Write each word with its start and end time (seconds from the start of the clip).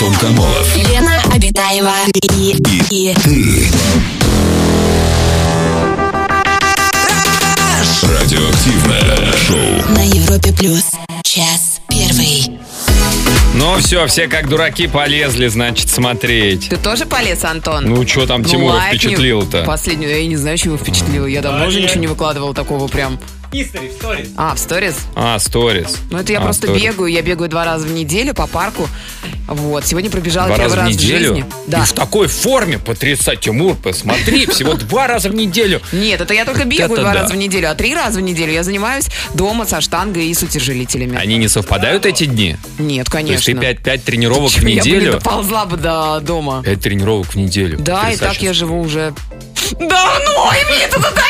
Антон 0.00 0.14
Камолов. 0.14 0.76
Лена 0.76 1.20
Обитаева 1.34 1.92
и, 2.36 2.56
и, 2.88 3.14
Ты. 3.14 3.68
Радиоактивное 8.06 9.32
шоу. 9.36 9.92
на 9.96 10.04
Европе 10.04 10.52
плюс. 10.52 10.84
Час 11.24 11.80
первый. 11.88 12.60
Ну 13.54 13.76
все, 13.78 14.06
все 14.06 14.28
как 14.28 14.48
дураки 14.48 14.86
полезли, 14.86 15.48
значит, 15.48 15.88
смотреть. 15.90 16.68
Ты 16.68 16.76
тоже 16.76 17.04
полез, 17.04 17.42
Антон? 17.44 17.86
Ну 17.86 18.06
что 18.06 18.24
там 18.28 18.42
Ну, 18.42 18.48
Тимура 18.48 18.74
лайкни 18.74 18.98
впечатлил-то? 18.98 19.64
Последнюю, 19.64 20.12
я 20.12 20.18
и 20.18 20.28
не 20.28 20.36
знаю, 20.36 20.56
чего 20.58 20.76
впечатлило. 20.76 21.26
Я 21.26 21.42
давно 21.42 21.66
уже 21.66 21.80
ничего 21.80 21.98
не 22.00 22.06
выкладывал 22.06 22.54
такого 22.54 22.86
прям. 22.86 23.18
History, 23.52 23.90
stories. 23.98 24.28
А, 24.36 24.54
в 24.54 24.58
сторис? 24.58 24.94
А, 25.14 25.38
сторис. 25.38 25.96
Ну, 26.10 26.18
это 26.18 26.32
я 26.32 26.38
А, 26.38 26.42
просто 26.42 26.66
сторис. 26.66 26.82
бегаю. 26.82 27.10
Я 27.10 27.22
бегаю 27.22 27.48
два 27.48 27.64
раза 27.64 27.86
в 27.86 27.90
неделю 27.92 28.34
по 28.34 28.46
парку. 28.46 28.86
Вот. 29.46 29.86
Сегодня 29.86 30.10
пробежала 30.10 30.48
Два 30.48 30.56
первый 30.58 30.74
раза 30.74 30.76
в 30.76 30.80
раз 30.80 30.94
неделю? 30.94 31.34
жизни. 31.36 31.44
Да. 31.66 31.78
И 31.78 31.86
в 31.86 31.92
такой 31.92 32.28
форме 32.28 32.78
потрясать, 32.78 33.40
Тимур, 33.40 33.74
посмотри, 33.76 34.44
всего 34.46 34.74
два 34.74 35.06
раза 35.06 35.30
в 35.30 35.34
неделю. 35.34 35.80
Нет, 35.92 36.20
это 36.20 36.34
я 36.34 36.44
только 36.44 36.66
бегаю 36.66 37.00
два 37.00 37.14
раза 37.14 37.32
в 37.32 37.36
неделю, 37.38 37.70
а 37.70 37.74
три 37.74 37.94
раза 37.94 38.18
в 38.18 38.22
неделю 38.22 38.52
я 38.52 38.62
занимаюсь 38.62 39.06
дома 39.32 39.64
со 39.64 39.80
штангой 39.80 40.26
и 40.26 40.34
с 40.34 40.42
утяжелителями. 40.42 41.16
Они 41.16 41.38
не 41.38 41.48
совпадают 41.48 42.04
эти 42.04 42.24
дни? 42.24 42.56
Нет, 42.78 43.08
То 43.10 43.16
есть 43.18 43.28
конечно. 43.28 43.54
ты 43.54 43.58
пять, 43.58 43.82
пять 43.82 44.04
тренировок 44.04 44.50
в 44.50 44.54
Чё, 44.54 44.58
Я 44.60 44.64
бы 44.64 44.70
не 44.70 44.76
неделю? 44.76 45.12
доползла 45.12 45.64
бы 45.64 45.78
до 45.78 46.20
дома. 46.20 46.62
Пять 46.62 46.82
тренировок 46.82 47.28
в 47.28 47.36
неделю. 47.36 47.78
Да, 47.80 48.10
и 48.10 48.16
так 48.16 48.42
я 48.42 48.52
живу 48.52 48.78
уже 48.82 49.14
давно, 49.72 50.52
и 50.52 50.64
мне 50.66 50.84
это 50.84 51.00
надоело. 51.00 51.28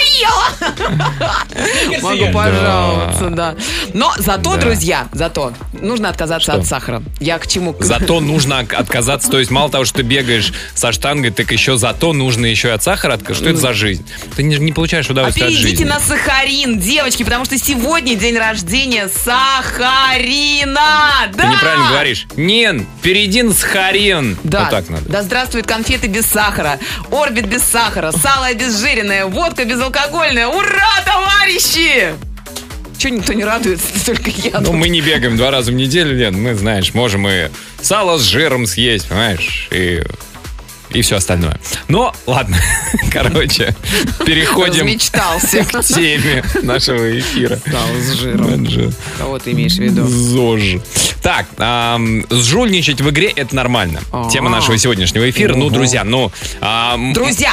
Могу 2.17 2.33
пожаловаться, 2.33 3.30
да. 3.30 3.55
Но 3.95 4.12
зато, 4.19 4.55
Да. 4.55 4.61
друзья, 4.61 5.09
зато 5.12 5.53
нужно 5.80 6.09
отказаться 6.09 6.53
Что? 6.53 6.61
от 6.61 6.67
сахара. 6.67 7.03
Я 7.21 7.39
к 7.39 7.47
чему? 7.47 7.75
Зато 7.81 8.21
нужно 8.21 8.61
от- 8.61 8.73
отказаться, 8.73 9.31
то 9.31 9.39
есть 9.39 9.51
мало 9.51 9.71
того, 9.71 9.84
что 9.84 9.98
ты 9.98 10.03
бегаешь 10.03 10.53
со 10.75 10.92
штангой, 10.92 11.31
так 11.31 11.50
еще 11.53 11.77
зато 11.77 12.12
нужно 12.12 12.47
еще 12.47 12.69
и 12.69 12.70
от 12.73 12.83
сахара 12.83 13.15
отказаться. 13.15 13.42
Что 13.45 13.50
это 13.50 13.59
за 13.61 13.73
жизнь? 13.73 14.05
Ты 14.37 14.42
не, 14.42 14.56
не 14.56 14.73
получаешь 14.73 15.09
А 15.09 15.12
удовольствия 15.12 15.47
от 15.47 15.53
жизни. 15.53 15.84
на 15.84 16.00
сахарин, 16.00 16.78
девочки, 16.78 17.23
потому 17.23 17.45
что 17.45 17.59
сегодня 17.59 18.15
день 18.17 18.37
рождения 18.39 19.09
сахарина. 19.09 20.81
Да! 21.34 21.43
Ты 21.43 21.48
неправильно 21.48 21.89
говоришь. 21.91 22.27
Нен, 22.37 22.87
перейди 23.09 23.42
на 23.42 23.55
сахарин. 23.55 24.37
Да. 24.45 24.64
Вот 24.64 24.70
так 24.70 24.91
надо. 24.91 25.09
Да 25.09 25.23
здравствуют 25.23 25.67
конфеты 25.67 26.09
без 26.09 26.27
сахара, 26.27 26.78
орбит 27.11 27.47
без 27.47 27.62
сахара, 27.62 28.12
сало 28.12 28.48
обезжиренное, 28.48 29.25
водка 29.25 29.65
безалкогольная. 29.65 30.47
Ура, 30.47 31.03
товарищи! 31.06 32.12
Че 32.98 33.11
никто 33.12 33.33
не 33.33 33.45
радуется, 33.45 33.87
только 34.05 34.31
я. 34.31 34.61
Ну, 34.61 34.75
мы 34.75 34.91
не 34.91 35.00
бегаем 35.00 35.39
два 35.39 35.50
раза 35.50 35.73
в 35.73 35.75
неделю, 35.75 36.19
Лен. 36.19 36.39
Мы, 36.39 36.55
знаешь, 36.55 36.92
можем 36.92 37.27
и 37.27 37.48
сало 37.81 38.19
с 38.19 38.25
жиром 38.25 38.67
съесть, 38.67 39.09
понимаешь, 39.09 39.69
и, 39.70 40.03
и 40.91 41.03
все 41.03 41.17
остальное. 41.17 41.58
Но, 41.89 42.14
ладно, 42.27 42.56
короче, 43.12 43.75
переходим 44.25 44.84
Размечтался. 44.86 45.64
к 45.64 45.83
теме 45.84 46.42
нашего 46.62 47.19
эфира. 47.19 47.58
Сало 47.70 48.00
с 48.00 48.12
жиром. 48.14 48.92
Кого 49.19 49.39
ты 49.39 49.53
имеешь 49.53 49.75
в 49.75 49.78
виду? 49.78 50.06
ЗОЖ. 50.06 50.81
Так, 51.22 51.47
сжульничать 52.31 53.00
в 53.00 53.11
игре 53.11 53.33
это 53.34 53.55
нормально. 53.55 54.00
А. 54.12 54.28
Тема 54.31 54.50
нашего 54.50 54.78
сегодняшнего 54.78 55.28
эфира. 55.28 55.55
Ну, 55.55 55.70
друзья, 55.70 56.05
ну... 56.05 56.33
Друзья! 57.14 57.53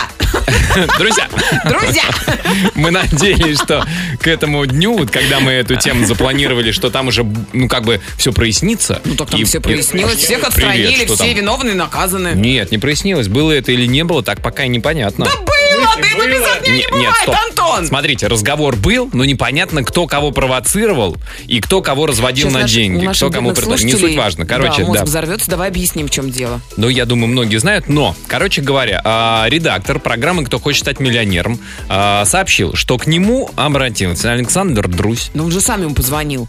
Друзья, 0.97 1.27
Друзья! 1.65 2.03
мы 2.75 2.91
надеялись, 2.91 3.57
что 3.61 3.85
к 4.19 4.27
этому 4.27 4.65
дню, 4.65 4.97
вот 4.97 5.09
когда 5.11 5.39
мы 5.39 5.51
эту 5.51 5.75
тему 5.75 6.05
запланировали, 6.05 6.71
что 6.71 6.89
там 6.89 7.07
уже, 7.07 7.25
ну, 7.53 7.67
как 7.69 7.83
бы 7.85 8.01
все 8.17 8.33
прояснится. 8.33 9.01
Ну 9.05 9.15
так 9.15 9.29
там 9.29 9.39
И- 9.39 9.43
все 9.45 9.59
и- 9.59 9.61
прояснилось, 9.61 10.17
всех 10.17 10.39
Привет, 10.39 10.47
отстранили, 10.47 11.05
что 11.05 11.15
все 11.15 11.25
там? 11.27 11.35
виновные 11.35 11.75
наказаны. 11.75 12.33
Нет, 12.35 12.71
не 12.71 12.77
прояснилось, 12.77 13.24
было 13.27 13.51
это 13.51 13.71
или 13.71 13.85
не 13.85 14.03
было, 14.03 14.23
так 14.23 14.41
пока 14.41 14.65
и 14.65 14.67
непонятно. 14.67 15.25
Да 15.25 15.31
было, 15.41 16.01
да 16.01 16.07
его 16.07 16.25
без 16.25 16.57
огня 16.57 16.71
не 16.71 16.77
Не- 16.79 16.87
бывает, 16.91 17.15
стоп. 17.23 17.35
Антон! 17.49 17.87
Смотрите, 17.87 18.27
разговор 18.27 18.75
был, 18.75 19.09
но 19.13 19.25
непонятно, 19.25 19.83
кто 19.83 20.07
кого 20.07 20.31
провоцировал 20.31 21.17
и 21.47 21.59
кто 21.61 21.81
кого 21.81 22.05
разводил 22.05 22.47
Сейчас 22.47 22.53
на 22.53 22.59
наш- 22.61 22.71
деньги, 22.71 23.07
кто 23.07 23.29
кому 23.29 23.53
предложил. 23.53 23.87
Не 23.87 23.93
суть 23.93 24.15
важно. 24.15 24.45
Короче, 24.45 24.81
да, 24.81 24.87
мозг 24.87 24.99
да. 24.99 25.05
взорвется, 25.05 25.49
давай 25.49 25.69
объясним, 25.69 26.07
в 26.07 26.11
чем 26.11 26.31
дело. 26.31 26.61
Ну, 26.77 26.89
я 26.89 27.05
думаю, 27.05 27.27
многие 27.27 27.57
знают, 27.57 27.87
но, 27.87 28.15
короче 28.27 28.61
говоря, 28.61 29.01
а, 29.03 29.45
редактор 29.49 29.99
программы 29.99 30.45
«Кто 30.45 30.59
хочет 30.59 30.81
стать 30.81 30.99
миллионером» 30.99 31.59
а, 31.89 32.25
сообщил, 32.25 32.75
что 32.75 32.97
к 32.97 33.07
нему 33.07 33.49
обратился 33.55 34.31
Александр 34.31 34.87
Друзь. 34.87 35.31
Но 35.33 35.45
он 35.45 35.51
же 35.51 35.61
сам 35.61 35.81
ему 35.81 35.93
позвонил. 35.95 36.47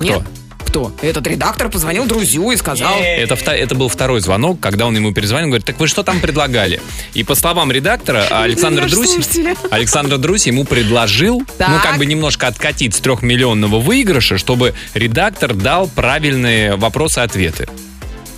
Нет? 0.00 0.22
Кто? 0.76 0.92
Этот 1.00 1.26
редактор 1.26 1.70
позвонил 1.70 2.04
друзью 2.04 2.50
и 2.50 2.56
сказал... 2.56 3.00
Это, 3.00 3.34
вта- 3.34 3.56
это 3.56 3.74
был 3.74 3.88
второй 3.88 4.20
звонок, 4.20 4.60
когда 4.60 4.84
он 4.84 4.94
ему 4.94 5.14
перезвонил, 5.14 5.48
говорит, 5.48 5.64
так 5.64 5.80
вы 5.80 5.86
что 5.88 6.02
там 6.02 6.20
предлагали? 6.20 6.82
И 7.14 7.24
по 7.24 7.34
словам 7.34 7.72
редактора, 7.72 8.26
Александр 8.30 8.82
Наш 8.82 8.90
Друзь, 8.90 9.08
слушатель. 9.10 9.54
Александр 9.70 10.18
Друзь 10.18 10.46
ему 10.46 10.64
предложил, 10.66 11.38
ну, 11.38 11.46
Так. 11.56 11.82
как 11.82 11.96
бы 11.96 12.04
немножко 12.04 12.46
откатить 12.46 12.94
с 12.94 13.00
трехмиллионного 13.00 13.80
выигрыша, 13.80 14.36
чтобы 14.36 14.74
редактор 14.92 15.54
дал 15.54 15.88
правильные 15.88 16.76
вопросы-ответы. 16.76 17.68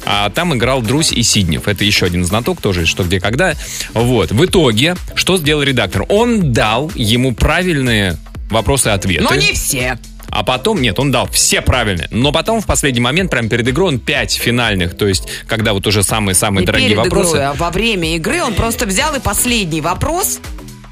А 0.05 0.31
там 0.31 0.55
играл 0.55 0.81
Друзь 0.81 1.11
и 1.11 1.25
Сиднев. 1.25 1.67
Это 1.67 1.83
еще 1.85 2.07
один 2.07 2.25
знаток 2.25 2.61
тоже, 2.61 2.87
что, 2.87 3.03
где, 3.03 3.19
когда. 3.19 3.55
Вот. 3.95 4.31
В 4.31 4.45
итоге, 4.45 4.95
что 5.17 5.39
сделал 5.39 5.65
редактор? 5.65 6.07
Он 6.09 6.53
дал 6.53 6.93
ему 6.95 7.35
правильные 7.35 8.17
вопросы-ответы. 8.49 9.25
Но 9.25 9.35
не 9.35 9.55
все. 9.55 9.99
А 10.31 10.43
потом, 10.45 10.81
нет, 10.81 10.99
он 10.99 11.11
дал 11.11 11.27
все 11.29 11.61
правильные. 11.61 12.09
Но 12.11 12.33
потом 12.33 12.61
в 12.61 12.67
последний 12.67 13.01
момент, 13.01 13.31
прямо 13.31 13.49
перед 13.49 13.69
игрой, 13.69 13.89
он 13.89 13.99
пять 13.99 14.33
финальных, 14.33 14.97
то 14.97 15.07
есть, 15.07 15.29
когда 15.47 15.73
вот 15.73 15.87
уже 15.87 16.03
самые-самые 16.03 16.67
дорогие 16.67 16.91
перед 16.91 16.99
вопросы. 16.99 17.31
игрой, 17.31 17.47
а 17.47 17.53
во 17.55 17.71
время 17.71 18.15
игры 18.17 18.43
он 18.43 18.55
просто 18.55 18.87
взял 18.87 19.15
и 19.15 19.21
последний 19.21 19.81
вопрос. 19.81 20.41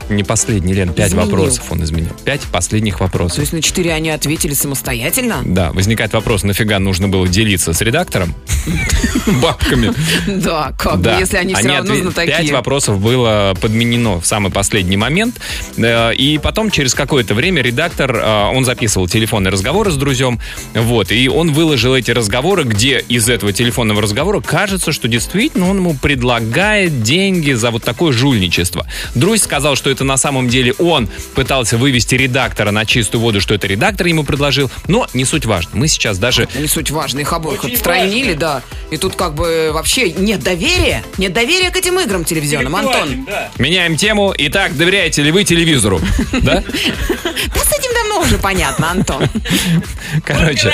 Не 0.09 0.23
последний, 0.23 0.73
Лен, 0.73 0.93
пять 0.93 1.09
Изменил. 1.09 1.27
вопросов 1.31 1.65
он 1.71 1.83
изменил. 1.83 2.11
Пять 2.25 2.41
последних 2.43 2.99
То 2.99 3.05
вопросов. 3.05 3.39
есть 3.41 3.53
на 3.53 3.61
четыре 3.63 3.93
они 3.93 4.11
ответили 4.11 4.55
самостоятельно. 4.55 5.43
Да, 5.45 5.73
возникает 5.73 6.13
вопрос, 6.13 6.45
нафига 6.45 6.79
нужно 6.79 7.09
было 7.09 7.27
делиться 7.27 7.73
с 7.73 7.81
редактором 7.81 8.35
бабками. 9.43 9.93
Да, 10.27 10.73
как 10.79 10.99
бы, 10.99 11.03
Да. 11.05 11.19
если 11.19 11.37
они 11.37 11.55
все 11.55 11.69
равно 11.69 11.95
знатоки. 11.97 12.27
Пять 12.29 12.51
вопросов 12.51 13.01
было 13.01 13.55
подменено 13.61 14.21
в 14.21 14.27
самый 14.27 14.51
последний 14.53 14.97
момент. 14.97 15.41
Э, 15.77 16.13
И 16.15 16.39
потом, 16.39 16.71
через 16.71 16.95
какое-то 16.95 17.35
время, 17.35 17.63
редактор, 17.63 18.15
э, 18.17 18.51
он 18.55 18.65
записывал 18.65 19.09
телефонные 19.09 19.51
разговоры 19.53 19.91
с 19.91 19.97
друзьям, 19.97 20.41
вот, 20.75 21.11
и 21.13 21.29
он 21.29 21.53
выложил 21.53 21.95
эти 21.95 22.11
разговоры, 22.11 22.65
где 22.65 23.01
из 23.09 23.29
этого 23.29 23.53
телефонного 23.53 24.03
разговора 24.03 24.41
кажется, 24.41 24.93
что 24.93 25.09
действительно 25.09 25.69
он 25.69 25.79
ему 25.79 25.95
предлагает 25.95 27.03
деньги 27.03 27.53
за 27.53 27.71
вот 27.71 27.83
такое 27.83 28.13
жульничество. 28.13 28.87
Друзь 29.15 29.43
сказал, 29.43 29.77
что 29.77 29.91
это 29.91 29.96
на 30.05 30.17
самом 30.17 30.49
деле 30.49 30.73
он 30.75 31.09
пытался 31.35 31.77
вывести 31.79 32.15
редактора 32.15 32.71
на 32.71 32.85
чистую 32.85 33.21
воду, 33.21 33.41
что 33.41 33.55
это 33.55 33.67
редактор 33.67 34.07
ему 34.07 34.25
предложил, 34.25 34.71
но 34.89 35.07
не 35.15 35.25
суть 35.25 35.47
важно. 35.47 35.71
Мы 35.75 35.89
сейчас 35.89 36.19
даже 36.19 36.49
Не 36.59 36.67
суть 36.67 36.91
важно, 36.91 37.21
их 37.21 37.33
обоих 37.33 37.65
Очень 37.65 37.75
отстранили, 37.75 38.35
важно. 38.35 38.41
да. 38.41 38.63
И 38.91 38.97
тут 38.97 39.17
как 39.17 39.35
бы 39.35 39.71
вообще 39.73 40.11
нет 40.13 40.43
доверия. 40.43 41.03
Нет 41.19 41.33
доверия 41.33 41.71
к 41.71 41.77
этим 41.77 41.99
играм 42.01 42.25
телевизионным, 42.25 42.75
Антон. 42.77 43.25
Да. 43.27 43.51
меняем 43.59 43.97
тему. 43.97 44.35
Итак, 44.37 44.77
доверяете 44.77 45.23
ли 45.23 45.31
вы 45.33 45.45
телевизору? 45.45 46.01
Да? 46.43 46.63
Да 46.63 47.61
с 47.61 47.73
этим 47.79 47.93
давно 47.95 48.21
уже 48.21 48.39
понятно, 48.39 48.91
Антон. 48.91 49.23
Короче, 50.25 50.73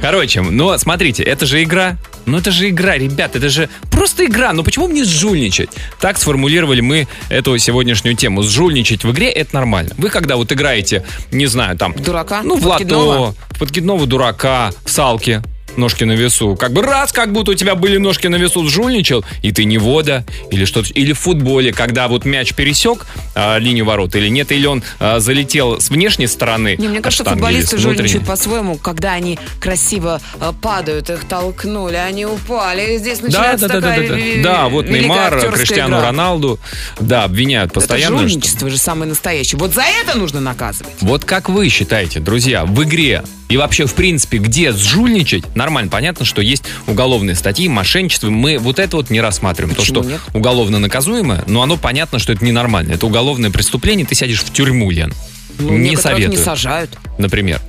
короче, 0.00 0.40
но 0.42 0.76
смотрите, 0.78 1.22
это 1.22 1.46
же 1.46 1.62
игра. 1.62 1.96
Ну 2.24 2.38
это 2.38 2.50
же 2.50 2.68
игра, 2.68 2.96
ребят, 2.96 3.36
это 3.36 3.48
же 3.48 3.68
просто 3.90 4.24
игра. 4.24 4.52
Ну 4.52 4.62
почему 4.62 4.88
мне 4.88 5.04
сжульничать? 5.04 5.70
Так 6.00 6.18
сформулировали 6.18 6.80
мы 6.80 7.08
эту 7.28 7.56
сегодняшнюю 7.58 8.16
тему. 8.16 8.42
Сжульничать 8.52 9.02
в 9.02 9.10
игре 9.12 9.30
это 9.30 9.54
нормально. 9.54 9.94
Вы 9.96 10.10
когда 10.10 10.36
вот 10.36 10.52
играете, 10.52 11.02
не 11.30 11.46
знаю, 11.46 11.78
там... 11.78 11.94
Дурака? 11.94 12.42
Ну, 12.42 12.56
в 12.56 12.66
лото, 12.66 13.34
подкидного 13.58 14.06
дурака, 14.06 14.72
в 14.84 14.90
салке. 14.90 15.42
Ножки 15.76 16.04
на 16.04 16.12
весу. 16.12 16.56
Как 16.56 16.72
бы 16.72 16.82
раз, 16.82 17.12
как 17.12 17.32
будто 17.32 17.52
у 17.52 17.54
тебя 17.54 17.74
были 17.74 17.96
ножки 17.96 18.26
на 18.26 18.36
весу, 18.36 18.66
сжульничал, 18.68 19.24
и 19.42 19.52
ты 19.52 19.64
не 19.64 19.78
вода, 19.78 20.24
или 20.50 20.64
что-то. 20.64 20.92
Или 20.92 21.12
в 21.12 21.18
футболе, 21.18 21.72
когда 21.72 22.08
вот 22.08 22.24
мяч 22.24 22.52
пересек 22.54 23.06
а, 23.34 23.58
линию 23.58 23.84
ворот, 23.84 24.14
или 24.14 24.28
нет, 24.28 24.52
или 24.52 24.66
он 24.66 24.82
а, 24.98 25.18
залетел 25.20 25.80
с 25.80 25.88
внешней 25.90 26.26
стороны. 26.26 26.76
Не, 26.78 26.88
мне 26.88 27.00
кажется, 27.00 27.24
штанги, 27.24 27.38
футболисты 27.40 27.78
жульничают 27.78 28.26
по-своему, 28.26 28.76
когда 28.76 29.12
они 29.12 29.38
красиво 29.60 30.20
э, 30.40 30.52
падают, 30.60 31.08
их 31.10 31.24
толкнули, 31.24 31.96
они 31.96 32.26
упали, 32.26 32.94
и 32.94 32.98
здесь 32.98 33.18
Да, 33.18 33.26
начинается 33.26 33.68
да, 33.68 33.74
да, 33.74 33.80
да, 33.80 33.88
такая 33.88 34.08
да, 34.08 34.16
ве- 34.18 34.42
да. 34.42 34.52
Да, 34.52 34.68
вот 34.68 34.86
великая 34.86 35.00
Неймар, 35.30 35.52
Криштиану 35.52 35.96
игра. 35.96 36.06
Роналду, 36.06 36.58
да, 37.00 37.24
обвиняют 37.24 37.72
постоянно. 37.72 38.16
Это 38.16 38.24
что- 38.24 38.28
жульничество 38.28 38.70
же 38.70 38.78
самое 38.78 39.08
настоящее. 39.08 39.58
Вот 39.58 39.72
за 39.74 39.82
это 39.82 40.18
нужно 40.18 40.40
наказывать. 40.40 40.92
Вот 41.00 41.24
как 41.24 41.48
вы 41.48 41.68
считаете, 41.68 42.20
друзья, 42.20 42.64
в 42.64 42.82
игре 42.84 43.22
и 43.52 43.56
вообще, 43.58 43.84
в 43.84 43.92
принципе, 43.92 44.38
где 44.38 44.72
сжульничать, 44.72 45.54
нормально, 45.54 45.90
понятно, 45.90 46.24
что 46.24 46.40
есть 46.40 46.64
уголовные 46.86 47.36
статьи, 47.36 47.68
мошенничество, 47.68 48.30
мы 48.30 48.56
вот 48.56 48.78
это 48.78 48.96
вот 48.96 49.10
не 49.10 49.20
рассматриваем. 49.20 49.76
Почему 49.76 49.96
То, 49.96 50.02
что 50.04 50.10
нет? 50.10 50.20
уголовно 50.32 50.78
наказуемое, 50.78 51.44
но 51.46 51.60
оно 51.62 51.76
понятно, 51.76 52.18
что 52.18 52.32
это 52.32 52.42
ненормально. 52.42 52.92
Это 52.92 53.04
уголовное 53.06 53.50
преступление, 53.50 54.06
ты 54.06 54.14
сядешь 54.14 54.40
в 54.40 54.50
тюрьму, 54.54 54.90
Лен. 54.90 55.12
Ну, 55.58 55.76
не 55.76 55.96
советую, 55.98 56.30
не 56.30 56.42
сажают. 56.42 56.96
например. 57.18 57.60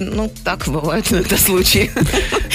Ну, 0.00 0.32
так 0.42 0.64
бывают 0.66 1.12
иногда 1.12 1.36
случаи. 1.38 1.92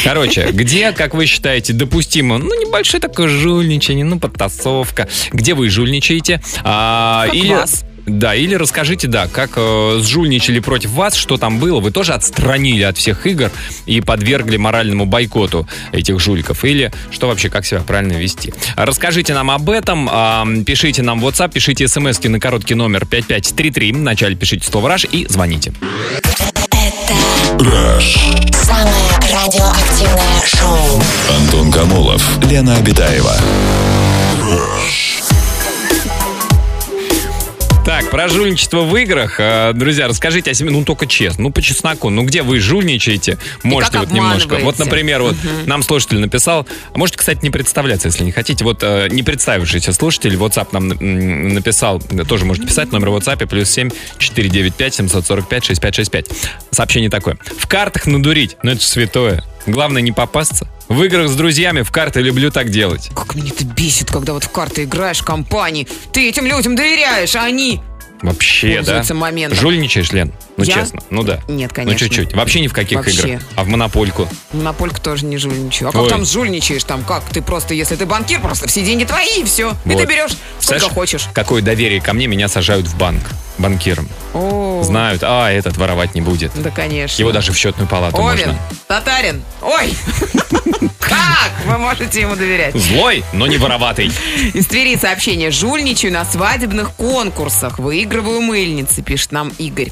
Короче, 0.04 0.50
где, 0.54 0.92
как 0.92 1.14
вы 1.14 1.26
считаете, 1.26 1.72
допустимо, 1.72 2.40
ну, 2.40 2.54
небольшое 2.62 3.00
такое 3.00 3.30
жульничание, 3.30 4.04
ну, 4.04 4.20
подтасовка, 4.20 5.08
где 5.32 5.54
вы 5.54 5.70
жульничаете? 5.70 6.42
А, 6.66 7.26
Как 7.28 7.36
или... 7.36 7.54
вас. 7.54 7.86
Да, 8.06 8.36
или 8.36 8.56
расскажите, 8.56 9.08
да, 9.08 9.28
как 9.28 9.52
э, 9.56 10.00
сжульничали 10.02 10.60
против 10.60 10.92
вас, 10.92 11.16
что 11.16 11.38
там 11.38 11.60
было. 11.60 11.80
Вы 11.80 11.92
тоже 11.92 12.14
отстранили 12.14 12.84
от 12.84 12.98
всех 12.98 13.28
игр 13.28 13.52
и 13.86 14.02
подвергли 14.02 14.58
моральному 14.58 15.06
бойкоту 15.06 15.68
этих 15.92 16.20
жуликов? 16.20 16.64
Или 16.66 16.92
что 17.12 17.28
вообще, 17.28 17.50
как 17.50 17.66
себя 17.66 17.82
правильно 17.82 18.14
вести? 18.14 18.54
Расскажите 18.76 19.34
нам 19.34 19.52
об 19.52 19.70
этом, 19.70 20.10
а, 20.12 20.46
пишите 20.66 21.04
нам 21.04 21.20
в 21.20 21.28
WhatsApp, 21.28 21.52
пишите 21.52 21.88
смс 21.88 22.22
на 22.24 22.40
короткий 22.40 22.76
номер 22.76 23.06
5533, 23.06 23.92
вначале 23.94 24.36
пишите 24.36 24.68
слово 24.68 24.90
«Раш» 24.90 25.06
и 25.06 25.26
звоните. 25.30 25.74
Самое 28.64 29.12
радиоактивное 29.22 30.42
шоу. 30.46 31.04
Антон 31.38 31.72
Камолов, 31.72 32.24
Лена 32.44 32.76
Обитаева. 32.78 33.36
Так, 38.02 38.10
про 38.10 38.28
жульничество 38.28 38.82
в 38.82 38.96
играх. 38.98 39.36
Э, 39.40 39.74
Друзья, 39.74 40.08
расскажите 40.08 40.52
о 40.52 40.54
себе, 40.54 40.72
ну 40.72 40.84
только 40.84 41.06
честно, 41.06 41.44
ну 41.44 41.52
по 41.52 41.62
чесноку, 41.62 42.10
ну 42.10 42.24
где 42.24 42.42
вы 42.42 42.60
жульничаете, 42.60 43.38
можете 43.64 44.00
вот 44.00 44.12
немножко. 44.12 44.56
Вот, 44.62 44.80
например, 44.80 45.22
вот 45.22 45.36
нам 45.66 45.84
слушатель 45.84 46.20
написал, 46.20 46.68
а 46.94 46.98
можете, 46.98 47.20
кстати, 47.20 47.40
не 47.44 47.50
представляться, 47.50 48.08
если 48.08 48.24
не 48.24 48.32
хотите. 48.32 48.64
Вот 48.64 48.80
э, 48.82 49.08
не 49.12 49.24
представившийся 49.24 49.94
слушатель 49.94 50.36
WhatsApp 50.36 50.70
нам 50.72 50.88
написал, 51.54 52.02
тоже 52.28 52.46
можете 52.46 52.68
писать, 52.68 52.92
номер 52.92 53.10
WhatsApp 53.10 53.46
плюс 53.48 53.70
7 53.70 53.90
495 54.18 54.94
745 54.96 55.66
6565. 55.66 56.26
Сообщение 56.72 57.10
такое. 57.10 57.38
В 57.58 57.68
картах 57.68 58.08
надурить, 58.08 58.58
ну 58.64 58.72
это 58.72 58.84
святое. 58.84 59.44
Главное 59.68 60.02
не 60.02 60.12
попасться. 60.12 60.68
В 60.88 61.04
играх 61.04 61.30
с 61.30 61.36
друзьями 61.36 61.84
в 61.84 61.92
карты 61.92 62.22
люблю 62.22 62.52
так 62.52 62.70
делать. 62.70 63.12
Как 63.16 63.36
меня 63.36 63.52
это 63.52 63.64
бесит, 63.64 64.12
когда 64.12 64.34
вот 64.34 64.44
в 64.44 64.50
карты 64.50 64.84
играешь 64.84 65.20
в 65.20 65.24
компании. 65.24 65.88
Ты 66.12 66.28
этим 66.28 66.46
людям 66.46 66.76
доверяешь, 66.76 67.36
а 67.36 67.46
они... 67.46 67.80
Вообще, 68.22 68.82
да? 68.82 69.04
Моментом. 69.14 69.58
Жульничаешь, 69.60 70.12
Лен? 70.12 70.32
Ну, 70.58 70.64
Я? 70.64 70.74
честно. 70.76 71.02
Ну, 71.10 71.24
да. 71.24 71.42
Нет, 71.48 71.72
Ну, 71.72 71.76
конечно. 71.76 72.00
чуть-чуть. 72.00 72.34
Вообще 72.34 72.60
ни 72.62 72.68
в 72.68 72.74
каких 72.74 72.98
Вообще. 72.98 73.28
играх. 73.28 73.42
А 73.56 73.64
в 73.64 73.68
Монопольку? 73.68 74.28
На 74.54 74.74
польку 74.74 75.02
тоже 75.02 75.26
не 75.26 75.38
жульничаю. 75.38 75.90
А 75.90 75.92
как 75.92 76.02
Ой. 76.04 76.10
там 76.10 76.26
жульничаешь? 76.26 76.84
Там 76.84 77.04
как? 77.04 77.24
Ты 77.30 77.42
просто, 77.42 77.74
если 77.74 77.96
ты 77.96 78.06
банкир, 78.06 78.40
просто 78.42 78.68
все 78.68 78.84
деньги 78.84 79.04
твои 79.06 79.42
и 79.42 79.44
все. 79.44 79.76
И 79.86 79.90
ты 79.96 80.06
берешь 80.06 80.32
сколько 80.60 80.80
Знаешь, 80.80 80.94
хочешь. 80.94 81.28
Какое 81.34 81.62
доверие 81.62 82.02
ко 82.02 82.14
мне, 82.14 82.28
меня 82.28 82.48
сажают 82.48 82.88
в 82.88 82.98
банк. 82.98 83.24
Банкиром. 83.62 84.10
О, 84.34 84.82
Знают, 84.84 85.22
а, 85.24 85.50
этот 85.52 85.78
воровать 85.78 86.16
не 86.16 86.22
будет. 86.22 86.52
Да, 86.56 86.70
конечно. 86.72 87.22
Его 87.22 87.32
даже 87.32 87.52
в 87.52 87.58
счетную 87.58 87.88
палату 87.88 88.18
Овен, 88.18 88.48
можно. 88.48 88.60
татарин. 88.88 89.44
Ой! 89.62 89.94
Как 91.00 91.52
вы 91.66 91.78
можете 91.78 92.22
ему 92.22 92.36
доверять? 92.36 92.76
Злой, 92.76 93.24
но 93.34 93.46
не 93.48 93.58
вороватый. 93.58 94.12
Из 94.54 94.66
Твери 94.68 94.96
сообщение. 94.98 95.52
Жульничаю 95.52 96.14
на 96.14 96.26
свадебных 96.26 96.92
конкурсах. 96.96 97.80
Выигрываю 97.80 98.42
мыльницы, 98.42 99.02
пишет 99.02 99.32
нам 99.32 99.50
Игорь. 99.58 99.92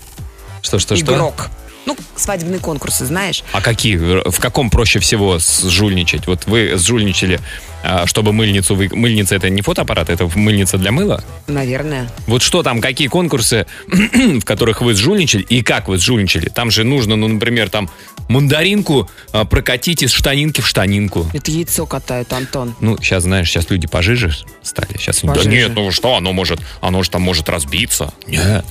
Что, 0.61 0.79
что, 0.79 0.95
что? 0.95 1.13
Игрок. 1.13 1.49
Ну, 1.85 1.95
свадебные 2.15 2.59
конкурсы, 2.59 3.05
знаешь? 3.05 3.43
А 3.51 3.61
какие? 3.61 3.95
В 3.97 4.39
каком 4.39 4.69
проще 4.69 4.99
всего 4.99 5.39
сжульничать? 5.39 6.27
Вот 6.27 6.45
вы 6.45 6.75
сжульничали, 6.77 7.39
а, 7.83 8.05
чтобы 8.05 8.33
мыльницу... 8.33 8.75
Вы... 8.75 8.89
Мыльница 8.91 9.35
это 9.35 9.49
не 9.49 9.61
фотоаппарат, 9.61 10.09
это 10.09 10.29
мыльница 10.35 10.77
для 10.77 10.91
мыла? 10.91 11.23
Наверное. 11.47 12.11
Вот 12.27 12.41
что 12.41 12.61
там, 12.63 12.81
какие 12.81 13.07
конкурсы, 13.07 13.65
в 13.87 14.43
которых 14.43 14.81
вы 14.81 14.93
сжульничали 14.93 15.43
и 15.43 15.63
как 15.63 15.87
вы 15.87 15.97
сжульничали? 15.97 16.49
Там 16.49 16.69
же 16.71 16.83
нужно, 16.83 17.15
ну, 17.15 17.27
например, 17.27 17.69
там 17.69 17.89
мандаринку 18.27 19.09
а, 19.31 19.45
прокатить 19.45 20.03
из 20.03 20.11
штанинки 20.11 20.61
в 20.61 20.67
штанинку. 20.67 21.25
Это 21.33 21.51
яйцо 21.51 21.85
катают, 21.85 22.31
Антон. 22.33 22.75
Ну, 22.81 22.97
сейчас, 22.97 23.23
знаешь, 23.23 23.49
сейчас 23.49 23.69
люди 23.69 23.87
пожиже 23.87 24.35
стали. 24.61 24.97
Сейчас 24.97 25.23
они, 25.23 25.29
да 25.29 25.35
Пожиже. 25.35 25.55
нет, 25.55 25.71
ну 25.73 25.91
что, 25.91 26.15
оно 26.15 26.33
может, 26.33 26.59
оно 26.81 27.01
же 27.03 27.09
там 27.09 27.21
может 27.21 27.49
разбиться. 27.49 28.13
Нет, 28.27 28.65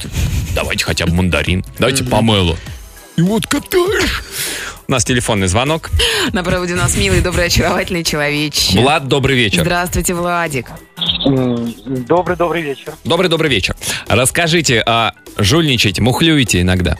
давайте 0.54 0.84
хотя 0.84 1.06
бы 1.06 1.14
мандарин, 1.14 1.64
давайте 1.78 2.04
помыло. 2.04 2.56
И 3.18 3.20
вот 3.20 3.48
катаешь. 3.48 4.22
У 4.86 4.92
нас 4.92 5.04
телефонный 5.04 5.48
звонок. 5.48 5.90
На 6.32 6.44
проводе 6.44 6.74
у 6.74 6.76
нас 6.76 6.96
милый, 6.96 7.20
добрый, 7.20 7.46
очаровательный 7.46 8.04
человечище. 8.04 8.78
Влад, 8.78 9.08
добрый 9.08 9.34
вечер. 9.34 9.62
Здравствуйте, 9.62 10.14
Владик. 10.14 10.68
Добрый-добрый 11.26 12.62
вечер. 12.62 12.94
Добрый-добрый 13.02 13.50
вечер. 13.50 13.74
Расскажите, 14.06 14.84
а 14.86 15.14
жульничаете, 15.36 16.00
мухлюете 16.00 16.60
иногда? 16.60 16.96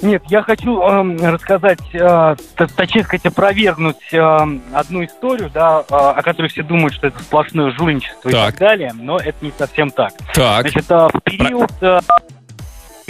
Нет, 0.00 0.22
я 0.28 0.42
хочу 0.42 0.80
эм, 0.80 1.18
рассказать, 1.18 1.80
э, 1.92 2.36
точнее 2.76 3.02
сказать, 3.02 3.26
опровергнуть 3.26 3.96
эм, 4.12 4.62
одну 4.72 5.04
историю, 5.04 5.50
да, 5.52 5.80
э, 5.80 5.92
о 5.92 6.22
которой 6.22 6.46
все 6.46 6.62
думают, 6.62 6.94
что 6.94 7.08
это 7.08 7.18
сплошное 7.18 7.72
жульничество 7.72 8.30
Так. 8.30 8.48
и 8.48 8.52
так 8.52 8.58
далее, 8.58 8.92
но 8.94 9.18
это 9.18 9.36
не 9.42 9.52
совсем 9.58 9.90
так. 9.90 10.12
Так, 10.32 10.70
Значит, 10.70 10.88
э, 10.88 11.08
в 11.12 11.20
период 11.20 11.72
э, 11.82 12.00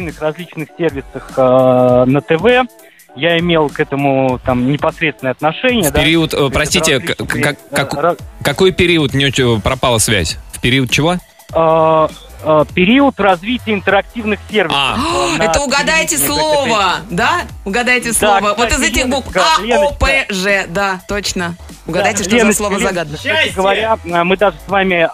в 0.09 0.21
различных 0.23 0.69
сервисах 0.79 1.33
э, 1.37 2.05
на 2.07 2.21
ТВ 2.21 2.71
я 3.17 3.39
имел 3.39 3.69
к 3.69 3.81
этому 3.81 4.39
там 4.45 4.71
непосредственное 4.71 5.33
отношение. 5.33 5.91
в 5.91 5.93
да. 5.93 6.01
период, 6.01 6.31
То 6.31 6.47
э, 6.47 6.51
простите, 6.51 6.93
различные, 6.95 7.17
как- 7.17 7.37
э, 7.37 7.41
как- 7.75 7.93
ра- 7.95 8.21
какой 8.43 8.73
период 8.73 9.13
не 9.15 9.27
очень 9.27 9.61
пропала 9.61 9.99
связь? 9.99 10.39
В 10.53 10.61
период 10.61 10.91
чего? 10.91 11.17
э, 11.53 12.09
э, 12.45 12.65
период 12.75 13.19
развития 13.19 13.73
интерактивных 13.75 14.39
сервисов. 14.51 14.79
А. 14.79 14.97
э, 15.39 15.43
Это 15.45 15.61
угадайте 15.61 16.17
слово, 16.19 16.97
да? 17.11 17.43
Угадайте 17.71 18.09
Да, 18.09 18.15
слово. 18.15 18.55
Вот 18.57 18.73
из 18.73 18.83
этих 18.83 19.09
букв 19.09 19.29
А, 19.37 19.61
О. 19.63 19.93
П, 19.93 20.27
Ж. 20.29 20.67
Да, 20.69 21.01
точно. 21.09 21.55
Угадайте, 21.87 22.25
Да, 22.25 22.37
что 22.37 22.47
за 22.47 22.53
слово 22.53 22.79
загадано. 22.81 23.17
Кстати 23.17 23.53
говоря, 23.55 23.97
э, 24.05 24.25
мы 24.25 24.37
даже 24.37 24.57
с 24.67 24.69
вами 24.69 25.09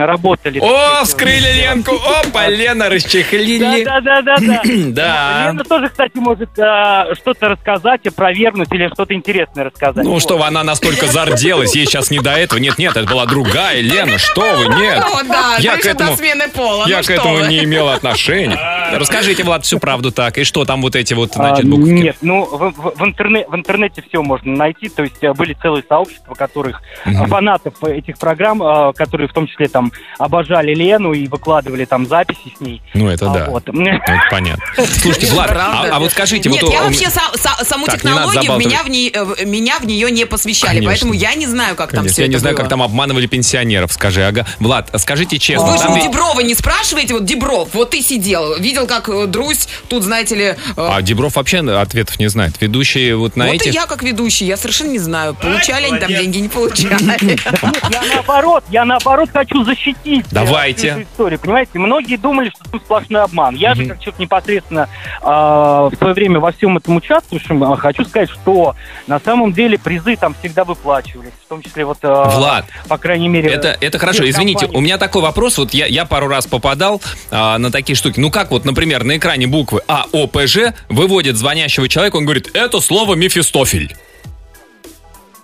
работали. 0.00 0.60
О, 0.60 1.04
вскрыли 1.04 1.52
Ленку! 1.60 1.94
Опа, 1.96 2.46
Лена 2.48 2.88
расчехлили! 2.88 3.84
Да, 3.84 4.00
да, 4.00 4.22
да, 4.22 4.36
да, 4.40 4.60
да. 4.64 5.46
Лена 5.50 5.64
тоже, 5.64 5.88
кстати, 5.88 6.16
может 6.16 6.50
э, 6.58 7.14
что-то 7.16 7.48
рассказать, 7.48 8.06
опровергнуть 8.06 8.72
или 8.72 8.88
что-то 8.92 9.14
интересное 9.14 9.64
рассказать. 9.64 10.04
Ну 10.04 10.12
Вот. 10.12 10.22
что 10.22 10.38
вы, 10.38 10.46
она 10.46 10.62
настолько 10.64 11.06
зарделась, 11.06 11.74
ей 11.74 11.86
сейчас 11.86 12.10
не 12.10 12.18
до 12.20 12.30
этого. 12.32 12.58
Нет, 12.60 12.78
нет, 12.78 12.96
это 12.96 13.08
была 13.08 13.26
другая 13.26 13.80
Лена, 13.80 14.18
что 14.18 14.42
вы, 14.56 14.74
нет. 14.80 15.04
О, 15.04 15.22
да, 15.24 15.56
Я 15.58 15.76
к 15.76 15.84
этому- 15.86 16.16
смены 16.16 16.48
пола. 16.48 16.86
Я 16.88 16.98
ну 16.98 17.02
к 17.04 17.10
этому 17.10 17.34
вы. 17.36 17.46
не 17.48 17.64
имел 17.64 17.88
отношения. 17.88 18.58
Расскажите, 18.92 19.42
Влад, 19.44 19.64
всю 19.64 19.78
правду 19.78 20.10
так. 20.12 20.38
И 20.38 20.44
что 20.44 20.64
там 20.64 20.82
вот 20.82 20.94
эти 20.96 21.14
вот, 21.14 21.32
А, 21.34 21.48
значит, 21.56 21.66
буковки? 21.96 22.06
Нет, 22.06 22.16
ну 22.22 22.44
в, 22.44 22.70
в- 22.72 22.94
в 22.98 23.02
интерне- 23.04 23.46
в 23.48 23.54
интернете 23.54 24.02
все 24.08 24.22
можно 24.22 24.52
найти, 24.52 24.88
то 24.88 25.02
есть 25.02 25.16
э, 25.22 25.32
были 25.32 25.56
целые 25.60 25.84
сообщества, 25.88 26.34
которых 26.34 26.80
Мгм. 27.04 27.26
фанатов 27.28 27.82
этих 27.84 28.18
программ, 28.18 28.62
э, 28.62 28.92
которые 28.94 29.28
в 29.28 29.32
том 29.32 29.46
числе 29.46 29.68
там 29.68 29.92
обожали 30.18 30.74
Лену 30.74 31.12
и 31.12 31.26
выкладывали 31.28 31.84
там 31.84 32.06
записи 32.06 32.52
с 32.56 32.60
ней. 32.60 32.82
Ну, 32.94 33.08
это 33.08 33.30
А, 33.30 33.34
да. 33.34 33.44
вот. 33.50 33.64
Ну, 33.66 33.86
это 33.86 34.20
понятно. 34.30 34.62
Слушайте, 34.76 35.26
Влад, 35.32 35.50
а, 35.52 35.88
а 35.92 35.98
вот 36.00 36.10
скажите, 36.12 36.48
Нет, 36.48 36.62
вот... 36.62 36.72
я 36.72 36.82
у- 36.82 36.84
вообще 36.84 37.06
са- 37.06 37.34
са- 37.34 37.64
саму 37.64 37.86
технологию, 37.86 38.56
меня 38.58 38.82
в, 38.82 38.88
ней, 38.88 39.12
меня 39.44 39.78
в 39.78 39.86
нее 39.86 40.10
не 40.10 40.24
посвящали, 40.26 40.76
Конечно. 40.76 40.90
поэтому 40.90 41.12
я 41.12 41.34
не 41.34 41.46
знаю, 41.46 41.76
как 41.76 41.90
там 41.92 42.06
все 42.08 42.22
я 42.22 42.28
не 42.28 42.36
знаю, 42.36 42.56
как 42.56 42.68
там 42.68 42.82
обманывали 42.82 43.26
пенсионеров, 43.26 43.92
скажи, 43.92 44.22
ага. 44.24 44.46
Влад, 44.60 44.90
скажите 44.96 45.38
честно, 45.38 45.66
Вы 45.72 45.78
же 45.78 45.88
у 45.88 45.98
Деброва 46.02 46.40
не 46.40 46.54
спрашиваете, 46.54 47.14
вот 47.14 47.24
Дебров, 47.24 47.68
вот 47.74 47.90
ты 47.90 48.02
сидел, 48.02 48.58
видел, 48.58 48.86
как 48.86 49.08
Друзь, 49.30 49.68
тут, 49.88 50.02
знаете 50.02 50.34
ли, 50.34 50.54
А 50.76 51.00
Дебров 51.02 51.36
вообще 51.36 51.62
ответов 51.80 52.18
не 52.18 52.28
знает. 52.28 52.54
Ведущие 52.60 53.16
вот 53.16 53.36
на 53.36 53.46
вот 53.46 53.54
этих... 53.54 53.66
и 53.66 53.70
я 53.70 53.86
как 53.86 54.02
ведущий, 54.02 54.44
я 54.46 54.56
совершенно 54.56 54.90
не 54.90 54.98
знаю, 54.98 55.34
получали 55.34 55.86
они 55.86 55.98
там 55.98 56.08
деньги, 56.08 56.38
не 56.38 56.48
получали. 56.48 56.96
Я 57.90 58.02
наоборот, 58.14 58.64
я 58.70 58.84
наоборот 58.84 59.30
хочу 59.32 59.64
защитить 59.64 60.26
э, 60.26 60.28
Давайте. 60.30 60.88
эту 60.88 61.02
историю. 61.02 61.38
Понимаете, 61.38 61.78
многие 61.78 62.16
думали, 62.16 62.50
что 62.50 62.64
тут 62.70 62.82
сплошной 62.82 63.22
обман. 63.22 63.54
Я 63.54 63.74
же, 63.74 63.86
как 63.86 64.00
человек 64.00 64.18
непосредственно 64.18 64.88
э, 65.20 65.24
в 65.24 65.92
свое 65.96 66.14
время 66.14 66.40
во 66.40 66.52
всем 66.52 66.76
этом 66.76 66.96
участвующим, 66.96 67.62
э, 67.62 67.76
хочу 67.76 68.04
сказать, 68.04 68.30
что 68.30 68.74
на 69.06 69.20
самом 69.20 69.52
деле 69.52 69.78
призы 69.78 70.16
там 70.16 70.34
всегда 70.38 70.64
выплачивались, 70.64 71.32
в 71.44 71.48
том 71.48 71.62
числе 71.62 71.84
вот, 71.84 71.98
э, 72.02 72.08
Влад, 72.08 72.66
по 72.88 72.98
крайней 72.98 73.28
мере... 73.28 73.50
Это, 73.50 73.76
это 73.80 73.98
хорошо. 73.98 74.28
Извините, 74.28 74.66
у 74.66 74.80
меня 74.80 74.98
такой 74.98 75.22
вопрос. 75.22 75.58
Вот 75.58 75.72
я, 75.74 75.86
я 75.86 76.04
пару 76.04 76.28
раз 76.28 76.46
попадал 76.46 77.00
а, 77.30 77.58
на 77.58 77.70
такие 77.70 77.96
штуки. 77.96 78.20
Ну 78.20 78.30
как 78.30 78.50
вот, 78.50 78.64
например, 78.64 79.04
на 79.04 79.16
экране 79.16 79.46
буквы 79.46 79.80
А, 79.88 80.06
О, 80.12 80.26
П, 80.26 80.46
Ж 80.46 80.74
выводит 80.88 81.36
звонящего 81.66 81.88
человека, 81.88 82.16
он 82.16 82.24
говорит, 82.24 82.50
это 82.54 82.80
слово 82.80 83.14
Мефистофель. 83.14 83.94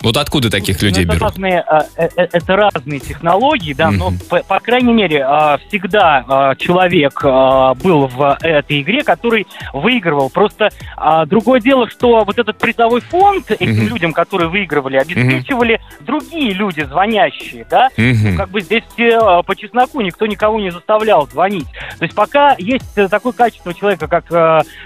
Вот 0.02 0.16
откуда 0.16 0.50
таких 0.50 0.82
людей 0.82 1.04
Ну, 1.04 1.12
это 1.12 1.18
берут? 1.20 1.30
разные, 1.34 1.60
а, 1.60 1.84
э, 1.96 2.08
э, 2.16 2.28
это 2.32 2.56
разные 2.56 2.98
технологии, 3.00 3.72
да, 3.72 3.90
но 3.90 4.10
Мгм. 4.10 4.18
по, 4.28 4.42
по 4.42 4.58
крайней 4.60 4.92
мере 4.92 5.22
а, 5.24 5.58
всегда 5.68 6.24
а, 6.28 6.54
человек 6.56 7.22
был 7.82 8.06
в 8.08 8.36
этой 8.42 8.82
игре, 8.82 9.04
который 9.04 9.46
выигрывал. 9.72 10.30
Просто 10.30 10.70
другое 11.26 11.60
дело, 11.60 11.88
что 11.88 12.24
вот 12.24 12.38
этот 12.38 12.58
призовой 12.58 13.00
фонд 13.00 13.50
этим 13.50 13.72
Мгм. 13.72 13.88
людям, 13.88 14.12
которые 14.12 14.48
выигрывали, 14.48 14.96
обеспечивали 14.96 15.80
другие 16.00 16.52
люди, 16.52 16.82
звонящие, 16.82 17.66
да. 17.70 17.88
Мгм. 17.96 18.36
Как 18.36 18.50
бы 18.50 18.60
здесь 18.60 18.82
все 18.94 19.42
по 19.42 19.54
чесноку, 19.56 20.00
никто 20.00 20.26
никого 20.26 20.58
не 20.60 20.70
заставлял 20.70 21.26
звонить. 21.28 21.66
То 21.98 22.04
есть 22.04 22.14
пока 22.14 22.54
есть 22.58 22.96
э, 22.96 23.08
такое 23.08 23.32
качество 23.32 23.72
человека, 23.74 24.08
как 24.08 24.24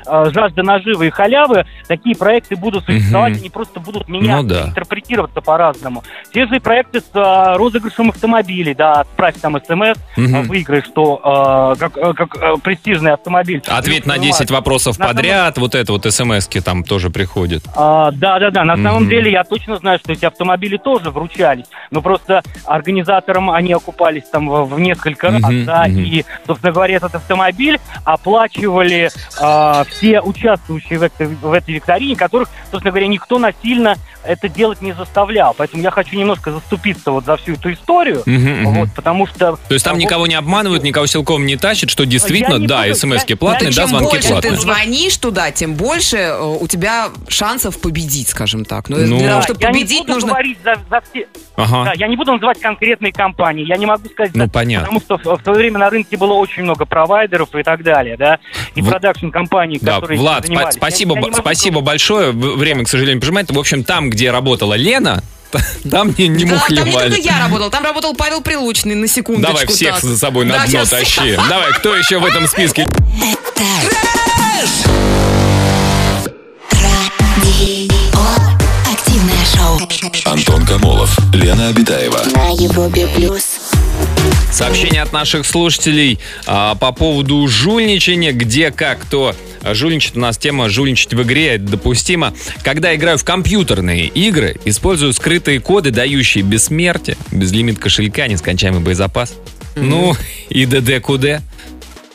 жажда 0.07 0.63
наживы 0.63 1.07
и 1.09 1.11
халявы, 1.11 1.65
такие 1.89 2.17
проекты 2.17 2.57
будут 2.57 2.85
существовать, 2.85 3.33
Мгм. 3.35 3.41
они 3.41 3.51
просто 3.51 3.81
будут 3.81 4.09
меняться, 4.09 4.43
Ну 4.43 4.49
да. 4.49 4.73
Интерпретироваться 5.07 5.41
по-разному. 5.41 6.03
Те 6.33 6.47
же 6.47 6.61
проекты 6.61 7.01
с 7.01 7.05
э, 7.15 7.57
розыгрышем 7.57 8.11
автомобилей, 8.11 8.75
да, 8.75 9.01
отправь 9.01 9.37
там 9.41 9.57
смс, 9.57 9.97
Мгм. 10.17 10.35
э, 10.37 10.43
выиграй, 10.43 10.83
что 10.83 11.75
э, 11.75 11.79
как, 11.79 11.97
э, 11.97 12.13
как, 12.15 12.37
э, 12.37 12.55
престижный 12.63 13.13
автомобиль. 13.13 13.63
Ответ 13.67 14.07
на 14.07 14.15
Понимаю. 14.15 14.33
10 14.33 14.51
вопросов 14.51 14.99
На 14.99 15.07
самом- 15.07 15.17
подряд, 15.17 15.59
вот 15.59 15.75
это 15.75 15.93
вот 15.93 16.05
смс-ки 16.13 16.61
там 16.61 16.83
тоже 16.85 17.11
приходят. 17.11 17.65
А, 17.75 18.11
да, 18.13 18.39
да, 18.39 18.51
да. 18.51 18.65
На 18.65 18.75
Мгм. 18.75 18.85
самом 18.85 19.09
деле 19.09 19.31
я 19.31 19.45
точно 19.45 19.77
знаю, 19.77 19.99
что 19.99 20.13
эти 20.13 20.25
автомобили 20.25 20.77
тоже 20.77 21.11
вручались. 21.11 21.67
Но 21.91 22.03
просто 22.03 22.43
организаторам 22.65 23.51
они 23.51 23.73
окупались 23.73 24.25
там 24.31 24.49
в, 24.49 24.65
в 24.75 24.81
несколько 24.81 25.31
раз, 25.31 25.43
да, 25.65 25.85
мгм. 25.89 26.01
и, 26.01 26.25
собственно 26.47 26.73
говоря, 26.73 26.97
этот 26.97 27.15
автомобиль 27.15 27.79
оплачивали 28.05 29.11
а, 29.41 29.85
все 29.85 30.21
участвующие 30.21 30.99
в 30.99 31.03
этой, 31.03 31.27
в 31.27 31.53
этой 31.53 31.75
викторине, 31.75 32.17
которых, 32.17 32.49
собственно 32.71 32.91
говоря, 32.91 33.07
никто 33.09 33.39
насильно 33.39 33.97
это 34.25 34.49
делать 34.49 34.83
не 34.83 34.93
заставлял. 34.97 35.55
Поэтому 35.57 35.83
я 35.83 35.91
хочу 35.91 36.17
немножко 36.17 36.53
заступиться 36.53 37.11
вот 37.11 37.25
за 37.25 37.37
всю 37.37 37.53
эту 37.55 37.73
историю. 37.73 38.23
Мгм. 38.27 38.65
Вот, 38.75 38.89
потому 38.95 39.27
что... 39.27 39.59
То 39.69 39.75
есть 39.75 39.85
там 39.85 39.99
никого 39.99 40.27
не 40.27 40.35
обманывают, 40.35 40.83
никого 40.83 41.07
силком 41.07 41.47
не 41.47 41.57
тащат, 41.57 41.91
что 41.91 42.05
действительно, 42.07 42.59
да, 42.67 42.83
буду- 42.83 42.95
смс-ки 42.95 43.35
платные, 43.35 43.71
да, 43.71 43.83
чем 43.83 43.89
звонки 43.89 44.11
больше 44.11 44.29
платные. 44.29 44.53
ты 44.53 44.59
звонишь 44.61 45.17
туда, 45.19 45.51
тем 45.51 45.75
больше 45.75 46.17
э, 46.17 46.41
у 46.61 46.67
тебя 46.67 47.09
шансов 47.29 47.81
победить, 47.81 48.29
скажем 48.29 48.65
так. 48.65 48.89
Но 48.89 48.97
Ну, 48.99 49.19
для 49.19 49.29
того, 49.31 49.43
чтобы 49.43 49.61
я 49.63 49.69
не 49.71 49.81
победить, 49.81 50.01
буду 50.01 50.13
нужно... 50.15 50.29
говорить 50.31 50.59
за, 50.65 50.77
за 50.91 51.01
все... 51.11 51.27
Да, 51.57 51.63
Ага. 51.65 51.93
я 51.97 52.07
не 52.09 52.17
буду 52.17 52.33
называть 52.33 52.61
конкретные 52.61 53.13
компании, 53.13 53.65
я 53.67 53.77
не 53.77 53.87
могу 53.87 54.09
сказать, 54.11 54.33
Ну, 54.35 54.47
понятно. 54.49 54.87
потому 55.01 55.01
что 55.01 55.17
в, 55.37 55.41
в 55.41 55.43
свое 55.43 55.59
время 55.59 55.79
на 55.79 55.89
рынке 55.91 56.17
было 56.19 56.35
очень 56.35 56.63
много 56.65 56.85
провайдеров 56.85 57.55
и 57.55 57.63
так 57.63 57.83
далее, 57.83 58.17
да, 58.19 58.39
и 58.75 58.83
В- 58.83 58.89
продакшн-компаний, 58.91 59.79
Да, 59.81 59.95
которые 59.97 60.19
Влад, 60.21 60.47
занимались. 60.47 60.75
спасибо, 60.75 61.15
Я- 61.15 61.21
я 61.21 61.25
не 61.25 61.31
могу 61.31 61.41
спасибо 61.41 61.81
большое. 61.81 62.33
Время, 62.33 62.85
к 62.85 62.89
сожалению, 62.89 63.21
поджимает. 63.21 63.51
В 63.51 63.59
общем, 63.59 63.85
там, 63.85 64.11
где 64.11 64.31
работала 64.31 64.75
Лена, 64.87 65.21
там 65.91 66.15
не, 66.17 66.29
не 66.29 66.45
Да, 66.45 66.61
там 66.61 66.71
не 66.71 66.81
мухлевали. 66.81 67.11
только 67.11 67.21
я 67.29 67.41
работал, 67.41 67.71
там 67.71 67.83
работал 67.83 68.15
Павел 68.15 68.41
Прилучный, 68.41 68.95
на 68.95 69.09
секундочку. 69.09 69.53
Давай 69.53 69.67
всех 69.67 69.95
так. 69.97 70.05
за 70.05 70.17
собой 70.17 70.45
на 70.45 70.59
Да, 70.59 70.67
дно 70.67 70.85
тащи. 70.85 71.37
Давай, 71.49 71.73
кто 71.73 71.97
еще 71.97 72.19
в 72.21 72.25
этом 72.25 72.47
списке? 72.47 72.87
Антон 80.25 80.65
Камолов, 80.65 81.19
Лена 81.33 81.69
Обитаева. 81.69 82.21
На 82.35 82.51
Европе 82.51 83.09
плюс. 83.09 83.43
Сообщение 84.51 85.03
от 85.03 85.13
наших 85.13 85.45
слушателей 85.45 86.19
а, 86.47 86.75
по 86.75 86.93
поводу 86.93 87.47
жульничания, 87.47 88.33
где 88.33 88.71
как 88.71 89.01
кто 89.01 89.35
жульничает. 89.63 90.17
У 90.17 90.21
нас 90.21 90.39
тема 90.39 90.69
жульничать 90.69 91.15
в 91.15 91.23
игре, 91.23 91.57
это 91.57 91.65
допустимо. 91.65 92.33
Когда 92.63 92.95
играю 92.95 93.19
в 93.19 93.25
компьютерные 93.25 94.07
игры, 94.07 94.57
использую 94.65 95.13
скрытые 95.13 95.61
коды, 95.61 95.91
дающие 95.91 96.43
бессмертие, 96.43 97.17
безлимит 97.31 97.79
кошелька, 97.79 98.29
нескончаемый 98.29 98.81
боезапас. 98.81 99.35
Ну, 99.75 100.17
и 100.49 100.65
ДД-КУД. 100.65 101.43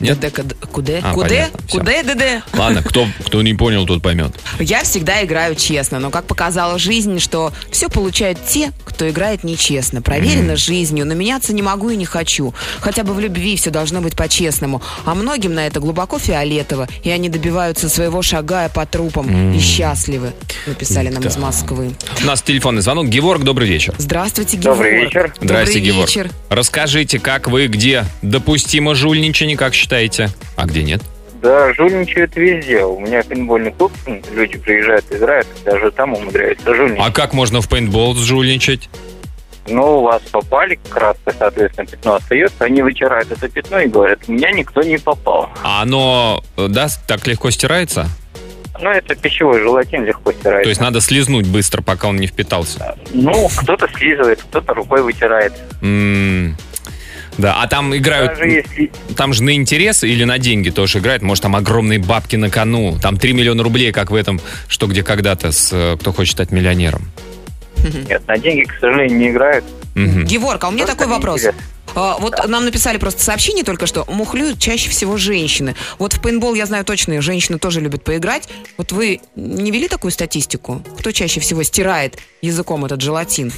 Нет? 0.02 0.18
ДД, 0.18 0.54
Куде? 0.72 1.00
А, 1.02 1.14
Куде? 1.14 1.48
понятно. 1.48 1.60
Куде, 1.70 2.02
ДД? 2.02 2.44
Ладно, 2.54 2.82
кто, 2.82 3.06
кто 3.24 3.42
не 3.42 3.54
понял, 3.54 3.86
тот 3.86 4.02
поймет. 4.02 4.32
Я 4.58 4.82
всегда 4.82 5.24
играю 5.24 5.54
честно, 5.54 6.00
но 6.00 6.10
как 6.10 6.26
показала 6.26 6.78
жизнь, 6.78 7.20
что 7.20 7.52
все 7.70 7.88
получают 7.88 8.44
те, 8.44 8.72
кто 8.84 9.08
играет 9.08 9.44
нечестно. 9.44 10.02
Проверено 10.02 10.56
жизнью, 10.56 11.06
но 11.06 11.14
меняться 11.14 11.52
не 11.52 11.62
могу 11.62 11.90
и 11.90 11.96
не 11.96 12.04
хочу. 12.04 12.52
Хотя 12.80 13.04
бы 13.04 13.14
в 13.14 13.20
любви 13.20 13.56
все 13.56 13.70
должно 13.70 14.00
быть 14.00 14.16
по-честному. 14.16 14.82
А 15.04 15.14
многим 15.14 15.54
на 15.54 15.66
это 15.66 15.78
глубоко 15.78 16.18
фиолетово, 16.18 16.88
и 17.04 17.10
они 17.10 17.28
добиваются 17.28 17.88
своего, 17.88 18.22
шагая 18.22 18.68
по 18.68 18.84
трупам. 18.86 19.52
И 19.54 19.60
счастливы, 19.60 20.32
написали 20.66 21.08
нам 21.08 21.22
из 21.22 21.36
Москвы. 21.36 21.92
У 22.22 22.26
нас 22.26 22.42
телефонный 22.42 22.82
звонок. 22.82 23.06
Геворг, 23.06 23.44
добрый 23.44 23.68
вечер. 23.68 23.94
Здравствуйте, 23.98 24.56
Геворг. 24.56 24.78
Добрый 24.78 25.04
вечер. 25.04 25.34
Добрый 25.40 25.80
Геворг. 25.80 26.08
вечер. 26.08 26.30
Расскажите, 26.48 27.18
как 27.20 27.48
вы, 27.48 27.68
где 27.68 28.04
допустимо 28.22 28.94
жульничание, 28.94 29.56
как 29.56 29.74
считаете? 29.74 29.91
А 30.56 30.66
где 30.66 30.82
нет? 30.82 31.02
Да, 31.42 31.72
жульничают 31.74 32.36
везде. 32.36 32.84
У 32.84 33.00
меня 33.00 33.22
пейнтбольный 33.22 33.72
клуб, 33.72 33.92
м, 34.06 34.22
люди 34.32 34.58
приезжают, 34.58 35.04
играют, 35.10 35.46
даже 35.64 35.90
там 35.90 36.14
умудряются 36.14 36.72
жульничать. 36.74 37.04
А 37.04 37.10
как 37.10 37.32
можно 37.32 37.60
в 37.60 37.68
пейнтбол 37.68 38.14
жульничать? 38.14 38.88
Ну, 39.68 39.98
у 39.98 40.02
вас 40.02 40.22
попали, 40.30 40.78
краска, 40.88 41.32
соответственно, 41.38 41.86
пятно 41.86 42.14
остается, 42.14 42.64
они 42.64 42.82
вытирают 42.82 43.30
это 43.30 43.48
пятно 43.48 43.80
и 43.80 43.86
говорят, 43.88 44.20
у 44.26 44.32
меня 44.32 44.50
никто 44.50 44.82
не 44.82 44.98
попал. 44.98 45.48
А 45.62 45.82
оно, 45.82 46.42
э, 46.56 46.66
да, 46.68 46.88
так 47.06 47.26
легко 47.28 47.50
стирается? 47.50 48.08
Ну, 48.80 48.90
это 48.90 49.14
пищевой 49.14 49.60
желатин 49.60 50.04
легко 50.04 50.32
стирается. 50.32 50.64
То 50.64 50.68
есть 50.70 50.80
надо 50.80 51.00
слизнуть 51.00 51.46
быстро, 51.46 51.82
пока 51.82 52.08
он 52.08 52.16
не 52.16 52.26
впитался. 52.26 52.96
Ну, 53.12 53.48
кто-то 53.56 53.88
слизывает, 53.96 54.42
кто-то 54.42 54.74
рукой 54.74 55.02
вытирает. 55.02 55.52
Да, 57.38 57.62
а 57.62 57.66
там 57.66 57.96
играют, 57.96 58.32
Даже 58.32 58.50
если... 58.50 58.92
там 59.16 59.32
же 59.32 59.42
на 59.42 59.54
интерес 59.54 60.04
или 60.04 60.24
на 60.24 60.38
деньги 60.38 60.70
тоже 60.70 60.98
играют. 60.98 61.22
Может, 61.22 61.42
там 61.42 61.56
огромные 61.56 61.98
бабки 61.98 62.36
на 62.36 62.50
кону. 62.50 62.98
Там 63.00 63.16
3 63.16 63.32
миллиона 63.32 63.62
рублей, 63.62 63.92
как 63.92 64.10
в 64.10 64.14
этом, 64.14 64.40
что 64.68 64.86
где 64.86 65.02
когда-то 65.02 65.50
с 65.50 65.70
э, 65.72 65.96
«Кто 65.98 66.12
хочет 66.12 66.32
стать 66.34 66.50
миллионером». 66.50 67.10
Нет, 68.08 68.22
на 68.28 68.38
деньги, 68.38 68.64
к 68.64 68.78
сожалению, 68.78 69.18
не 69.18 69.30
играют. 69.30 69.64
Мгм. 69.94 70.24
Геворг, 70.24 70.62
а 70.64 70.68
у 70.68 70.70
меня 70.70 70.84
Просто 70.84 70.98
такой 71.00 71.14
вопрос. 71.14 71.42
А, 71.94 72.16
Вот 72.18 72.48
нам 72.48 72.64
написали 72.64 72.96
просто 72.96 73.22
сообщение 73.22 73.64
только 73.64 73.86
что. 73.86 74.04
Мухлюют 74.08 74.58
чаще 74.58 74.88
всего 74.90 75.16
женщины. 75.16 75.74
Вот 75.98 76.14
в 76.14 76.20
пейнтбол 76.20 76.54
я 76.54 76.66
знаю 76.66 76.84
точно, 76.84 77.20
женщины 77.20 77.58
тоже 77.58 77.80
любят 77.80 78.04
поиграть. 78.04 78.48
Вот 78.76 78.92
вы 78.92 79.20
не 79.36 79.70
вели 79.70 79.88
такую 79.88 80.10
статистику? 80.10 80.82
Кто 80.98 81.12
чаще 81.12 81.40
всего 81.40 81.62
стирает 81.62 82.18
языком 82.40 82.84
этот 82.84 83.00
желатин? 83.00 83.52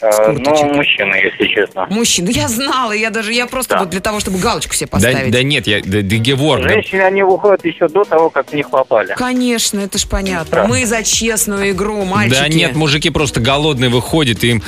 Курточек. 0.00 0.44
ну, 0.66 0.74
мужчина, 0.74 1.14
если 1.14 1.46
честно. 1.46 1.86
Мужчин. 1.90 2.24
Ну 2.24 2.30
я 2.32 2.48
знала, 2.48 2.92
я 2.92 3.10
даже, 3.10 3.32
я 3.32 3.46
просто 3.46 3.74
Да. 3.74 3.80
вот 3.80 3.90
для 3.90 4.00
того, 4.00 4.20
чтобы 4.20 4.38
галочку 4.38 4.74
себе 4.74 4.86
Да, 4.90 4.96
поставить. 4.96 5.30
да 5.30 5.42
нет, 5.42 5.66
я, 5.66 5.80
да, 5.80 6.00
да 6.02 6.16
Геворг, 6.16 6.62
да- 6.62 6.68
Женщины, 6.70 7.00
они 7.02 7.22
выходят 7.22 7.64
еще 7.64 7.88
до 7.88 8.04
того, 8.04 8.28
как 8.30 8.50
в 8.50 8.52
них 8.54 8.70
попали. 8.70 9.14
Конечно, 9.16 9.80
это 9.80 9.98
ж 9.98 10.06
понятно. 10.06 10.50
Да. 10.50 10.66
Мы 10.66 10.84
за 10.86 11.02
честную 11.04 11.70
игру, 11.70 12.04
мальчики. 12.04 12.38
Да 12.40 12.48
нет, 12.48 12.74
мужики 12.76 13.10
просто 13.10 13.40
голодные 13.40 13.88
выходят, 13.90 14.42
им 14.44 14.62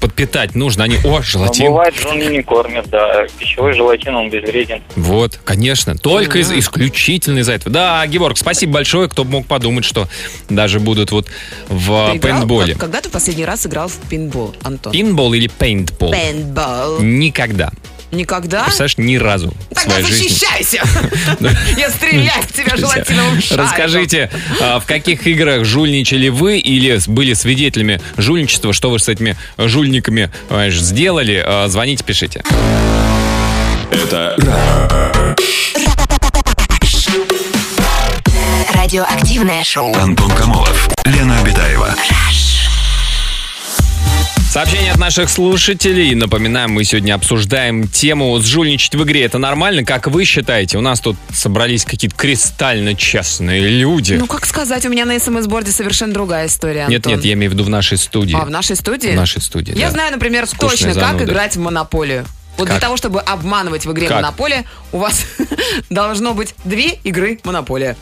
подпитать 0.00 0.54
нужно. 0.54 0.84
Они, 0.84 0.96
о, 1.04 1.08
Но 1.08 1.22
желатин. 1.22 1.64
Ну, 1.66 1.70
бывает, 1.72 1.94
жены 1.94 2.24
не 2.24 2.42
кормят, 2.42 2.88
да. 2.88 3.26
Пищевой 3.38 3.72
желатин, 3.72 4.14
он 4.14 4.30
безвреден. 4.30 4.82
Вот, 4.96 5.38
конечно. 5.44 5.96
Только 5.96 6.38
из, 6.38 6.50
Мгм. 6.50 6.58
исключительно 6.60 7.38
из-за 7.40 7.52
этого. 7.54 7.72
Да, 7.72 8.06
Геворг, 8.06 8.36
спасибо 8.38 8.74
большое. 8.74 9.08
Кто 9.08 9.24
бы 9.24 9.30
мог 9.30 9.46
подумать, 9.46 9.84
что 9.84 10.08
даже 10.48 10.80
будут 10.80 11.10
вот 11.12 11.26
в 11.68 12.10
Ты 12.12 12.16
играл? 12.18 12.18
пейнтболе. 12.38 12.74
Когда 12.74 13.00
ты 13.00 13.08
в 13.08 13.12
последний 13.12 13.44
раз 13.44 13.66
играл 13.66 13.88
в 13.88 13.96
пейнтбол, 14.08 14.49
Антон? 14.62 14.92
Пинбол 14.92 15.32
или 15.34 15.46
пейнтбол? 15.48 16.10
Пейнтбол. 16.12 17.00
Никогда. 17.00 17.70
Никогда? 18.12 18.64
Представляешь, 18.64 18.98
ни 18.98 19.14
разу 19.16 19.54
в 19.70 19.74
Тогда 19.74 19.92
своей 19.92 20.06
жизни. 20.06 20.28
защищайся! 20.28 20.82
Я 21.78 21.90
стреляю 21.90 22.42
в 22.42 22.52
тебя 22.52 22.76
желатиновым 22.76 23.40
шариком. 23.40 23.66
Расскажите, 23.66 24.30
а, 24.60 24.80
в 24.80 24.86
каких 24.86 25.26
играх 25.28 25.64
жульничали 25.64 26.28
вы 26.28 26.58
или 26.58 26.98
были 27.06 27.34
свидетелями 27.34 28.00
жульничества, 28.16 28.72
что 28.72 28.90
вы 28.90 28.98
с 28.98 29.08
этими 29.08 29.36
жульниками 29.58 30.28
сделали? 30.70 31.40
А, 31.46 31.68
Звоните, 31.68 32.02
пишите. 32.02 32.42
Это 33.92 34.36
Радиоактивное 38.74 39.62
шоу. 39.62 39.94
Антон 39.94 40.30
Камолов, 40.32 40.88
Лена 41.04 41.38
Обитаева. 41.40 41.94
Сообщение 44.50 44.90
от 44.90 44.98
наших 44.98 45.30
слушателей. 45.30 46.12
Напоминаем, 46.16 46.72
мы 46.72 46.82
сегодня 46.82 47.14
обсуждаем 47.14 47.86
тему 47.86 48.36
«Сжульничать 48.40 48.96
в 48.96 49.04
игре». 49.04 49.22
Это 49.24 49.38
нормально? 49.38 49.84
Как 49.84 50.08
вы 50.08 50.24
считаете? 50.24 50.76
У 50.76 50.80
нас 50.80 50.98
тут 50.98 51.14
собрались 51.32 51.84
какие-то 51.84 52.16
кристально 52.16 52.96
честные 52.96 53.60
люди. 53.60 54.14
Ну, 54.14 54.26
как 54.26 54.44
сказать, 54.46 54.84
у 54.86 54.88
меня 54.88 55.04
на 55.04 55.16
смс-борде 55.20 55.70
совершенно 55.70 56.12
другая 56.12 56.48
история, 56.48 56.86
нет, 56.88 57.06
Антон. 57.06 57.12
нет, 57.12 57.24
я 57.26 57.32
имею 57.34 57.52
в 57.52 57.54
виду 57.54 57.62
в 57.62 57.68
нашей 57.68 57.96
студии. 57.96 58.34
А, 58.34 58.44
в 58.44 58.50
нашей 58.50 58.74
студии? 58.74 59.10
В 59.10 59.14
нашей 59.14 59.40
студии, 59.40 59.78
Я 59.78 59.86
да. 59.86 59.92
знаю, 59.92 60.10
например, 60.10 60.48
Скучные 60.48 60.70
точно, 60.70 60.94
как 60.94 61.00
зануды. 61.12 61.24
играть 61.26 61.54
в 61.54 61.60
монополию. 61.60 62.26
Вот 62.56 62.66
Как? 62.66 62.74
для 62.76 62.80
того, 62.80 62.96
чтобы 62.96 63.20
обманывать 63.20 63.86
в 63.86 63.92
игре 63.92 64.08
Как? 64.08 64.16
монополия, 64.16 64.64
у 64.90 64.98
вас 64.98 65.26
должно 65.90 66.34
быть 66.34 66.56
две 66.64 66.94
игры 67.04 67.38
монополия. 67.44 67.96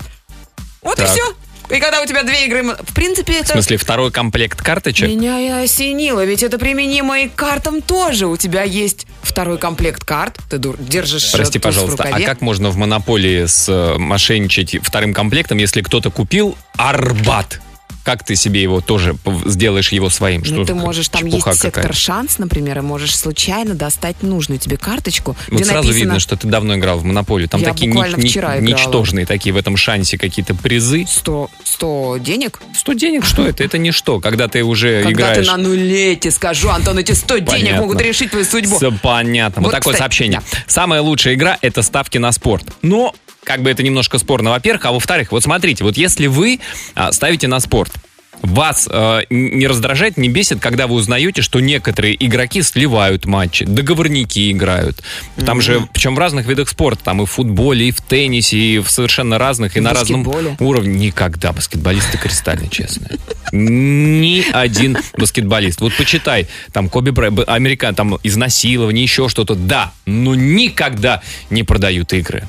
Вот 0.81 0.97
Так. 0.97 1.09
и 1.09 1.11
все. 1.11 1.35
И 1.71 1.81
когда 1.81 2.01
у 2.01 2.07
тебя 2.07 2.23
две 2.23 2.47
игры... 2.47 2.63
В 2.63 2.95
принципе, 2.95 3.35
В 3.35 3.41
это... 3.41 3.53
смысле, 3.53 3.77
второй 3.77 4.11
комплект 4.11 4.63
карточек? 4.63 5.09
Меня 5.09 5.39
и 5.39 5.65
осенило, 5.65 6.25
ведь 6.25 6.43
это 6.43 6.59
применимо 6.59 7.21
и 7.21 7.29
к 7.29 7.35
картам 7.35 7.83
тоже. 7.83 8.27
У 8.27 8.37
тебя 8.37 8.63
есть 8.63 9.07
второй 9.23 9.59
комплект 9.59 10.05
карт, 10.05 10.39
ты 10.49 10.59
держишь 10.79 11.33
э, 11.35 11.37
Прости, 11.37 11.59
в 11.59 11.63
пожалуйста, 11.63 12.09
а 12.11 12.21
как 12.21 12.41
можно 12.41 12.71
в 12.71 12.77
монополии 12.77 13.47
с 13.47 13.69
э, 13.69 13.99
мошенничать 13.99 14.77
вторым 14.83 15.13
комплектом, 15.13 15.59
если 15.59 15.83
кто-то 15.83 16.11
купил 16.11 16.57
Арбат? 16.77 17.61
Как 18.09 18.25
ты 18.25 18.37
себе 18.37 18.63
его 18.63 18.81
тоже 18.81 19.15
сделаешь 19.45 19.93
его 19.93 20.09
своим? 20.09 20.41
Ну, 20.47 20.47
Что 20.47 20.65
ты 20.65 20.75
можешь, 20.75 21.09
там 21.11 21.27
есть 21.27 21.45
сектор 21.61 21.95
шанс, 21.95 22.39
например, 22.39 22.79
и 22.79 22.81
можешь 22.81 23.15
случайно 23.15 23.75
достать 23.75 24.23
нужную 24.23 24.59
тебе 24.59 24.79
карточку, 24.79 25.37
Вот 25.49 25.57
где 25.61 25.65
сразу 25.67 25.89
написано 25.89 25.99
видно, 25.99 26.19
что 26.19 26.37
ты 26.37 26.49
давно 26.49 26.77
играл 26.77 26.99
в 26.99 27.05
Монополию. 27.05 27.51
Там 27.51 27.61
Я 27.61 27.69
такие 27.75 27.87
ни- 27.93 27.93
ни- 28.23 28.29
играла. 28.31 28.61
ничтожные 28.61 29.27
такие 29.27 29.53
в 29.53 29.59
этом 29.59 29.77
шансе 29.77 30.17
какие-то 30.17 30.55
призы. 30.55 31.05
100, 31.07 31.51
100 31.65 32.17
денег. 32.21 32.61
100 32.75 32.93
денег, 32.95 33.27
что 33.27 33.47
это? 33.47 33.63
Это 33.63 33.77
ничто. 33.77 34.21
Когда 34.21 34.49
ты 34.49 34.65
уже 34.65 35.03
Когда 35.03 35.13
играешь... 35.35 35.45
ты 35.47 35.53
на 35.53 35.59
нуле, 35.59 36.17
тебе 36.17 36.31
скажу, 36.31 36.71
Антон, 36.71 36.97
эти 36.99 37.13
100 37.13 37.39
денег 37.41 37.77
могут 37.77 38.01
решить 38.01 38.31
твою 38.31 38.47
судьбу. 38.47 38.77
Всё 38.79 38.91
понятно. 39.03 39.61
Вот, 39.61 39.67
Вот, 39.67 39.73
такое 39.73 39.93
кстати, 39.93 39.99
сообщение. 40.05 40.41
да. 40.51 40.59
Самая 40.67 41.03
лучшая 41.03 41.35
игра— 41.35 41.59
это 41.61 41.83
ставки 41.83 42.17
на 42.17 42.33
спорт. 42.33 42.65
Но 42.81 43.15
как 43.49 43.63
бы 43.63 43.71
это 43.71 43.83
немножко 43.83 44.19
спорно, 44.19 44.51
во-первых. 44.51 44.85
А 44.85 44.93
во-вторых, 44.93 45.33
вот 45.33 45.43
смотрите, 45.43 45.83
вот 45.83 45.97
если 45.97 46.27
вы 46.27 46.61
а, 46.95 47.11
ставите 47.13 47.49
на 47.49 47.61
спорт, 47.61 47.95
вас 48.43 48.89
э, 48.91 49.21
не 49.31 49.67
раздражает, 49.67 50.17
не 50.17 50.29
бесит, 50.29 50.61
когда 50.61 50.87
вы 50.87 50.95
узнаете, 50.95 51.43
что 51.43 51.61
некоторые 51.61 52.15
игроки 52.25 52.63
сливают 52.63 53.27
матчи, 53.27 53.65
договорники 53.65 54.51
играют. 54.53 55.03
Там 55.45 55.61
же, 55.61 55.87
причем 55.93 56.15
в 56.15 56.19
разных 56.19 56.47
видах 56.47 56.69
спорта, 56.69 57.05
там 57.05 57.23
и 57.23 57.27
в 57.27 57.31
футболе, 57.31 57.89
и 57.89 57.91
в 57.91 58.01
теннисе, 58.01 58.57
и 58.57 58.79
в 58.79 58.91
совершенно 58.91 59.39
разных, 59.39 59.77
и 59.77 59.81
В 59.81 59.83
на 59.83 59.95
разном 59.95 60.27
уровне. 60.61 61.09
Никогда 61.09 61.53
баскетболисты 61.53 62.19
кристально 62.19 62.69
честные. 62.69 63.19
Ни 63.53 64.45
один 64.53 64.99
баскетболист. 65.17 65.81
Вот 65.81 65.97
почитай, 65.97 66.49
там 66.73 66.89
Коби 66.89 67.11
американ, 67.51 67.95
там 67.95 68.19
изнасилование, 68.23 69.03
еще 69.03 69.29
что-то. 69.29 69.55
Да, 69.55 69.93
но 70.07 70.35
никогда 70.35 71.23
не 71.51 71.63
продают 71.63 72.13
игры. 72.13 72.45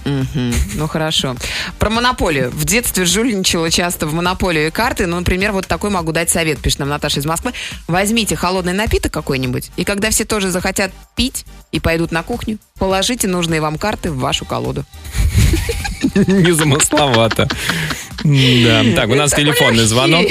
Ну 0.76 0.88
хорошо. 0.88 1.36
Про 1.78 1.90
монополию. 1.90 2.52
В 2.52 2.66
детстве 2.66 3.06
жульничала 3.06 3.72
часто 3.72 4.08
в 4.08 4.14
монополию 4.14 4.68
и 4.68 4.72
карты. 4.72 5.06
Ну, 5.08 5.18
например, 5.18 5.52
вот 5.52 5.68
такой 5.68 5.79
могу 5.84 6.12
дать 6.12 6.30
совет, 6.30 6.60
пишет 6.60 6.80
нам 6.80 6.90
Наташа 6.90 7.20
из 7.20 7.26
Москвы. 7.26 7.54
Возьмите 7.88 8.36
холодный 8.36 8.74
напиток 8.74 9.14
какой-нибудь, 9.14 9.72
и 9.78 9.84
когда 9.84 10.10
все 10.10 10.26
тоже 10.26 10.50
захотят 10.50 10.92
пить 11.16 11.46
и 11.72 11.80
пойдут 11.80 12.12
на 12.12 12.24
кухню, 12.24 12.58
положите 12.78 13.28
нужные 13.28 13.62
вам 13.62 13.78
карты 13.78 14.12
в 14.12 14.20
вашу 14.20 14.46
колоду. 14.46 14.84
Незамысловато. 16.16 17.48
Да. 18.24 18.84
Так, 18.96 19.10
у 19.10 19.16
нас 19.16 19.32
Это 19.32 19.42
телефонный 19.42 19.86
звонок. 19.86 20.28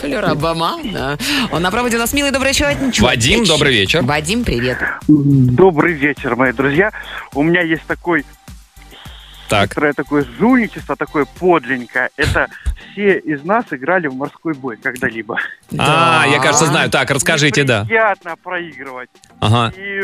Флёр 0.00 0.24
Обама, 0.24 0.78
да. 0.84 1.18
Он 1.50 1.62
на 1.62 1.70
проводе 1.70 1.96
у 1.96 1.98
нас 1.98 2.12
милый 2.12 2.30
добрый 2.30 2.54
человек. 2.54 2.78
Вадим, 3.00 3.44
добрый 3.44 3.72
вечер. 3.72 4.02
Вадим, 4.02 4.44
привет. 4.44 4.78
Добрый 5.08 5.94
вечер, 5.94 6.36
мои 6.36 6.52
друзья. 6.52 6.92
У 7.34 7.42
меня 7.42 7.62
есть 7.62 7.82
такой 7.86 8.24
Так, 9.52 9.74
такое 9.94 10.24
жульничество, 10.38 10.96
такое 10.96 11.26
подленькое. 11.38 12.08
Это 12.16 12.48
все 12.92 13.18
из 13.18 13.44
нас 13.44 13.64
играли 13.70 14.06
в 14.06 14.14
морской 14.14 14.54
бой 14.54 14.76
когда-либо. 14.76 15.38
а, 15.78 16.24
я, 16.26 16.38
кажется, 16.40 16.66
знаю. 16.66 16.90
Так, 16.90 17.10
расскажите, 17.10 17.64
да. 17.64 17.84
Приятно 17.84 18.36
проигрывать. 18.42 19.10
Ага. 19.40 19.72
И 19.76 20.00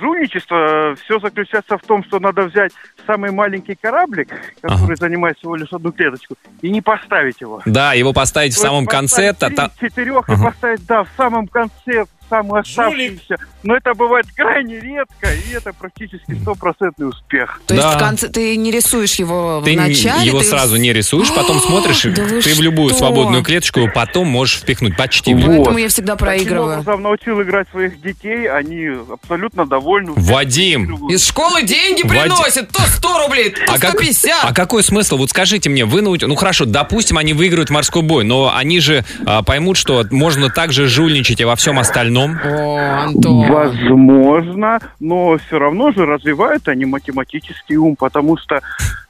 жульничество 0.00 0.96
все 1.04 1.18
заключается 1.20 1.78
в 1.78 1.82
том, 1.82 2.04
что 2.04 2.18
надо 2.18 2.42
взять 2.42 2.72
самый 3.06 3.30
маленький 3.30 3.76
кораблик, 3.80 4.28
который 4.60 4.96
занимает 4.96 5.38
всего 5.38 5.56
лишь 5.56 5.72
одну 5.72 5.92
клеточку, 5.92 6.36
и 6.62 6.70
не 6.70 6.80
поставить 6.80 7.40
его. 7.40 7.62
Да, 7.66 7.94
его 7.94 8.12
поставить 8.12 8.54
в 8.54 8.58
самом 8.58 8.86
конце. 8.86 9.34
четырех 9.80 10.28
и 10.28 10.36
поставить, 10.36 10.84
да, 10.86 11.04
в 11.04 11.08
самом 11.16 11.46
конце, 11.46 12.04
в 12.04 12.23
самую 12.34 12.60
оставшуюся. 12.62 13.36
Но 13.62 13.76
это 13.76 13.94
бывает 13.94 14.26
крайне 14.36 14.78
редко, 14.80 15.28
и 15.32 15.54
это 15.54 15.72
практически 15.72 16.34
стопроцентный 16.42 17.08
успех. 17.08 17.60
То 17.66 17.74
есть 17.74 17.86
Да. 17.86 17.96
в 17.96 17.98
конце 17.98 18.28
ты 18.28 18.56
не 18.56 18.70
рисуешь 18.70 19.14
его 19.14 19.62
Ты 19.64 19.72
в 19.72 19.76
начале? 19.76 20.26
его 20.26 20.40
ты- 20.40 20.44
сразу 20.46 20.76
не 20.76 20.92
рисуешь, 20.92 21.32
потом 21.34 21.60
смотришь, 21.60 22.04
и 22.06 22.10
Да 22.10 22.26
ты 22.42 22.54
в 22.54 22.60
любую 22.60 22.90
что? 22.90 22.98
свободную 22.98 23.42
клеточку 23.42 23.80
его 23.80 23.90
потом 23.94 24.28
можешь 24.28 24.56
впихнуть 24.58 24.96
почти. 24.96 25.32
в 25.34 25.38
Вот. 25.38 25.46
Поэтому 25.46 25.78
я 25.78 25.88
всегда 25.88 26.14
Таким 26.16 26.26
проигрываю. 26.26 26.80
образом 26.80 27.02
научил 27.02 27.40
играть 27.42 27.68
своих 27.70 28.00
детей, 28.02 28.48
они 28.50 28.88
абсолютно 29.12 29.66
довольны. 29.66 30.12
Вадим, 30.16 31.08
Из 31.08 31.26
школы 31.26 31.62
деньги 31.62 32.02
Вадим. 32.02 32.22
приносят. 32.22 32.68
То 32.70 32.82
100 32.82 33.18
рублей, 33.26 33.50
то 33.50 33.60
а, 33.72 33.78
как- 33.78 33.90
150. 33.90 34.44
а 34.44 34.52
какой 34.52 34.82
смысл? 34.82 35.16
Вот 35.16 35.30
скажите 35.30 35.70
мне, 35.70 35.84
вы 35.84 36.02
научите... 36.02 36.26
Ну 36.26 36.34
хорошо, 36.34 36.64
допустим, 36.66 37.16
они 37.18 37.32
выиграют 37.32 37.70
морской 37.70 38.02
бой, 38.02 38.24
но 38.24 38.52
они 38.54 38.80
же 38.80 39.04
а, 39.26 39.42
поймут, 39.42 39.76
что 39.76 40.04
можно 40.10 40.50
также 40.50 40.86
жульничать 40.88 41.40
и 41.40 41.44
во 41.44 41.56
всем 41.56 41.78
остальном. 41.78 42.23
О, 42.44 43.04
Антон. 43.04 43.48
Возможно, 43.52 44.80
но 45.00 45.38
все 45.38 45.58
равно 45.58 45.92
же 45.92 46.06
развивают 46.06 46.68
они 46.68 46.84
математический 46.84 47.76
ум, 47.76 47.96
потому 47.96 48.36
что 48.36 48.60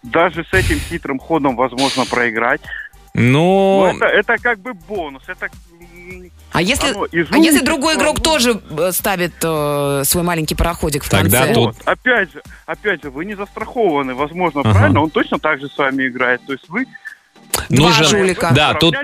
даже 0.02 0.44
с 0.44 0.52
этим 0.52 0.78
хитрым 0.78 1.18
ходом 1.18 1.56
возможно 1.56 2.04
проиграть. 2.04 2.60
Ну, 3.14 3.80
Но 3.80 3.92
это, 3.96 4.06
это 4.06 4.36
как 4.42 4.58
бы 4.58 4.74
бонус. 4.74 5.22
Это 5.28 5.48
А 6.52 6.60
если, 6.60 6.90
оно 6.90 7.06
а 7.30 7.36
если 7.38 7.64
другой 7.64 7.94
игрок 7.94 8.20
тоже 8.20 8.60
э, 8.76 8.90
ставит 8.92 9.34
э, 9.42 10.02
свой 10.04 10.24
маленький 10.24 10.54
пароходик 10.56 11.04
в 11.04 11.08
Тогда 11.10 11.38
конце? 11.46 11.54
тут- 11.54 11.64
Вот. 11.66 11.76
Опять 11.84 12.32
же, 12.32 12.42
опять 12.66 13.02
же, 13.02 13.10
вы 13.10 13.24
не 13.24 13.34
застрахованы, 13.34 14.14
возможно, 14.14 14.60
Ага. 14.62 14.72
правильно? 14.72 15.02
Он 15.02 15.10
точно 15.10 15.38
так 15.38 15.60
же 15.60 15.68
с 15.68 15.78
вами 15.78 16.08
играет. 16.08 16.40
То 16.46 16.52
есть 16.52 16.68
вы 16.68 16.86
Два 17.68 17.88
нужен... 17.88 18.06
жулика. 18.06 18.52
Да, 18.54 18.74
тут... 18.74 18.94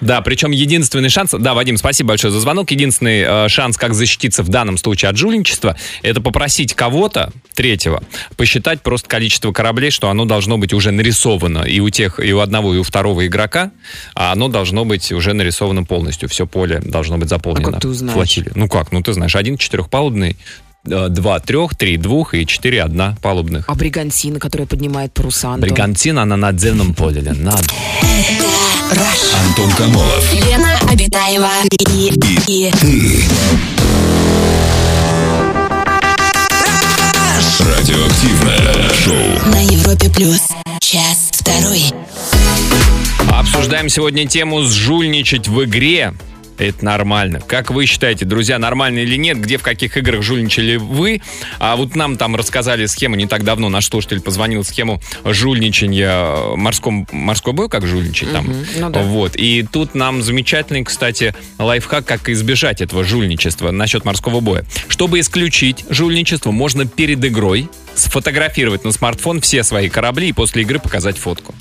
Да, 0.00 0.20
причем 0.20 0.50
единственный 0.50 1.08
шанс... 1.08 1.30
Да, 1.32 1.54
Вадим, 1.54 1.76
спасибо 1.76 2.08
большое 2.08 2.32
за 2.32 2.40
звонок. 2.40 2.70
Единственный 2.70 3.22
э, 3.26 3.48
шанс, 3.48 3.76
как 3.76 3.94
защититься 3.94 4.42
в 4.42 4.48
данном 4.48 4.76
случае 4.78 5.10
от 5.10 5.16
жульничества, 5.16 5.76
это 6.02 6.20
попросить 6.20 6.74
кого-то, 6.74 7.32
третьего, 7.54 8.02
посчитать 8.36 8.82
просто 8.82 9.08
количество 9.08 9.52
кораблей, 9.52 9.90
что 9.90 10.10
оно 10.10 10.24
должно 10.24 10.58
быть 10.58 10.72
уже 10.72 10.90
нарисовано 10.90 11.62
и 11.64 11.80
у 11.80 11.90
тех, 11.90 12.20
и 12.20 12.32
у 12.32 12.40
одного, 12.40 12.74
и 12.74 12.78
у 12.78 12.82
второго 12.82 13.26
игрока, 13.26 13.70
а 14.14 14.32
оно 14.32 14.48
должно 14.48 14.84
быть 14.84 15.12
уже 15.12 15.32
нарисовано 15.32 15.84
полностью. 15.84 16.28
Все 16.28 16.46
поле 16.46 16.80
должно 16.84 17.18
быть 17.18 17.28
заполнено. 17.28 17.68
А 17.68 17.72
как 17.72 17.80
ты 17.82 17.88
узнаешь? 17.88 18.14
флотилией. 18.14 18.52
Ну 18.54 18.68
как? 18.68 18.92
Ну 18.92 19.02
ты 19.02 19.12
знаешь, 19.12 19.36
один 19.36 19.56
четырехпалубный, 19.56 20.36
два 20.88 21.40
трех, 21.40 21.74
три 21.74 21.96
двух 21.96 22.34
и 22.34 22.46
четыре 22.46 22.82
одна 22.82 23.16
палубных. 23.22 23.64
А 23.68 23.74
бригантина, 23.74 24.38
которая 24.38 24.66
поднимает 24.66 25.12
паруса, 25.12 25.48
Антон? 25.48 25.68
Бригантина 25.68 26.24
на 26.24 26.36
надземном 26.36 26.94
поле. 26.94 27.22
Надо. 27.22 27.62
Антон 29.46 29.70
Камолов. 29.72 30.34
Лена 30.34 30.78
Обитаева 30.90 31.50
и, 31.70 32.12
и, 32.48 32.72
Радиоактивное 37.60 38.92
шоу. 38.94 39.50
на 39.50 39.60
Европе 39.62 40.10
плюс. 40.10 40.42
Час 40.80 41.30
второй. 41.32 41.82
Обсуждаем 43.30 43.88
сегодня 43.88 44.26
тему 44.26 44.62
«Сжульничать 44.62 45.48
в 45.48 45.64
игре». 45.64 46.14
Это 46.58 46.84
нормально. 46.84 47.40
Как 47.40 47.70
вы 47.70 47.86
считаете, 47.86 48.24
друзья, 48.24 48.58
нормально 48.58 48.98
или 48.98 49.16
нет? 49.16 49.40
Где, 49.40 49.58
в 49.58 49.62
каких 49.62 49.96
играх 49.96 50.22
жульничали 50.22 50.76
вы? 50.76 51.20
А 51.58 51.76
вот 51.76 51.94
нам 51.94 52.16
там 52.16 52.34
рассказали 52.34 52.86
схему 52.86 53.14
не 53.14 53.26
так 53.26 53.44
давно. 53.44 53.68
Наш 53.68 53.86
слушатель 53.86 54.20
позвонил 54.20 54.64
схему 54.64 55.00
жульничания 55.24 56.56
морском, 56.56 57.06
морской 57.12 57.52
бой, 57.52 57.68
как 57.68 57.86
жульничать 57.86 58.32
там. 58.32 58.46
Мгм, 58.46 58.66
ну 58.78 58.90
да. 58.90 59.02
Вот. 59.02 59.36
И 59.36 59.66
тут 59.70 59.94
нам 59.94 60.22
замечательный, 60.22 60.84
кстати, 60.84 61.34
лайфхак, 61.58 62.04
как 62.04 62.28
избежать 62.28 62.80
этого 62.80 63.04
жульничества 63.04 63.70
насчет 63.70 64.04
морского 64.04 64.40
боя. 64.40 64.64
Чтобы 64.88 65.20
исключить 65.20 65.84
жульничество, 65.88 66.50
можно 66.50 66.86
перед 66.86 67.24
игрой 67.24 67.68
сфотографировать 67.94 68.84
на 68.84 68.92
смартфон 68.92 69.40
все 69.40 69.62
свои 69.62 69.88
корабли 69.88 70.28
и 70.28 70.32
после 70.32 70.62
игры 70.62 70.78
показать 70.78 71.18
фотку. 71.18 71.54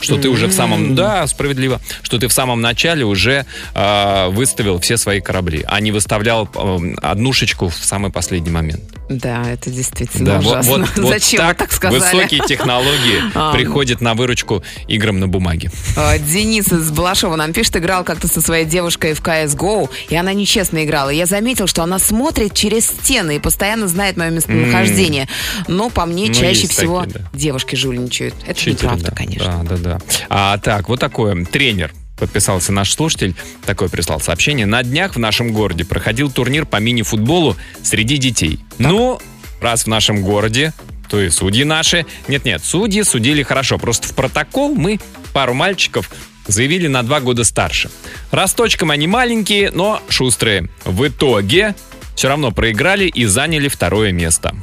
Что 0.00 0.16
ты 0.16 0.28
уже 0.28 0.46
в 0.46 0.52
самом... 0.52 0.94
Да, 0.94 1.26
справедливо. 1.26 1.80
Что 2.02 2.18
ты 2.18 2.28
в 2.28 2.32
самом 2.32 2.60
начале 2.60 3.04
уже 3.04 3.44
э, 3.74 4.28
выставил 4.30 4.80
все 4.80 4.96
свои 4.96 5.20
корабли, 5.20 5.64
а 5.66 5.80
не 5.80 5.92
выставлял 5.92 6.48
э, 6.54 6.78
однушечку 7.02 7.68
в 7.68 7.74
самый 7.74 8.10
последний 8.10 8.50
момент. 8.50 8.80
Да, 9.08 9.42
это 9.50 9.70
действительно 9.70 10.24
Да, 10.34 10.38
ужасно. 10.38 10.70
вот- 10.78 10.88
вот 10.96 11.08
Зачем 11.08 11.46
вы 11.46 11.54
так 11.54 11.72
сказали? 11.72 12.00
высокие 12.00 12.40
технологии 12.48 13.20
А. 13.34 13.52
приходят 13.52 14.00
на 14.00 14.14
выручку 14.14 14.62
играм 14.86 15.18
на 15.18 15.26
бумаге. 15.28 15.70
А, 15.96 16.16
Денис 16.18 16.68
из 16.72 16.90
Балашова 16.92 17.34
нам 17.36 17.52
пишет, 17.52 17.76
играл 17.76 18.04
как-то 18.04 18.28
со 18.28 18.40
своей 18.40 18.64
девушкой 18.64 19.14
в 19.14 19.20
CSGO, 19.20 19.90
и 20.10 20.16
она 20.16 20.32
нечестно 20.32 20.84
играла. 20.84 21.10
Я 21.10 21.26
заметил, 21.26 21.66
что 21.66 21.82
она 21.82 21.98
смотрит 21.98 22.54
через 22.54 22.86
стены 22.86 23.36
и 23.36 23.38
постоянно 23.40 23.88
знает 23.88 24.16
мое 24.16 24.30
местонахождение. 24.30 25.28
Но 25.66 25.90
по 25.90 26.06
мне 26.06 26.26
Ну, 26.28 26.34
чаще 26.34 26.68
всего 26.68 27.04
девушки 27.32 27.74
жульничают. 27.74 28.34
Это 28.46 28.70
неправда, 28.70 29.06
да. 29.10 29.16
конечно. 29.16 29.64
Да, 29.64 29.76
да, 29.76 29.82
да. 29.82 29.89
А 30.28 30.58
так, 30.58 30.88
вот 30.88 31.00
такое. 31.00 31.44
Тренер 31.44 31.92
подписался 32.18 32.70
наш 32.70 32.92
слушатель, 32.92 33.34
такое 33.64 33.88
прислал 33.88 34.20
сообщение. 34.20 34.66
На 34.66 34.82
днях 34.82 35.16
в 35.16 35.18
нашем 35.18 35.52
городе 35.52 35.84
проходил 35.84 36.30
турнир 36.30 36.66
по 36.66 36.76
мини-футболу 36.76 37.56
среди 37.82 38.18
детей. 38.18 38.60
Ну, 38.78 39.18
раз 39.60 39.84
в 39.84 39.86
нашем 39.86 40.22
городе, 40.22 40.72
то 41.08 41.20
и 41.20 41.30
судьи 41.30 41.64
наши. 41.64 42.06
Нет-нет, 42.28 42.62
судьи 42.62 43.02
судили 43.02 43.42
хорошо. 43.42 43.78
Просто 43.78 44.06
в 44.06 44.14
протокол 44.14 44.74
мы 44.74 45.00
пару 45.32 45.54
мальчиков 45.54 46.10
заявили 46.46 46.86
на 46.86 47.02
два 47.02 47.20
года 47.20 47.44
старше. 47.44 47.90
Росточком 48.30 48.90
они 48.90 49.06
маленькие, 49.06 49.70
но 49.70 50.02
шустрые. 50.08 50.68
В 50.84 51.08
итоге 51.08 51.74
все 52.14 52.28
равно 52.28 52.52
проиграли 52.52 53.06
и 53.06 53.24
заняли 53.24 53.68
второе 53.68 54.12
место. 54.12 54.54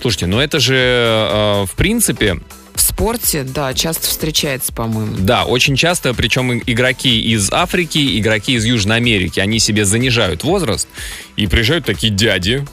Слушайте, 0.00 0.26
ну 0.26 0.40
это 0.40 0.60
же, 0.60 0.74
э, 0.76 1.64
в 1.66 1.76
принципе, 1.76 2.38
В 2.74 2.80
спорте, 2.80 3.44
да, 3.44 3.72
часто 3.72 4.08
встречается, 4.08 4.72
по-моему. 4.72 5.16
да, 5.18 5.44
очень 5.44 5.76
часто, 5.76 6.12
причем 6.12 6.58
игроки 6.66 7.22
из 7.22 7.50
Африки, 7.52 8.18
игроки 8.18 8.54
из 8.54 8.64
Южной 8.64 8.96
Америки, 8.96 9.40
они 9.40 9.58
себе 9.58 9.84
занижают 9.84 10.42
возраст 10.42 10.88
и 11.36 11.46
приезжают 11.46 11.84
такие 11.84 12.12
дяди 12.12 12.64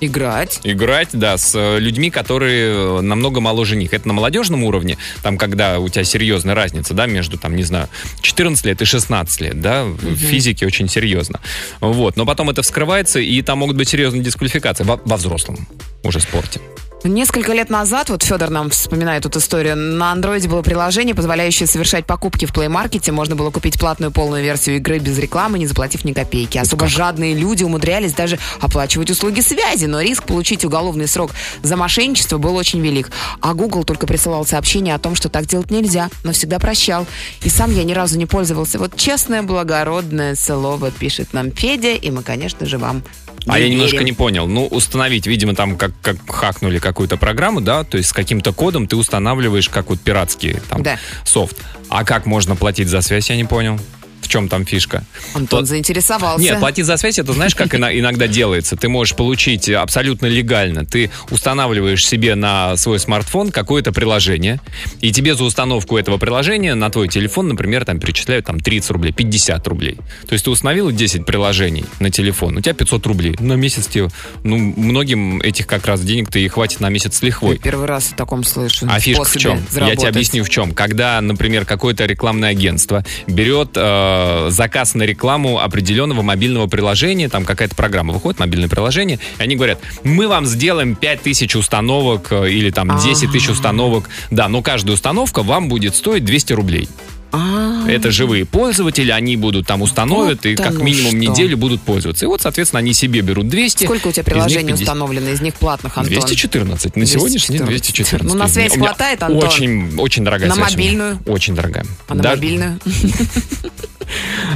Играть. 0.00 0.60
играть, 0.62 1.08
да, 1.12 1.36
с 1.36 1.54
э, 1.56 1.80
людьми, 1.80 2.10
которые 2.10 2.98
э, 2.98 3.00
намного 3.00 3.40
моложе 3.40 3.74
них. 3.74 3.92
Это 3.92 4.06
на 4.06 4.14
молодежном 4.14 4.62
уровне, 4.62 4.96
там, 5.22 5.36
когда 5.36 5.80
у 5.80 5.88
тебя 5.88 6.04
серьезная 6.04 6.54
разница, 6.54 6.94
да, 6.94 7.06
между, 7.06 7.36
там, 7.36 7.56
не 7.56 7.64
знаю, 7.64 7.88
14 8.20 8.64
лет 8.64 8.80
и 8.80 8.84
16 8.84 9.40
лет, 9.40 9.60
да, 9.60 9.84
в 9.84 10.16
физике 10.16 10.66
очень 10.66 10.88
серьезно. 10.88 11.40
Вот, 11.80 12.16
но 12.16 12.24
потом 12.24 12.48
это 12.50 12.62
вскрывается, 12.62 13.18
и 13.18 13.42
там 13.42 13.58
могут 13.58 13.76
быть 13.76 13.88
серьезные 13.88 14.22
дисквалификации 14.22 14.84
во, 14.84 15.00
во 15.04 15.16
взрослом 15.16 15.66
уже 16.04 16.20
спорте. 16.20 16.60
Несколько 17.04 17.52
лет 17.52 17.70
назад, 17.70 18.10
вот 18.10 18.24
Федор 18.24 18.50
нам 18.50 18.70
вспоминает 18.70 19.24
эту 19.24 19.38
историю, 19.38 19.76
на 19.76 20.10
андроиде 20.10 20.48
было 20.48 20.62
приложение, 20.62 21.14
позволяющее 21.14 21.68
совершать 21.68 22.06
покупки 22.06 22.44
в 22.44 22.52
Play 22.52 22.66
Market. 22.66 23.10
Можно 23.12 23.36
было 23.36 23.50
купить 23.50 23.78
платную 23.78 24.10
полную 24.10 24.42
версию 24.42 24.76
игры 24.76 24.98
без 24.98 25.16
рекламы, 25.16 25.60
не 25.60 25.68
заплатив 25.68 26.04
ни 26.04 26.12
копейки. 26.12 26.58
Особо 26.58 26.88
жадные 26.88 27.34
люди 27.34 27.62
умудрялись 27.62 28.14
даже 28.14 28.36
оплачивать 28.60 29.10
услуги 29.10 29.40
связи, 29.40 29.84
но 29.86 30.00
риск 30.00 30.24
получить 30.24 30.64
уголовный 30.64 31.06
срок 31.06 31.30
за 31.62 31.76
мошенничество 31.76 32.36
был 32.38 32.56
очень 32.56 32.80
велик. 32.80 33.12
А 33.40 33.54
Google 33.54 33.84
только 33.84 34.08
присылал 34.08 34.44
сообщение 34.44 34.96
о 34.96 34.98
том, 34.98 35.14
что 35.14 35.28
так 35.28 35.46
делать 35.46 35.70
нельзя, 35.70 36.10
но 36.24 36.32
всегда 36.32 36.58
прощал. 36.58 37.06
И 37.42 37.48
сам 37.48 37.72
я 37.72 37.84
ни 37.84 37.92
разу 37.92 38.18
не 38.18 38.26
пользовался. 38.26 38.80
Вот 38.80 38.96
честное, 38.96 39.44
благородное 39.44 40.34
слово 40.34 40.90
пишет 40.90 41.32
нам 41.32 41.52
Федя, 41.52 41.94
и 41.94 42.10
мы, 42.10 42.24
конечно 42.24 42.66
же, 42.66 42.76
вам 42.76 43.04
А 43.48 43.58
я 43.58 43.68
немножко 43.68 44.02
не 44.04 44.12
понял. 44.12 44.46
Ну, 44.46 44.66
установить, 44.66 45.26
видимо, 45.26 45.54
там 45.54 45.76
как, 45.76 45.92
как 46.02 46.16
хакнули 46.30 46.78
какую-то 46.78 47.16
программу, 47.16 47.60
да, 47.60 47.84
то 47.84 47.96
есть 47.96 48.10
с 48.10 48.12
каким-то 48.12 48.52
кодом 48.52 48.86
ты 48.86 48.96
устанавливаешь, 48.96 49.68
как 49.68 49.90
вот 49.90 50.00
пиратский 50.00 50.58
там 50.68 50.82
Да. 50.82 50.98
софт. 51.24 51.56
А 51.88 52.04
как 52.04 52.26
можно 52.26 52.56
платить 52.56 52.88
за 52.88 53.00
связь, 53.00 53.30
я 53.30 53.36
не 53.36 53.44
понял. 53.44 53.78
В 54.20 54.28
чем 54.28 54.48
там 54.48 54.64
фишка? 54.66 55.04
Антон 55.34 55.60
То- 55.60 55.66
заинтересовался. 55.66 56.42
Нет, 56.42 56.58
платить 56.58 56.84
за 56.84 56.96
связь, 56.96 57.18
это 57.18 57.32
знаешь, 57.32 57.54
как 57.54 57.74
ино- 57.74 57.90
иногда 57.96 58.26
делается? 58.26 58.76
Ты 58.76 58.88
можешь 58.88 59.14
получить 59.16 59.68
абсолютно 59.70 60.26
легально. 60.26 60.84
Ты 60.84 61.10
устанавливаешь 61.30 62.06
себе 62.06 62.34
на 62.34 62.76
свой 62.76 62.98
смартфон 62.98 63.50
какое-то 63.50 63.92
приложение, 63.92 64.60
и 65.00 65.12
тебе 65.12 65.34
за 65.34 65.44
установку 65.44 65.96
этого 65.96 66.18
приложения 66.18 66.74
на 66.74 66.90
твой 66.90 67.08
телефон, 67.08 67.48
например, 67.48 67.84
там 67.84 68.00
перечисляют 68.00 68.46
там 68.46 68.60
30 68.60 68.90
рублей, 68.90 69.12
50 69.12 69.66
рублей. 69.66 69.96
То 70.26 70.32
есть 70.34 70.44
ты 70.44 70.50
установил 70.50 70.90
10 70.90 71.24
приложений 71.24 71.84
на 72.00 72.10
телефон, 72.10 72.56
у 72.56 72.60
тебя 72.60 72.74
500 72.74 73.06
рублей. 73.06 73.36
На 73.38 73.54
месяц 73.54 73.86
тебе, 73.86 74.08
ну, 74.42 74.56
многим 74.58 75.40
этих 75.40 75.66
как 75.66 75.86
раз 75.86 76.00
денег-то 76.02 76.38
и 76.38 76.48
хватит 76.48 76.80
на 76.80 76.88
месяц 76.88 77.18
с 77.18 77.22
лихвой. 77.22 77.58
Первый 77.58 77.86
раз 77.86 78.12
о 78.12 78.16
таком 78.16 78.44
слышу. 78.44 78.86
А 78.90 79.00
фишка 79.00 79.24
в 79.24 79.36
чем? 79.36 79.56
Я 79.58 79.62
заработать. 79.70 79.98
тебе 80.00 80.08
объясню 80.10 80.44
в 80.44 80.50
чем. 80.50 80.72
Когда, 80.72 81.20
например, 81.20 81.64
какое-то 81.64 82.04
рекламное 82.04 82.50
агентство 82.50 83.04
берет 83.26 83.70
э, 83.76 84.07
заказ 84.50 84.94
на 84.94 85.02
рекламу 85.04 85.60
определенного 85.60 86.22
мобильного 86.22 86.66
приложения, 86.66 87.28
там 87.28 87.44
какая-то 87.44 87.74
программа 87.74 88.12
выходит, 88.12 88.40
мобильное 88.40 88.68
приложение, 88.68 89.18
и 89.38 89.42
они 89.42 89.56
говорят, 89.56 89.78
мы 90.04 90.28
вам 90.28 90.46
сделаем 90.46 90.94
5000 90.94 91.56
установок 91.56 92.28
э, 92.30 92.50
или 92.50 92.70
там 92.70 92.98
10 92.98 93.30
тысяч 93.32 93.48
установок, 93.48 94.08
да, 94.30 94.48
но 94.48 94.62
каждая 94.62 94.94
установка 94.94 95.42
вам 95.42 95.68
будет 95.68 95.94
стоить 95.94 96.24
200 96.24 96.52
рублей. 96.52 96.88
А, 97.30 97.86
Это 97.86 98.10
живые 98.10 98.46
пользователи, 98.46 99.10
они 99.10 99.36
будут 99.36 99.66
там 99.66 99.82
установят 99.82 100.46
и 100.46 100.54
Вот 100.54 100.58
как 100.64 100.70
оно 100.76 100.82
минимум 100.82 101.10
что. 101.10 101.18
неделю 101.18 101.58
будут 101.58 101.82
пользоваться. 101.82 102.24
И 102.24 102.26
вот, 102.28 102.40
соответственно, 102.40 102.78
они 102.78 102.94
себе 102.94 103.20
берут 103.20 103.48
200. 103.48 103.84
Сколько 103.84 104.08
у 104.08 104.12
тебя 104.12 104.24
приложений 104.24 104.68
50. 104.68 104.80
установлено, 104.80 105.28
из 105.28 105.42
них 105.42 105.52
платных, 105.56 105.98
Антон? 105.98 106.10
214. 106.10 106.96
На 106.96 107.04
сегодняшний 107.04 107.58
день 107.58 107.66
214. 107.66 108.26
Ну, 108.26 108.34
на 108.34 108.48
связь 108.48 108.72
хватает, 108.72 109.22
Антон? 109.22 109.46
Очень, 109.46 109.98
очень 109.98 110.24
дорогая 110.24 110.48
На 110.48 110.54
связь 110.54 110.70
меня. 110.74 110.78
мобильную? 110.86 111.18
Очень 111.26 111.54
дорогая. 111.54 111.84
А 112.08 112.14
на 112.14 112.22
Даже- 112.22 112.36
мобильную? 112.36 112.80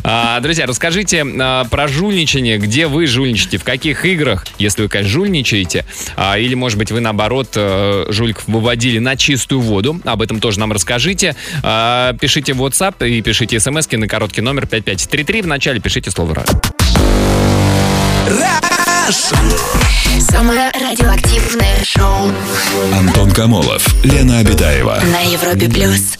А, 0.04 0.40
друзья, 0.40 0.66
расскажите 0.66 1.24
а, 1.24 1.64
про 1.64 1.88
жульничание, 1.88 2.58
где 2.58 2.86
вы 2.86 3.06
жульничаете, 3.06 3.58
в 3.58 3.64
каких 3.64 4.04
играх, 4.04 4.46
если 4.58 4.82
вы, 4.82 4.88
конечно, 4.88 5.12
жульничаете, 5.12 5.84
а, 6.16 6.38
или, 6.38 6.54
может 6.54 6.78
быть, 6.78 6.90
вы, 6.92 7.00
наоборот, 7.00 7.50
э, 7.54 8.06
жульков 8.08 8.44
выводили 8.46 8.98
на 8.98 9.16
чистую 9.16 9.60
воду, 9.60 10.00
об 10.04 10.22
этом 10.22 10.40
тоже 10.40 10.60
нам 10.60 10.72
расскажите. 10.72 11.36
Пишите 11.60 12.52
в 12.54 12.62
WhatsApp 12.62 13.08
и 13.08 13.20
пишите 13.20 13.58
смс 13.60 13.90
на 13.90 14.08
короткий 14.08 14.40
номер 14.40 14.66
5533, 14.66 15.42
вначале 15.42 15.80
пишите 15.80 16.10
слово 16.10 16.34
«раз». 19.06 19.32
Самое 20.20 20.70
радиоактивное 20.72 21.82
шоу 21.84 22.30
Антон 22.94 23.30
Камолов, 23.30 23.86
Лена 24.04 24.38
Обитаева. 24.38 25.00
на 25.04 25.20
Европе 25.20 25.68
плюс. 25.68 26.18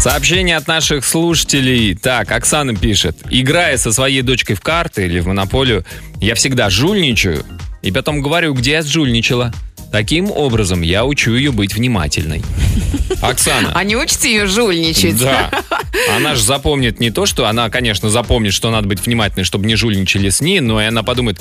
Сообщение 0.00 0.56
от 0.56 0.66
наших 0.66 1.04
слушателей. 1.04 1.94
Так, 1.94 2.32
Оксана 2.32 2.74
пишет. 2.74 3.18
Играя 3.28 3.76
со 3.76 3.92
своей 3.92 4.22
дочкой 4.22 4.56
в 4.56 4.60
карты 4.60 5.04
или 5.06 5.20
в 5.20 5.26
монополию, 5.26 5.84
я 6.20 6.34
всегда 6.34 6.70
жульничаю 6.70 7.44
и 7.82 7.92
потом 7.92 8.20
говорю, 8.22 8.54
где 8.54 8.72
я 8.72 8.82
сжульничала. 8.82 9.52
Таким 9.92 10.30
образом, 10.30 10.82
я 10.82 11.04
учу 11.04 11.34
ее 11.34 11.50
быть 11.50 11.74
внимательной. 11.74 12.42
Оксана. 13.22 13.72
А 13.74 13.82
не 13.82 13.96
учите 13.96 14.32
ее 14.32 14.46
жульничать? 14.46 15.18
Да. 15.18 15.50
Она 16.16 16.34
же 16.36 16.42
запомнит 16.42 17.00
не 17.00 17.10
то, 17.10 17.26
что 17.26 17.46
она, 17.46 17.68
конечно, 17.68 18.08
запомнит, 18.08 18.52
что 18.52 18.70
надо 18.70 18.86
быть 18.86 19.04
внимательной, 19.04 19.44
чтобы 19.44 19.66
не 19.66 19.74
жульничали 19.74 20.30
с 20.30 20.40
ней, 20.40 20.60
но 20.60 20.80
и 20.80 20.84
она 20.84 21.02
подумает, 21.02 21.40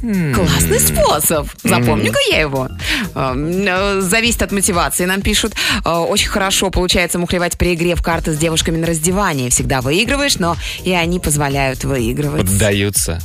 Классный 0.00 0.80
способ. 0.80 1.48
Запомню-ка 1.64 2.18
я 2.30 2.40
его. 2.40 2.68
Э, 3.14 3.34
э, 3.36 4.00
Зависит 4.00 4.42
от 4.42 4.52
мотивации, 4.52 5.04
нам 5.04 5.20
пишут. 5.22 5.54
Э, 5.84 5.90
Очень 5.90 6.28
хорошо 6.28 6.70
получается 6.70 7.18
мухлевать 7.18 7.58
при 7.58 7.74
игре 7.74 7.94
в 7.94 8.02
карты 8.02 8.32
с 8.32 8.38
девушками 8.38 8.76
на 8.78 8.86
раздевании. 8.86 9.48
Всегда 9.50 9.80
выигрываешь, 9.80 10.36
но 10.36 10.56
и 10.84 10.92
они 10.92 11.18
позволяют 11.20 11.84
выигрывать. 11.84 12.42
поддаются. 12.42 13.20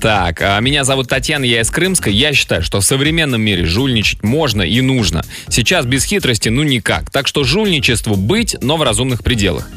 Так, 0.00 0.40
а 0.42 0.58
меня 0.60 0.84
зовут 0.84 1.08
Татьяна, 1.08 1.44
я 1.44 1.60
из 1.60 1.70
Крымска. 1.70 2.10
Я 2.10 2.32
считаю, 2.32 2.62
что 2.62 2.80
в 2.80 2.84
современном 2.84 3.40
мире 3.40 3.64
жульничать 3.64 4.22
можно 4.22 4.62
и 4.62 4.80
нужно. 4.80 5.24
Сейчас 5.48 5.86
без 5.86 6.04
хитрости 6.04 6.48
ну 6.48 6.62
никак. 6.62 7.10
Так 7.10 7.26
что 7.26 7.44
жульничеству 7.44 8.16
быть, 8.16 8.56
но 8.60 8.76
в 8.76 8.82
разумных 8.82 9.22
пределах. 9.22 9.68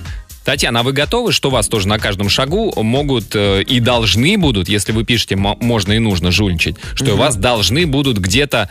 Татьяна, 0.45 0.81
а 0.81 0.83
вы 0.83 0.93
готовы, 0.93 1.31
что 1.31 1.49
вас 1.49 1.67
тоже 1.67 1.87
на 1.87 1.97
каждом 1.97 2.29
шагу 2.29 2.71
могут 2.81 3.35
э, 3.35 3.63
и 3.63 3.79
должны 3.79 4.37
будут, 4.37 4.69
если 4.69 4.91
вы 4.91 5.03
пишете 5.03 5.35
«мо- 5.35 5.57
можно 5.59 5.93
и 5.93 5.99
нужно 5.99 6.31
жульничать, 6.31 6.75
что 6.93 7.15
вас 7.17 7.35
должны 7.35 7.87
будут 7.87 8.19
где-то 8.19 8.69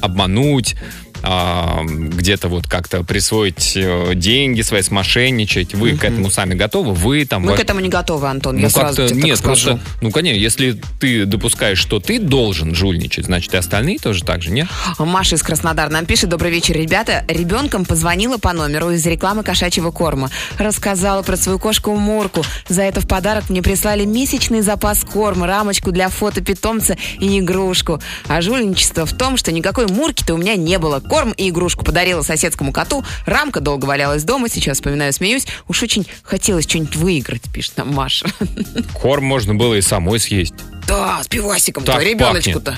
обмануть, 0.00 0.74
где-то 1.22 2.48
вот 2.48 2.66
как-то 2.66 3.02
присвоить 3.04 3.72
э, 3.76 4.12
деньги 4.14 4.62
свои, 4.62 4.82
смошенничать. 4.82 5.74
Вы 5.74 5.96
к 5.96 6.04
этому 6.04 6.30
сами 6.30 6.54
готовы? 6.54 6.94
Вы 6.94 7.24
там... 7.24 7.42
Мы 7.42 7.50
ваш- 7.50 7.60
к 7.60 7.62
этому 7.62 7.80
не 7.80 7.88
готовы, 7.88 8.28
Антон. 8.28 8.56
ну, 8.56 8.62
я 8.62 8.70
сразу 8.70 9.06
тебе 9.06 9.22
нет, 9.22 9.38
скажу. 9.38 9.70
просто, 9.70 9.80
ну, 10.00 10.10
конечно, 10.10 10.38
если 10.38 10.80
ты 11.00 11.26
допускаешь, 11.26 11.78
что 11.78 12.00
ты 12.00 12.18
должен 12.18 12.74
жульничать, 12.74 13.26
значит, 13.26 13.54
и 13.54 13.56
остальные 13.56 13.98
тоже 13.98 14.24
так 14.24 14.42
же, 14.42 14.50
нет? 14.50 14.68
Маша 14.98 15.36
из 15.36 15.42
Краснодара 15.42 15.90
нам 15.90 16.06
пишет. 16.06 16.30
Добрый 16.30 16.50
вечер, 16.50 16.74
ребята. 16.76 17.24
Ребенком 17.28 17.84
позвонила 17.84 18.38
по 18.38 18.52
номеру 18.52 18.90
из 18.90 19.04
рекламы 19.06 19.42
кошачьего 19.42 19.90
корма. 19.90 20.30
Рассказала 20.58 21.22
про 21.22 21.36
свою 21.36 21.58
кошку 21.58 21.94
Мурку. 21.94 22.44
За 22.68 22.82
это 22.82 23.00
в 23.00 23.08
подарок 23.08 23.50
мне 23.50 23.62
прислали 23.62 24.04
месячный 24.04 24.60
запас 24.60 25.04
корма, 25.04 25.46
рамочку 25.46 25.90
для 25.92 26.08
фото 26.08 26.40
питомца 26.40 26.96
и 27.18 27.38
игрушку. 27.38 28.00
А 28.28 28.40
жульничество 28.40 29.06
в 29.06 29.12
том, 29.12 29.36
что 29.36 29.52
никакой 29.52 29.86
Мурки-то 29.86 30.34
у 30.34 30.36
меня 30.36 30.56
не 30.56 30.78
было. 30.78 31.00
Корм 31.10 31.32
и 31.32 31.48
игрушку 31.50 31.84
подарила 31.84 32.22
соседскому 32.22 32.70
коту. 32.72 33.04
Рамка 33.26 33.58
долго 33.58 33.84
валялась 33.84 34.22
дома. 34.22 34.48
Сейчас 34.48 34.76
вспоминаю, 34.76 35.12
смеюсь. 35.12 35.44
Уж 35.66 35.82
очень 35.82 36.06
хотелось 36.22 36.68
что-нибудь 36.68 36.94
выиграть, 36.94 37.42
пишет 37.52 37.78
нам 37.78 37.92
Маша. 37.92 38.26
Корм 38.94 39.24
можно 39.24 39.56
было 39.56 39.74
и 39.74 39.80
самой 39.80 40.20
съесть. 40.20 40.54
Да, 40.86 41.20
с 41.20 41.26
пивасиком-то, 41.26 41.98
ребеночку-то. 41.98 42.76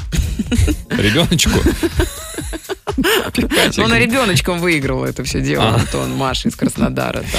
Ребеночку. 0.88 1.58
Ну, 2.96 3.84
она 3.84 3.98
ребеночком 3.98 4.58
выиграла 4.58 5.06
это 5.06 5.24
все 5.24 5.40
дело. 5.40 5.68
Антон, 5.68 6.14
Маша 6.16 6.48
из 6.48 6.56
Краснодара, 6.56 7.22
да. 7.32 7.38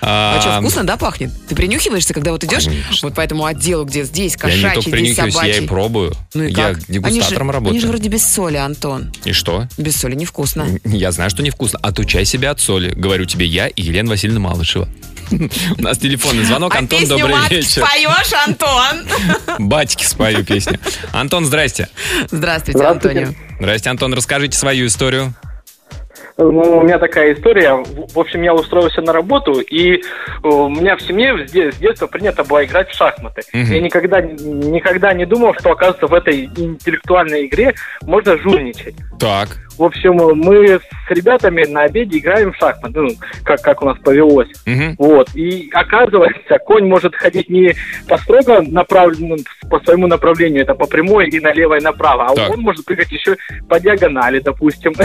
А 0.00 0.40
что, 0.40 0.60
вкусно, 0.60 0.84
да, 0.84 0.96
пахнет? 0.96 1.30
Ты 1.48 1.54
принюхиваешься, 1.54 2.14
когда 2.14 2.32
вот 2.32 2.44
идешь 2.44 2.66
вот 3.02 3.14
по 3.14 3.20
этому 3.20 3.44
отделу, 3.44 3.84
где 3.84 4.04
здесь 4.04 4.32
Я 4.32 4.38
кошачий, 4.38 4.80
здесь 4.80 4.92
принюхиваюсь, 4.92 5.34
я 5.34 5.40
и 5.40 5.52
собачий? 5.52 5.68
пробую. 5.68 6.12
Ну 6.34 6.44
и 6.44 6.50
я 6.50 6.74
как? 6.74 6.78
дегустатором 6.88 7.04
они 7.04 7.20
же, 7.20 7.34
работаю. 7.54 7.70
Они 7.70 7.80
же 7.80 7.88
вроде 7.88 8.08
без 8.08 8.26
соли, 8.26 8.56
Антон. 8.56 9.12
И 9.24 9.32
что? 9.32 9.66
Без 9.76 9.96
соли 9.96 10.14
невкусно. 10.14 10.66
Я 10.84 11.12
знаю, 11.12 11.30
что 11.30 11.42
невкусно. 11.42 11.78
Отучай 11.82 12.24
себя 12.24 12.50
от 12.50 12.60
соли. 12.60 12.90
Говорю 12.90 13.24
тебе 13.24 13.46
я 13.46 13.68
и 13.68 13.82
Елена 13.82 14.10
Васильевна 14.10 14.40
Малышева. 14.40 14.88
У 15.30 15.82
нас 15.82 15.98
телефонный 15.98 16.44
звонок. 16.44 16.74
а 16.74 16.78
Антон, 16.78 17.06
добрый 17.06 17.34
матки 17.34 17.54
вечер. 17.54 17.84
споешь, 17.84 18.32
Антон? 18.46 19.06
Батьки 19.58 20.04
спою 20.04 20.44
песню. 20.44 20.78
Антон, 21.12 21.44
здрасте. 21.44 21.88
Здравствуйте, 22.30 22.78
Здравствуйте. 22.78 23.20
Антонио. 23.20 23.34
Здрасте, 23.60 23.90
Антон. 23.90 24.14
Расскажите 24.14 24.56
свою 24.56 24.86
историю. 24.86 25.34
Ну, 26.40 26.78
у 26.78 26.82
меня 26.82 26.98
такая 27.00 27.34
история. 27.34 27.74
В 27.74 28.18
общем, 28.18 28.42
я 28.42 28.54
устроился 28.54 29.02
на 29.02 29.12
работу, 29.12 29.58
и 29.60 29.96
э, 29.96 30.00
у 30.44 30.68
меня 30.68 30.96
в 30.96 31.02
семье 31.02 31.44
с 31.46 31.50
де- 31.50 31.72
с 31.72 31.76
детства 31.78 32.06
принято 32.06 32.44
было 32.44 32.64
играть 32.64 32.88
в 32.90 32.94
шахматы. 32.94 33.42
Мгм. 33.52 33.72
Я 33.72 33.80
никогда, 33.80 34.20
никогда 34.20 35.12
не 35.14 35.26
думал, 35.26 35.52
что, 35.58 35.72
оказывается, 35.72 36.06
в 36.06 36.14
этой 36.14 36.44
интеллектуальной 36.44 37.46
игре 37.46 37.74
можно 38.02 38.38
жульничать. 38.38 38.94
Так. 39.18 39.48
В 39.76 39.82
общем, 39.82 40.14
мы 40.14 40.78
с 40.78 41.10
ребятами 41.10 41.64
на 41.64 41.82
обеде 41.82 42.18
играем 42.18 42.52
в 42.52 42.56
шахматы, 42.56 43.00
ну, 43.00 43.08
как, 43.42 43.60
как 43.60 43.82
у 43.82 43.86
нас 43.86 43.98
повелось. 43.98 44.48
Мгм. 44.64 44.94
Вот. 44.96 45.34
И 45.34 45.68
оказывается, 45.72 46.58
конь 46.64 46.86
может 46.86 47.16
ходить 47.16 47.50
не 47.50 47.74
по 48.08 48.16
строго 48.16 48.62
направленному, 48.62 49.38
по 49.68 49.80
своему 49.80 50.06
направлению, 50.06 50.62
это 50.62 50.74
по 50.76 50.86
прямой 50.86 51.28
и 51.30 51.40
налево 51.40 51.78
и 51.78 51.82
направо, 51.82 52.26
а 52.26 52.34
Так. 52.36 52.50
он 52.50 52.60
может 52.60 52.84
прыгать 52.84 53.10
еще 53.10 53.36
по 53.68 53.80
диагонали, 53.80 54.38
допустим. 54.38 54.92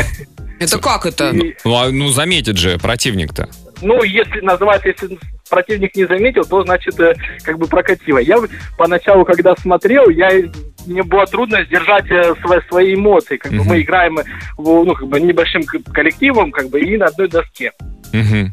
Это 0.64 0.80
как 0.80 1.06
это? 1.06 1.30
И, 1.30 1.56
Ну, 1.64 1.76
а, 1.76 1.90
ну, 1.90 2.08
заметит 2.10 2.58
же 2.58 2.78
противник-то. 2.78 3.50
ну, 3.82 4.02
если 4.04 4.40
называется, 4.42 4.90
если 4.90 5.18
противник 5.50 5.96
не 5.96 6.06
заметил, 6.06 6.44
то 6.46 6.64
значит 6.64 7.00
э, 7.00 7.16
как 7.44 7.58
бы 7.60 7.68
прокатило. 7.68 8.18
Я 8.18 8.38
поначалу, 8.78 9.26
когда 9.26 9.56
смотрел, 9.56 10.10
я 10.10 10.30
мне 10.86 11.04
было 11.04 11.26
трудно 11.26 11.64
сдержать 11.66 12.10
э, 12.10 12.34
свои, 12.42 12.60
свои 12.70 12.94
эмоции. 12.96 13.38
Как 13.38 13.52
бы 13.52 13.60
Мгм. 13.60 13.68
мы 13.68 13.82
играем 13.82 14.20
э, 14.20 14.24
в, 14.58 14.64
ну, 14.84 14.94
как 14.94 15.08
бы 15.08 15.20
небольшим 15.20 15.64
коллективом, 15.64 16.52
как 16.52 16.70
бы 16.70 16.82
и 16.82 16.98
на 16.98 17.06
одной 17.08 17.28
доске. 17.30 17.72
Мгм. 18.12 18.52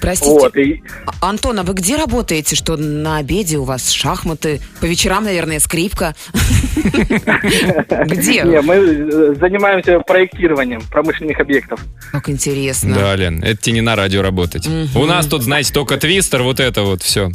Простите, 0.00 0.30
Вот. 0.30 0.56
И, 0.56 0.82
Антон, 1.20 1.58
а 1.58 1.62
вы 1.62 1.74
где 1.74 1.96
работаете, 1.96 2.56
что 2.56 2.76
на 2.76 3.18
обеде 3.18 3.58
у 3.58 3.64
вас 3.64 3.90
шахматы? 3.90 4.60
По 4.80 4.86
вечерам, 4.86 5.24
наверное, 5.24 5.60
скрипка. 5.60 6.14
Где? 8.06 8.42
не, 8.42 8.60
мы 8.60 8.74
э, 8.74 9.34
занимаемся 9.38 10.00
проектированием 10.00 10.82
промышленных 10.82 11.40
объектов. 11.40 11.80
Как 12.12 12.28
интересно. 12.28 12.94
Да, 12.94 13.16
Лен, 13.16 13.42
это 13.42 13.56
тебе 13.56 13.74
не 13.74 13.80
на 13.80 13.96
радио 13.96 14.22
работать. 14.22 14.68
У 14.94 15.06
нас 15.06 15.26
тут, 15.26 15.42
знаете, 15.42 15.72
только 15.72 15.96
твистер, 15.96 16.42
вот 16.42 16.60
это 16.60 16.82
вот 16.82 17.02
все. 17.02 17.30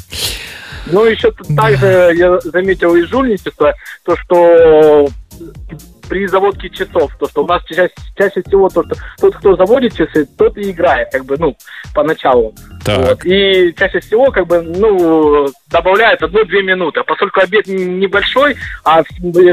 Ну, 0.87 1.05
еще 1.05 1.31
тут 1.31 1.55
также 1.55 2.13
я 2.15 2.39
заметил 2.39 2.95
из 2.95 3.09
жульничества, 3.09 3.75
то, 4.03 4.15
что 4.17 5.09
при 6.09 6.27
заводке 6.27 6.69
часов, 6.69 7.15
то, 7.19 7.27
что 7.27 7.43
у 7.43 7.47
нас 7.47 7.63
чаще, 7.65 7.93
чаще 8.17 8.41
всего 8.41 8.67
то, 8.67 8.83
что 8.83 8.95
тот, 9.21 9.35
кто 9.35 9.55
заводит 9.55 9.95
часы, 9.95 10.25
тот 10.37 10.57
и 10.57 10.71
играет, 10.71 11.09
как 11.11 11.23
бы, 11.25 11.37
ну, 11.37 11.55
поначалу. 11.93 12.53
Так. 12.95 13.07
Вот. 13.07 13.25
И 13.25 13.73
чаще 13.77 13.99
всего, 13.99 14.31
как 14.31 14.47
бы, 14.47 14.61
ну, 14.61 15.47
добавляют 15.67 16.21
одну-две 16.21 16.61
минуты. 16.63 17.01
Поскольку 17.05 17.39
обед 17.41 17.67
небольшой, 17.67 18.55
а 18.83 19.03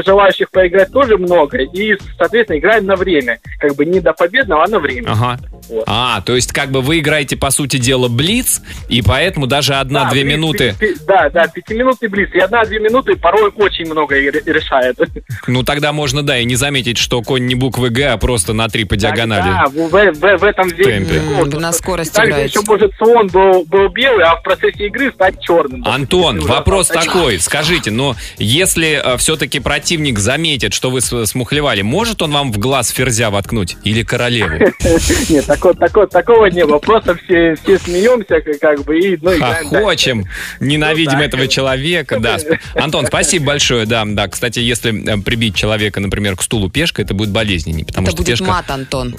желающих 0.05 0.49
поиграть 0.51 0.91
тоже 0.91 1.17
много, 1.17 1.57
и, 1.59 1.95
соответственно, 2.17 2.57
играем 2.59 2.85
на 2.85 2.95
время. 2.95 3.39
Как 3.59 3.75
бы 3.75 3.85
не 3.85 3.99
до 3.99 4.13
победного, 4.13 4.63
а 4.63 4.67
на 4.67 4.79
время. 4.79 5.11
Ага. 5.11 5.39
Вот. 5.69 5.83
А, 5.87 6.21
то 6.21 6.35
есть 6.35 6.53
как 6.53 6.69
бы 6.71 6.81
вы 6.81 6.99
играете, 6.99 7.35
по 7.37 7.49
сути 7.51 7.77
дела, 7.77 8.07
блиц, 8.07 8.61
и 8.89 9.01
поэтому 9.01 9.47
даже 9.47 9.73
Да, 9.73 9.81
одна-две 9.81 10.23
блиц, 10.23 10.33
минуты, 10.35 10.75
пи- 10.79 10.93
пи- 10.93 10.99
Да, 11.05 11.29
да, 11.29 11.47
пятиминутный 11.47 12.07
блиц. 12.09 12.29
И 12.33 12.39
одна-две 12.39 12.79
минуты 12.79 13.15
порой 13.15 13.51
очень 13.55 13.85
много 13.85 14.15
решает. 14.17 14.97
ну 15.47 15.63
тогда 15.63 15.91
можно, 15.93 16.23
да, 16.23 16.37
и 16.39 16.45
не 16.45 16.55
заметить, 16.55 16.97
что 16.97 17.21
конь 17.21 17.45
не 17.47 17.55
буквы 17.55 17.89
Г, 17.89 18.05
а 18.13 18.17
просто 18.17 18.53
на 18.53 18.67
три 18.69 18.85
по 18.85 18.95
диагонали. 18.95 19.41
Да, 19.43 19.65
в, 19.67 19.89
в- 19.89 20.37
в 20.37 20.43
этом. 20.43 20.67
М, 20.69 21.49
на 21.49 21.71
скорость 21.73 22.13
Также 22.13 22.31
играете. 22.31 22.59
еще 22.59 22.61
может 22.67 22.91
слон 22.97 23.26
был, 23.27 23.63
был 23.65 23.89
белый, 23.89 24.25
а 24.25 24.35
в 24.35 24.43
процессе 24.43 24.87
игры 24.87 25.11
стать 25.11 25.41
черным. 25.41 25.83
Антон, 25.85 26.39
вопрос 26.41 26.87
такой, 26.87 27.39
скажите, 27.39 27.91
но 27.91 28.15
если 28.37 29.01
все-таки 29.17 29.59
противник 29.59 30.19
заметит, 30.19 30.73
что 30.73 30.89
вы 30.89 31.01
с- 31.01 31.25
смухлевали, 31.25 31.81
может 31.81 32.21
он 32.21 32.31
вам 32.31 32.51
в 32.51 32.57
глаз 32.57 32.89
ферзя 32.89 33.29
воткнуть 33.29 33.77
или 33.83 34.03
королеву? 34.03 34.57
Нет, 35.29 35.45
такого, 35.45 36.45
не 36.47 36.65
было. 36.65 36.79
Просто 36.79 37.15
все, 37.15 37.55
смеемся, 37.79 38.41
как, 38.59 38.83
бы, 38.83 38.99
и 38.99 39.17
ну. 39.21 39.31
Хохочем, 39.39 40.25
ненавидим 40.59 41.17
Ну 41.17 41.23
этого 41.23 41.47
человека, 41.47 42.19
да. 42.21 42.37
Антон, 42.75 43.07
спасибо 43.07 43.47
большое, 43.47 43.85
да, 43.85 44.03
да. 44.05 44.27
Кстати, 44.27 44.59
если 44.59 44.93
э, 45.07 45.17
прибить 45.21 45.55
человека, 45.55 45.99
например, 45.99 46.35
к 46.35 46.43
стулу 46.43 46.69
пешкой, 46.69 47.05
это 47.05 47.13
будет 47.13 47.29
болезненнее, 47.29 47.85
потому 47.85 48.07
Это 48.07 48.15
что 48.15 48.23
будет 48.23 48.37
пешка... 48.37 48.45
мат, 48.45 48.69
Антон. 48.71 49.15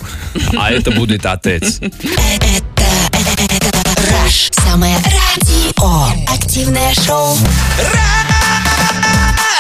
А 0.57 0.71
это 0.71 0.91
будет 0.91 1.25
отец. 1.27 1.81
Раш. 3.99 4.51
Самое 4.53 4.97
радио. 4.97 6.33
Активное 6.33 6.95
шоу. 6.95 7.37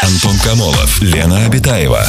Антон 0.03 0.38
Камолов, 0.38 1.01
Лена 1.01 1.44
Обитаева. 1.46 2.07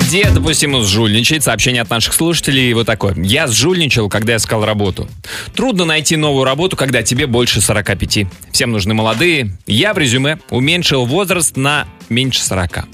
Где 0.00 0.28
допустимо 0.30 0.82
сжульничать? 0.82 1.44
Сообщение 1.44 1.82
от 1.82 1.90
наших 1.90 2.14
слушателей 2.14 2.72
вот 2.72 2.86
такое. 2.86 3.14
Я 3.16 3.46
сжульничал, 3.46 4.08
когда 4.08 4.36
искал 4.36 4.64
работу. 4.64 5.08
Трудно 5.54 5.84
найти 5.84 6.16
новую 6.16 6.44
работу, 6.44 6.76
когда 6.76 7.02
тебе 7.02 7.26
больше 7.26 7.60
45. 7.60 8.26
Всем 8.52 8.72
нужны 8.72 8.92
молодые. 8.92 9.56
Я 9.66 9.94
в 9.94 9.98
резюме 9.98 10.38
уменьшил 10.50 11.06
возраст 11.06 11.56
на 11.56 11.86
меньше 12.08 12.42
40. 12.42 12.86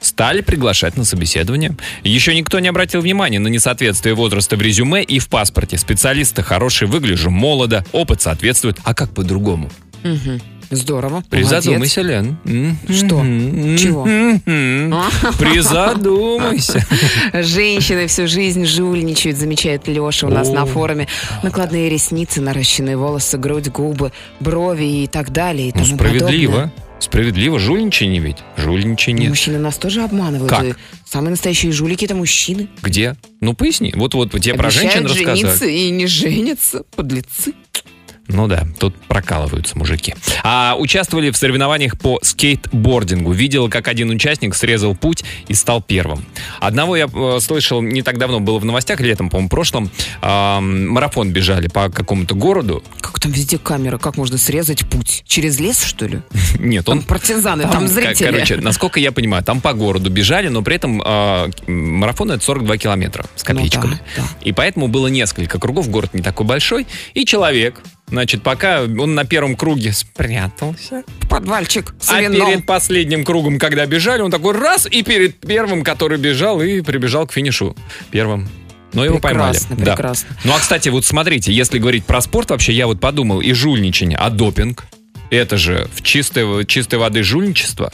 Стали 0.00 0.40
приглашать 0.40 0.96
на 0.96 1.04
собеседование. 1.04 1.76
Еще 2.04 2.34
никто 2.34 2.58
не 2.58 2.68
обратил 2.68 3.02
внимания 3.02 3.38
на 3.38 3.48
несоответствие 3.48 4.14
возраста 4.14 4.56
в 4.56 4.62
резюме 4.62 5.02
и 5.02 5.18
в 5.18 5.28
паспорте. 5.28 5.76
Специалисты 5.78 6.42
хорошие, 6.42 6.88
выгляжу 6.88 7.30
молодо, 7.30 7.84
опыт 7.92 8.22
соответствует. 8.22 8.78
А 8.84 8.94
как 8.94 9.14
по-другому? 9.14 9.70
Мгм. 10.02 10.40
Здорово. 10.72 11.22
Призадумайся, 11.28 12.00
Лен. 12.00 12.36
Что? 12.88 13.20
Чего? 13.76 14.04
Призадумайся. 15.38 16.84
Женщины 17.34 18.06
всю 18.06 18.26
жизнь 18.26 18.64
жульничают, 18.64 19.36
замечает 19.38 19.86
Леша 19.86 20.26
у 20.26 20.30
нас 20.30 20.48
на 20.48 20.64
форуме. 20.66 21.08
Накладные 21.42 21.88
ресницы, 21.90 22.40
наращенные 22.40 22.96
волосы, 22.96 23.36
грудь, 23.38 23.68
губы, 23.68 24.12
брови 24.40 25.04
и 25.04 25.06
так 25.06 25.30
далее. 25.30 25.68
И 25.68 25.72
Ну, 25.76 25.84
справедливо. 25.84 26.50
подобное. 26.52 26.72
Справедливо. 27.00 27.58
Жульничание 27.58 28.20
ведь. 28.20 28.36
Жульничание. 28.56 29.28
Мужчины 29.28 29.58
нас 29.58 29.76
тоже 29.76 30.02
обманывают. 30.04 30.48
Как? 30.50 30.78
Самые 31.04 31.30
настоящие 31.32 31.72
жулики 31.72 32.04
это 32.04 32.14
мужчины. 32.14 32.68
Где? 32.80 33.16
Ну, 33.40 33.54
поясни. 33.54 33.92
Вот-вот 33.96 34.30
тебе 34.40 34.54
про 34.54 34.70
женщин 34.70 35.00
Обещают 35.04 35.10
рассказали. 35.18 35.40
жениться 35.40 35.66
и 35.66 35.90
не 35.90 36.06
женятся, 36.06 36.84
подлецы. 36.94 37.54
Ну 38.32 38.46
да, 38.48 38.66
тут 38.78 38.94
прокалываются 39.08 39.76
мужики. 39.78 40.14
А 40.42 40.74
участвовали 40.78 41.30
в 41.30 41.36
соревнованиях 41.36 41.98
по 41.98 42.18
скейтбордингу. 42.22 43.32
Видел, 43.32 43.68
как 43.68 43.88
один 43.88 44.10
участник 44.10 44.54
срезал 44.54 44.94
путь 44.94 45.24
и 45.48 45.54
стал 45.54 45.82
первым. 45.82 46.24
Одного 46.60 46.96
я 46.96 47.06
э, 47.12 47.38
слышал 47.40 47.82
не 47.82 48.02
так 48.02 48.18
давно, 48.18 48.40
было 48.40 48.58
в 48.58 48.64
новостях, 48.64 49.00
летом, 49.00 49.28
по-моему, 49.30 49.48
прошлом. 49.48 49.90
Ам, 50.20 50.88
марафон 50.88 51.30
бежали 51.32 51.68
по 51.68 51.88
какому-то 51.90 52.34
городу. 52.34 52.82
Как 53.00 53.20
там 53.20 53.32
везде 53.32 53.58
камера? 53.58 53.98
Как 53.98 54.16
можно 54.16 54.38
срезать 54.38 54.88
путь? 54.88 55.24
Через 55.26 55.60
лес, 55.60 55.82
что 55.82 56.06
ли? 56.06 56.20
Нет, 56.58 56.86
Там 56.86 56.98
он 56.98 57.04
партизаны, 57.04 57.62
там, 57.64 57.72
Там, 57.72 57.88
зрители. 57.88 58.26
Короче, 58.30 58.56
насколько 58.56 58.98
я 59.00 59.12
понимаю, 59.12 59.42
там 59.44 59.60
по 59.60 59.72
городу 59.72 60.10
бежали, 60.10 60.48
но 60.48 60.62
при 60.62 60.76
этом 60.76 61.02
э, 61.04 61.50
марафон 61.66 62.30
это 62.32 62.44
42 62.44 62.76
километра 62.78 63.24
с 63.36 63.46
Ну 63.48 63.54
копеечками. 63.54 64.00
да, 64.16 64.22
да. 64.22 64.28
И 64.42 64.52
поэтому 64.52 64.88
было 64.88 65.08
несколько 65.08 65.58
кругов, 65.58 65.88
город 65.88 66.14
не 66.14 66.22
такой 66.22 66.46
большой. 66.46 66.86
И 67.14 67.24
человек, 67.24 67.80
значит, 68.12 68.42
пока 68.42 68.82
он 68.82 69.14
на 69.14 69.24
первом 69.24 69.56
круге 69.56 69.92
спрятался, 69.92 71.02
Подвальчик 71.28 71.94
с 71.98 72.10
а 72.10 72.20
вином. 72.20 72.46
перед 72.48 72.66
последним 72.66 73.24
кругом, 73.24 73.58
когда 73.58 73.86
бежали, 73.86 74.20
он 74.20 74.30
такой 74.30 74.52
раз, 74.52 74.86
и 74.86 75.02
перед 75.02 75.40
первым, 75.40 75.82
который 75.82 76.18
бежал, 76.18 76.60
и 76.60 76.82
прибежал 76.82 77.26
к 77.26 77.32
финишу 77.32 77.74
первым. 78.10 78.48
Но 78.92 79.04
его 79.06 79.18
Прекрасно, 79.18 79.68
поймали. 79.68 79.86
Да. 79.86 79.94
прекрасно. 79.94 80.36
Ну 80.44 80.52
а, 80.54 80.58
кстати, 80.58 80.90
вот 80.90 81.06
смотрите, 81.06 81.52
если 81.52 81.78
говорить 81.78 82.04
про 82.04 82.20
спорт, 82.20 82.50
вообще 82.50 82.74
я 82.74 82.86
вот 82.86 83.00
подумал, 83.00 83.40
и 83.40 83.52
жульничание, 83.54 84.18
а 84.18 84.28
допинг? 84.28 84.84
Это 85.30 85.56
же 85.56 85.88
в 85.94 86.02
чистой, 86.02 86.66
чистой 86.66 86.98
воды 86.98 87.22
жульничество. 87.22 87.90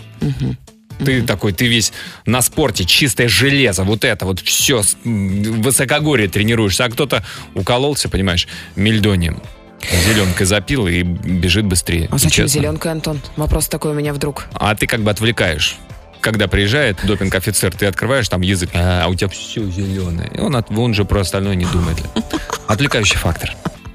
Ты 0.99 1.23
такой, 1.23 1.53
ты 1.53 1.69
весь 1.69 1.93
на 2.27 2.43
спорте, 2.43 2.85
чистое 2.85 3.29
железо, 3.29 3.85
вот 3.85 4.05
это 4.05 4.27
вот 4.27 4.41
все, 4.41 4.83
высокогорье 5.05 6.27
тренируешься, 6.27 6.87
а 6.87 6.89
кто-то 6.91 7.25
укололся, 7.55 8.09
понимаешь, 8.09 8.49
мельдонием. 8.75 9.41
Зеленкой 9.81 10.47
запил 10.47 10.87
и 10.87 11.03
бежит 11.03 11.64
быстрее. 11.64 12.09
А 12.11 12.19
зачем 12.19 12.47
честно. 12.47 12.61
зеленка, 12.61 12.91
Антон? 12.93 13.21
Вопрос 13.37 13.69
такой 13.69 13.93
у 13.93 13.95
меня 13.95 14.12
вдруг. 14.12 14.47
А 14.55 14.75
ты 14.75 14.87
как 14.87 15.01
бы 15.03 15.11
отвлекаешь. 15.11 15.77
Когда 16.21 16.49
приезжает 16.49 16.99
допинг-офицер, 17.05 17.73
ты 17.73 17.87
открываешь 17.87 18.29
там 18.29 18.41
язык, 18.41 18.71
а 18.75 19.07
у 19.09 19.14
тебя 19.14 19.29
все 19.29 19.64
зеленое. 19.71 20.29
И 20.35 20.41
он, 20.41 20.57
от- 20.57 20.71
он 20.71 20.93
же 20.95 21.05
про 21.05 21.21
остальное 21.21 21.55
не 21.55 21.64
думает. 21.67 21.99
Отвлекающий 22.67 23.17
фактор. 23.17 23.53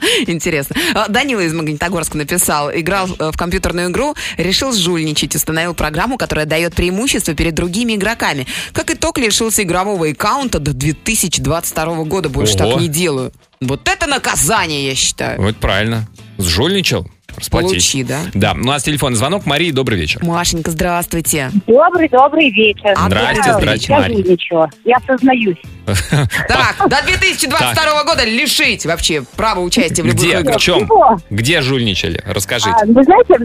Интересно. 0.28 0.76
А, 0.94 1.08
Данила 1.08 1.42
из 1.42 1.54
Магнитогорска 1.54 2.18
написал, 2.18 2.72
играл 2.72 3.10
э, 3.20 3.32
в 3.32 3.38
компьютерную 3.38 3.90
игру, 3.90 4.16
решил 4.38 4.74
жульничать, 4.74 5.36
установил 5.36 5.74
программу, 5.74 6.18
которая 6.18 6.46
дает 6.46 6.76
преимущество 6.76 7.34
перед 7.34 7.54
другими 7.54 7.94
игроками. 7.96 8.48
Как 8.72 8.92
итог, 8.92 9.18
лишился 9.18 9.64
игрового 9.64 10.08
аккаунта 10.10 10.60
до 10.60 10.74
2022 10.74 12.04
года. 12.06 12.30
Больше 12.30 12.56
Ого. 12.56 12.72
так 12.72 12.82
не 12.82 12.88
делаю. 12.88 13.32
Вот 13.62 13.88
это 13.88 14.08
наказание, 14.08 14.88
я 14.88 14.96
считаю. 14.96 15.42
Вот 15.42 15.58
правильно. 15.58 16.08
Сжульничал. 16.38 17.08
расплатись. 17.36 17.70
Получи, 17.70 18.04
да? 18.04 18.20
Да, 18.34 18.54
у 18.54 18.58
нас 18.66 18.84
телефонный 18.84 19.18
звонок. 19.18 19.46
Мария, 19.46 19.72
добрый 19.72 20.00
вечер. 20.00 20.24
Машенька, 20.24 20.72
здравствуйте. 20.72 21.52
Добрый, 21.68 22.10
добрый 22.10 22.50
вечер. 22.52 22.94
А, 22.96 23.08
Здрасте, 23.08 23.54
здрасте, 23.54 23.88
Я 23.90 24.00
Мария. 24.00 24.38
Я 24.84 24.98
сознаюсь. 25.08 25.58
Так, 26.48 26.90
до 26.90 27.04
2022 27.06 28.04
года 28.04 28.24
лишить 28.26 28.86
вообще 28.86 29.24
права 29.36 29.60
участия 29.60 30.04
в 30.04 30.06
любых 30.06 30.22
Где? 30.24 30.40
играх. 30.40 30.56
В 30.56 30.60
чем? 30.60 30.90
Где 31.30 31.62
жульничали? 31.62 32.22
Расскажите. 32.26 32.76
А, 32.82 32.86
Вы 32.86 33.04
знаете, 33.04 33.38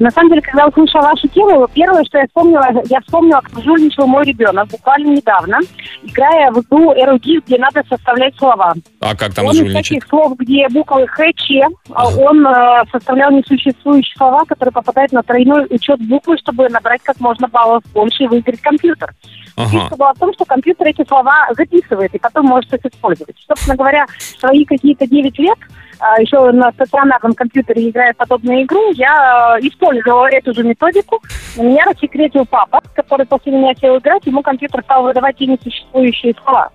на 0.00 0.10
самом 0.10 0.30
деле, 0.30 0.42
когда 0.42 0.66
услышала 0.66 1.02
вашу 1.02 1.28
тему, 1.28 1.68
первое, 1.74 2.04
что 2.04 2.18
я 2.18 2.26
вспомнила, 2.26 2.66
я 2.88 3.00
вспомнила, 3.00 3.40
как 3.40 3.62
жульничал 3.62 4.06
мой 4.06 4.24
ребенок 4.24 4.68
буквально 4.68 5.08
недавно, 5.08 5.58
играя 6.02 6.50
в 6.50 6.60
игру 6.60 6.92
эрудит, 6.94 7.44
где 7.46 7.58
надо 7.58 7.82
составлять 7.88 8.36
слова. 8.36 8.74
А 9.00 9.14
как 9.14 9.34
там 9.34 9.46
он 9.46 9.72
таких 9.72 10.04
слов, 10.08 10.36
где 10.38 10.68
буквы 10.68 11.06
Х, 11.06 11.24
Ч, 11.36 11.66
а 11.90 12.08
он 12.08 12.46
э, 12.46 12.84
составлял 12.90 13.30
несуществующие 13.30 14.14
слова, 14.16 14.44
которые 14.44 14.72
попадают 14.72 15.12
на 15.12 15.22
тройной 15.22 15.66
учет 15.70 16.00
буквы, 16.06 16.36
чтобы 16.38 16.68
набрать 16.68 17.02
как 17.02 17.20
можно 17.20 17.48
баллов 17.48 17.82
больше 17.92 18.24
и 18.24 18.26
выиграть 18.26 18.60
компьютер. 18.60 19.12
Ага. 19.56 19.68
Фишка 19.68 19.96
была 19.96 20.14
в 20.14 20.18
том, 20.18 20.32
что 20.34 20.44
компьютер 20.44 20.86
эти 20.88 21.06
слова 21.06 21.48
записывает 21.56 22.14
и 22.14 22.18
потом 22.18 22.46
может 22.46 22.72
их 22.72 22.84
использовать. 22.84 23.36
Собственно 23.46 23.76
говоря, 23.76 24.06
свои 24.38 24.64
какие-то 24.64 25.06
9 25.06 25.38
лет, 25.38 25.58
а, 25.98 26.20
еще 26.20 26.50
на 26.52 26.72
стационарном 26.72 27.34
компьютере 27.34 27.90
играя 27.90 28.14
подобную 28.14 28.62
игру, 28.64 28.92
я 28.92 29.58
э, 29.60 29.66
использовала 29.66 30.26
эту 30.26 30.54
же 30.54 30.64
методику. 30.64 31.22
У 31.56 31.62
меня 31.62 31.84
рассекретил 31.84 32.46
папа, 32.46 32.80
который 32.94 33.26
после 33.26 33.52
меня 33.52 33.74
сел 33.80 33.98
играть, 33.98 34.26
ему 34.26 34.42
компьютер 34.42 34.82
стал 34.82 35.04
выдавать 35.04 35.36
те 35.36 35.46
несуществующие 35.46 36.34
слова. 36.42 36.70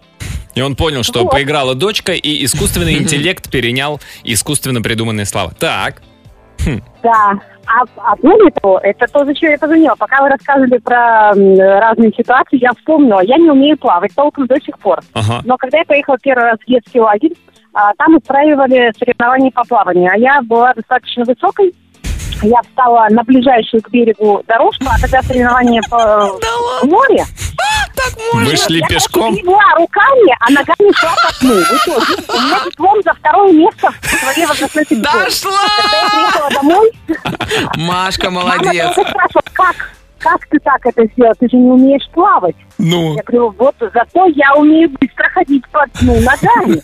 И 0.55 0.61
он 0.61 0.75
понял, 0.75 1.03
что 1.03 1.23
Вот. 1.23 1.31
поиграла 1.31 1.75
дочка, 1.75 2.13
и 2.13 2.45
искусственный 2.45 2.97
интеллект 2.99 3.51
перенял 3.51 3.99
искусственно 4.23 4.81
придуманные 4.81 5.25
слова. 5.25 5.51
Так. 5.59 6.01
Да. 7.03 7.33
А, 7.65 7.83
а 7.97 8.15
более 8.17 8.51
того, 8.51 8.79
это 8.81 9.05
то, 9.07 9.25
зачем 9.25 9.51
я 9.51 9.57
позвонила. 9.57 9.95
Пока 9.95 10.21
вы 10.21 10.29
рассказывали 10.29 10.77
про 10.77 11.33
м, 11.35 11.59
разные 11.59 12.11
ситуации, 12.13 12.61
я 12.61 12.71
вспомнила. 12.71 13.19
Я 13.21 13.37
не 13.37 13.49
умею 13.49 13.77
плавать 13.77 14.15
толком 14.15 14.47
до 14.47 14.59
сих 14.61 14.77
пор. 14.79 15.01
Ага. 15.13 15.41
Но 15.43 15.57
когда 15.57 15.79
я 15.79 15.85
поехала 15.85 16.17
первый 16.21 16.45
раз 16.45 16.59
в 16.59 16.69
детский 16.69 16.99
лагерь, 16.99 17.33
а, 17.73 17.91
там 17.97 18.15
устраивали 18.15 18.91
соревнования 18.97 19.51
по 19.51 19.63
плаванию. 19.63 20.09
А 20.11 20.17
я 20.17 20.41
была 20.41 20.73
достаточно 20.73 21.25
высокой. 21.25 21.73
Я 22.41 22.61
встала 22.61 23.07
на 23.09 23.23
ближайшую 23.23 23.81
к 23.81 23.89
берегу 23.89 24.43
дорожку, 24.47 24.85
а 24.85 25.01
когда 25.01 25.21
соревнования 25.23 25.81
по 25.89 25.97
в 28.03 28.33
море, 28.33 28.45
Вы 28.51 28.57
шли 28.57 28.79
я 28.79 28.87
пешком? 28.87 29.35
легла 29.35 29.63
руками, 29.77 30.35
а 30.39 30.49
ногами 30.51 30.93
шла 30.95 31.15
по 31.23 31.39
дну. 31.41 31.53
В 31.55 31.87
итоге 31.87 32.23
у 32.27 32.41
меня 32.41 32.59
диплом 32.65 33.01
за 33.03 33.13
второе 33.13 33.51
место 33.53 33.89
в 34.01 34.07
своей 34.07 34.45
возрастной 34.45 34.85
категории. 34.85 35.23
Дошла! 35.25 35.51
Когда 35.81 35.97
я 35.97 36.09
приехала 36.09 36.49
домой, 36.51 36.91
Машка, 37.77 38.29
Мама 38.29 38.49
молодец. 38.57 38.95
долго 38.95 39.09
спрашивала, 39.09 39.43
как, 39.53 39.75
как 40.19 40.47
ты 40.47 40.59
так 40.59 40.85
это 40.85 41.05
сделал? 41.13 41.33
Ты 41.39 41.49
же 41.49 41.57
не 41.57 41.69
умеешь 41.71 42.07
плавать. 42.13 42.55
Ну, 42.77 43.15
Я 43.15 43.23
говорю, 43.23 43.55
вот 43.57 43.75
зато 43.79 44.27
я 44.35 44.53
умею 44.55 44.89
быстро 44.99 45.29
ходить 45.29 45.63
по 45.69 45.85
дну 45.99 46.19
ногами. 46.21 46.81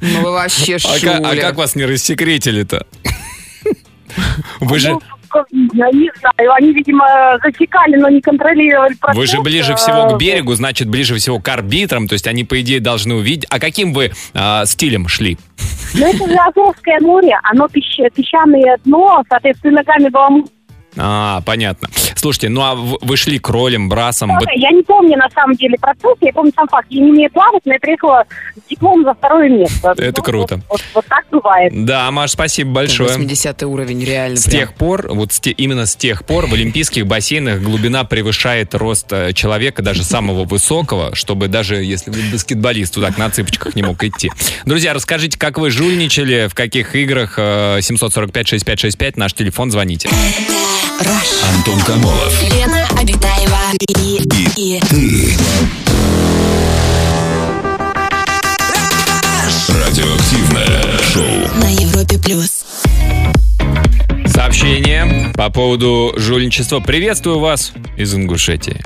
Ну 0.00 0.20
вы 0.22 0.32
вообще 0.32 0.74
а, 0.74 0.76
а 0.76 0.98
шуля. 0.98 1.40
как 1.40 1.56
вас 1.56 1.74
не 1.76 1.84
рассекретили-то? 1.84 2.86
Вы 4.60 4.78
же, 4.78 4.96
Ну, 5.34 5.40
как, 5.40 5.46
я 5.50 5.90
не 5.90 6.10
знаю, 6.18 6.52
они, 6.54 6.72
видимо, 6.72 7.06
засекали, 7.42 7.96
но 7.96 8.08
не 8.08 8.20
контролировали 8.20 8.94
процесс. 8.94 9.18
вы 9.18 9.26
же 9.26 9.40
ближе 9.40 9.72
э, 9.72 9.76
всего 9.76 10.08
к 10.08 10.18
берегу, 10.18 10.54
значит, 10.54 10.88
ближе 10.88 11.14
всего 11.16 11.40
к 11.40 11.48
арбитрам, 11.48 12.08
то 12.08 12.12
есть 12.14 12.26
они, 12.26 12.44
по 12.44 12.60
идее, 12.60 12.80
должны 12.80 13.14
увидеть. 13.14 13.46
А 13.50 13.58
каким 13.58 13.92
вы 13.92 14.12
а, 14.34 14.64
стилем 14.64 15.08
шли? 15.08 15.38
Но 15.94 16.06
это 16.06 16.26
же 16.28 16.36
Азовское 16.36 17.00
море, 17.00 17.36
оно 17.42 17.66
песч- 17.66 18.10
песчаное 18.14 18.78
дно, 18.84 19.22
соответственно, 19.28 19.76
ногами 19.76 20.08
было 20.08 20.28
А, 20.96 21.40
понятно. 21.42 21.88
Слушайте, 22.14 22.48
ну 22.48 22.62
а 22.62 22.74
вы 22.74 23.16
шли 23.16 23.38
кролем, 23.38 23.88
брасом? 23.88 24.30
вы- 24.38 24.46
Я 24.56 24.70
не 24.70 24.82
помню 24.82 25.16
на 25.16 25.28
самом 25.30 25.56
деле 25.56 25.76
процесс, 25.78 26.16
я 26.20 26.32
помню 26.32 26.52
сам 26.54 26.68
факт. 26.68 26.86
Я 26.90 27.02
не 27.02 27.10
умею 27.10 27.30
плавать, 27.30 27.62
но 27.64 27.72
я 27.74 27.78
приехала 27.80 28.24
с 28.56 28.68
дипломом 28.70 29.04
за 29.04 29.14
второе 29.14 29.48
место. 29.48 29.90
Это 29.98 30.14
Ну, 30.16 30.22
круто. 30.22 30.54
Вот, 30.56 30.64
вот- 30.70 30.82
вот 30.94 31.06
так 31.06 31.24
бывает. 31.30 31.84
Да, 31.84 32.10
Маш, 32.10 32.30
спасибо 32.30 32.70
большое. 32.72 33.08
80 33.10 33.62
уровень, 33.64 34.04
реально. 34.04 34.36
С 34.36 34.44
прям. 34.44 34.60
тех 34.60 34.74
пор, 34.74 35.08
вот 35.12 35.32
с 35.32 35.40
те- 35.40 35.50
именно 35.50 35.86
с 35.86 35.96
тех 35.96 36.24
пор 36.24 36.46
в 36.46 36.52
олимпийских 36.54 37.06
бассейнах 37.06 37.60
глубина 37.60 38.04
превышает 38.04 38.74
рост 38.74 39.12
э, 39.12 39.32
человека, 39.32 39.82
даже 39.82 40.04
самого 40.04 40.44
высокого, 40.44 41.14
чтобы 41.14 41.48
даже 41.48 41.76
если 41.76 42.10
вы 42.10 42.18
баскетболист 42.32 42.96
вот 42.96 43.04
так 43.06 43.18
на 43.18 43.30
цыпочках 43.30 43.74
не 43.74 43.82
мог 43.82 44.02
идти. 44.04 44.30
Друзья, 44.64 44.94
расскажите, 44.94 45.38
как 45.38 45.58
вы 45.58 45.70
жульничали, 45.70 46.46
в 46.48 46.54
каких 46.54 46.94
играх 46.94 47.34
э, 47.38 47.78
745-6565, 47.80 49.12
наш 49.16 49.32
телефон, 49.34 49.70
звоните. 49.70 50.08
Антон 51.56 51.80
Камолов. 51.80 52.42
Лена 52.52 52.86
Обитаева 53.00 53.72
и, 53.88 54.20
и, 54.56 55.34
Радиоактивное 59.68 60.98
шоу. 61.12 61.58
на 61.60 61.68
Европе 61.70 62.18
плюс. 62.18 62.64
Сообщение 64.26 65.32
по 65.34 65.48
поводу 65.50 66.12
жульничества. 66.16 66.80
Приветствую 66.80 67.38
вас 67.38 67.72
из 67.96 68.14
Ингушетии. 68.14 68.80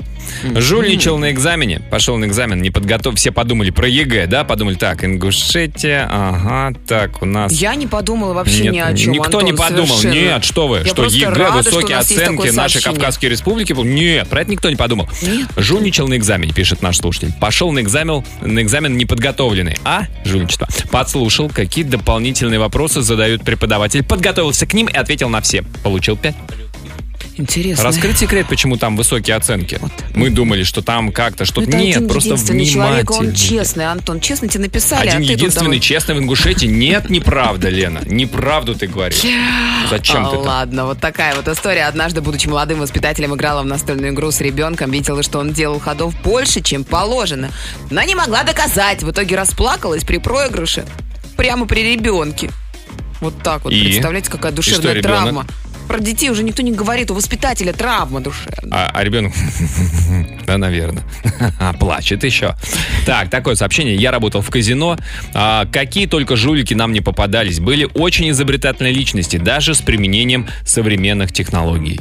Жульничал 0.55 1.17
на 1.17 1.31
экзамене, 1.31 1.81
пошел 1.89 2.17
на 2.17 2.25
экзамен, 2.25 2.61
не 2.61 2.69
подготов. 2.69 3.15
Все 3.15 3.31
подумали 3.31 3.71
про 3.71 3.87
ЕГЭ, 3.87 4.27
да? 4.27 4.43
Подумали, 4.43 4.75
так, 4.75 5.03
Ингушетия, 5.03 6.07
ага, 6.09 6.77
так, 6.87 7.21
у 7.21 7.25
нас... 7.25 7.51
Я 7.51 7.75
не 7.75 7.87
подумала 7.87 8.33
вообще 8.33 8.63
Нет, 8.63 8.73
ни 8.73 8.79
о 8.79 8.93
чем, 8.93 9.13
Никто 9.13 9.39
Антон, 9.39 9.45
не 9.45 9.53
подумал. 9.53 9.97
совершенно. 9.97 10.13
Нет, 10.13 10.43
что 10.43 10.67
вы, 10.67 10.77
Я 10.79 10.85
что 10.85 11.05
ЕГЭ, 11.05 11.29
рада, 11.29 11.61
что 11.61 11.75
высокие 11.75 11.97
есть 11.97 12.11
оценки 12.11 12.49
нашей. 12.49 12.81
Кавказской 12.81 13.25
республики. 13.27 13.73
Нет, 13.73 14.27
про 14.27 14.41
это 14.41 14.51
никто 14.51 14.69
не 14.69 14.75
подумал. 14.75 15.07
Жульничал 15.57 16.07
на 16.07 16.17
экзамене, 16.17 16.53
пишет 16.53 16.81
наш 16.81 16.97
слушатель. 16.97 17.33
Пошел 17.39 17.71
на 17.71 17.79
экзамен, 17.79 18.23
на 18.41 18.61
экзамен 18.61 18.97
неподготовленный. 18.97 19.75
А? 19.83 20.03
Жульничество. 20.25 20.67
Подслушал, 20.91 21.49
какие 21.49 21.83
дополнительные 21.83 22.59
вопросы 22.59 23.01
задают 23.01 23.43
преподаватель. 23.43 24.03
Подготовился 24.03 24.65
к 24.65 24.73
ним 24.73 24.87
и 24.87 24.95
ответил 24.95 25.29
на 25.29 25.41
все. 25.41 25.63
Получил 25.83 26.17
пять. 26.17 26.35
Интересно. 27.39 27.85
Раскрыть 27.85 28.17
секрет, 28.17 28.47
почему 28.49 28.75
там 28.75 28.97
высокие 28.97 29.35
оценки. 29.37 29.79
Мы 30.13 30.29
думали, 30.29 30.63
что 30.63 30.81
там 30.81 31.11
как-то 31.13 31.43
Ну, 31.43 31.45
что-то... 31.45 31.69
это 31.69 31.77
Нет, 31.77 31.95
один 31.97 32.09
просто 32.09 32.31
единственный 32.31 32.65
человек, 32.65 33.09
он 33.11 33.17
внимательно. 33.19 33.49
честный, 33.49 33.85
Антон. 33.85 34.19
Честно 34.19 34.47
тебе 34.49 34.63
написали, 34.65 35.07
Один 35.07 35.13
а 35.13 35.21
ты 35.21 35.27
тут 35.27 35.31
единственный 35.37 35.63
давай- 35.65 35.79
честный 35.79 36.15
в 36.15 36.19
Ингушетии. 36.19 36.65
Нет, 36.65 37.09
неправда, 37.09 37.69
Лена. 37.69 38.01
Неправду 38.05 38.75
ты 38.75 38.87
говоришь. 38.87 39.21
Зачем 39.89 40.25
А, 40.25 40.31
ты? 40.31 40.37
Ладно, 40.37 40.85
вот 40.85 40.99
такая 40.99 41.33
вот 41.35 41.47
история. 41.47 41.85
Однажды, 41.85 42.19
будучи 42.21 42.47
молодым 42.47 42.79
воспитателем, 42.81 43.33
играла 43.35 43.63
в 43.63 43.65
настольную 43.65 44.13
игру 44.13 44.31
с 44.31 44.41
ребенком, 44.41 44.91
видела, 44.91 45.23
что 45.23 45.39
он 45.39 45.53
делал 45.53 45.79
ходов 45.79 46.13
больше, 46.21 46.59
чем 46.61 46.83
положено. 46.83 47.49
Но 47.89 48.01
не 48.03 48.15
могла 48.15 48.43
доказать. 48.43 49.01
В 49.01 49.11
итоге 49.11 49.37
расплакалась 49.37 50.03
при 50.03 50.17
проигрыше 50.17 50.85
прямо 51.37 51.65
при 51.65 51.93
ребенке. 51.93 52.51
Вот 53.21 53.41
так 53.43 53.63
вот. 53.63 53.71
И? 53.73 53.81
Представляете, 53.83 54.29
какая 54.29 54.51
душевная 54.51 54.81
что, 54.81 54.93
ребенок? 54.93 55.45
Про 55.89 55.99
детей 55.99 56.29
уже 56.29 56.43
никто 56.43 56.61
не 56.61 56.71
говорит, 56.71 57.09
у 57.09 57.15
воспитателя 57.15 57.73
травма 57.73 58.21
душевная. 58.21 58.69
А, 58.71 58.91
а 58.93 59.03
ребенок, 59.03 59.33
да, 60.45 60.59
наверное, 60.59 61.01
плачет 61.79 62.23
еще. 62.23 62.55
Так, 63.07 63.31
такое 63.31 63.55
сообщение. 63.55 63.95
Я 63.95 64.11
работал 64.11 64.43
в 64.43 64.49
казино. 64.51 64.99
А, 65.33 65.65
какие 65.65 66.05
только 66.05 66.35
жулики 66.35 66.75
нам 66.75 66.93
не 66.93 67.01
попадались. 67.01 67.59
Были 67.59 67.89
очень 67.95 68.29
изобретательные 68.29 68.93
личности, 68.93 69.37
даже 69.37 69.73
с 69.73 69.81
применением 69.81 70.47
современных 70.63 71.33
технологий. 71.33 71.99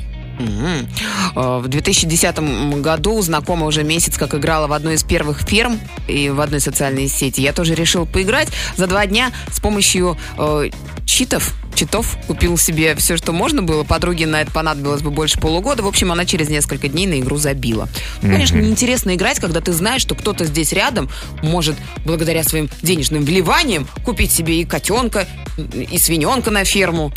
Э, 1.35 1.61
В 1.62 1.68
2010 1.68 2.81
году 2.83 3.20
знакомая 3.22 3.68
уже 3.68 3.85
месяц 3.85 4.18
как 4.18 4.35
играла 4.35 4.66
в 4.66 4.72
одной 4.74 4.96
из 4.96 5.03
первых 5.03 5.40
ферм 5.40 5.81
и 6.07 6.29
в 6.29 6.42
одной 6.42 6.61
социальной 6.61 7.09
сети. 7.09 7.40
Я 7.40 7.55
тоже 7.55 7.74
решил 7.74 8.05
поиграть. 8.05 8.48
За 8.77 8.87
два 8.87 9.07
дня 9.07 9.33
с 9.51 9.61
помощью 9.61 10.18
э, 10.37 10.68
читов, 11.07 11.55
читов 11.79 12.17
купил 12.27 12.59
себе 12.59 12.95
все, 12.97 13.17
что 13.17 13.33
можно 13.33 13.62
было. 13.62 13.85
Подруге 13.85 14.27
на 14.27 14.41
это 14.43 14.51
понадобилось 14.51 15.01
бы 15.03 15.11
больше 15.11 15.38
полугода. 15.38 15.83
В 15.83 15.87
общем, 15.87 16.11
она 16.11 16.25
через 16.25 16.49
несколько 16.49 16.88
дней 16.88 17.07
на 17.07 17.21
игру 17.21 17.37
забила. 17.38 17.88
Ну, 18.23 18.33
Конечно, 18.33 18.57
неинтересно 18.59 19.14
играть, 19.14 19.38
когда 19.38 19.61
ты 19.61 19.73
знаешь, 19.73 20.03
что 20.03 20.14
кто-то 20.14 20.45
здесь 20.45 20.73
рядом 20.73 21.09
может, 21.43 21.77
благодаря 22.05 22.43
своим 22.43 22.69
денежным 22.83 23.25
вливаниям, 23.25 23.87
купить 24.05 24.33
себе 24.33 24.61
и 24.61 24.64
котенка, 24.64 25.29
и 25.73 25.99
свиненка 25.99 26.51
на 26.51 26.64
ферму. 26.64 27.12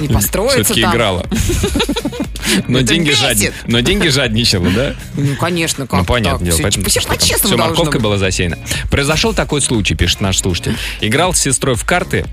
И 0.00 0.08
построиться 0.08 0.62
Все-таки 0.62 0.82
там. 0.82 0.92
играла. 0.94 1.26
Но 2.68 2.78
Это 2.78 2.88
деньги, 2.88 3.08
бесит. 3.10 3.22
жадни- 3.24 3.52
но 3.66 3.80
деньги 3.80 4.08
жадничала, 4.08 4.70
да? 4.70 4.94
Ну, 5.14 5.34
конечно, 5.36 5.86
как 5.86 6.00
Ну, 6.00 6.04
понятно 6.06 6.38
так? 6.38 6.44
дело. 6.44 6.54
Все, 6.54 6.62
поэтому 6.62 6.84
по-честному 6.84 7.10
всё 7.16 7.48
должно 7.48 7.56
морковкой 7.66 7.92
быть. 7.94 8.02
была 8.02 8.18
засеяна. 8.18 8.58
Произошел 8.90 9.34
такой 9.34 9.60
случай, 9.60 9.94
пишет 9.94 10.20
наш 10.20 10.38
слушатель. 10.38 10.76
Играл 11.00 11.34
с 11.34 11.40
сестрой 11.40 11.74
в 11.74 11.84
карты, 11.84 12.24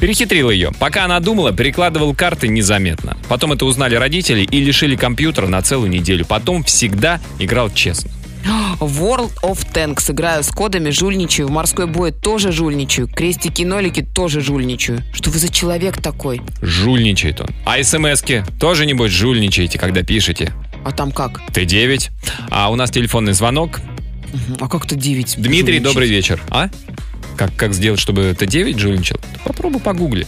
перехитрил 0.00 0.50
ее. 0.50 0.72
Пока 0.78 1.04
она 1.04 1.20
думала, 1.20 1.52
перекладывал 1.52 2.14
карты 2.14 2.48
незаметно. 2.48 3.16
Потом 3.28 3.52
это 3.52 3.64
узнали 3.66 3.94
родители 3.94 4.42
и 4.42 4.60
лишили 4.60 4.96
компьютера 4.96 5.46
на 5.46 5.62
целую 5.62 5.90
неделю. 5.90 6.24
Потом 6.24 6.64
всегда 6.64 7.20
играл 7.38 7.70
честно. 7.70 8.10
World 8.80 9.32
of 9.42 9.58
Tanks. 9.72 10.10
Играю 10.10 10.42
с 10.42 10.48
кодами, 10.48 10.90
жульничаю. 10.90 11.48
В 11.48 11.50
морской 11.50 11.86
бой 11.86 12.12
тоже 12.12 12.50
жульничаю. 12.52 13.06
Крестики-нолики 13.08 14.02
тоже 14.02 14.40
жульничаю. 14.40 15.02
Что 15.12 15.30
вы 15.30 15.38
за 15.38 15.52
человек 15.52 16.00
такой? 16.00 16.40
Жульничает 16.62 17.40
он. 17.42 17.48
А 17.66 17.82
смс-ки 17.82 18.44
тоже, 18.58 18.86
небось, 18.86 19.12
жульничаете, 19.12 19.78
когда 19.78 20.02
пишете. 20.02 20.52
А 20.84 20.92
там 20.92 21.12
как? 21.12 21.42
Т9. 21.52 22.08
А 22.50 22.70
у 22.70 22.76
нас 22.76 22.90
телефонный 22.90 23.34
звонок. 23.34 23.80
А 24.58 24.68
как 24.68 24.86
то 24.86 24.94
9? 24.94 25.34
Дмитрий, 25.36 25.58
жульничать? 25.60 25.82
добрый 25.82 26.08
вечер. 26.08 26.42
А? 26.48 26.70
Как, 27.36 27.54
как 27.56 27.72
сделать, 27.72 28.00
чтобы 28.00 28.30
Т9 28.30 28.78
жульничал? 28.78 29.16
Попробуй 29.44 29.80
погугли. 29.80 30.26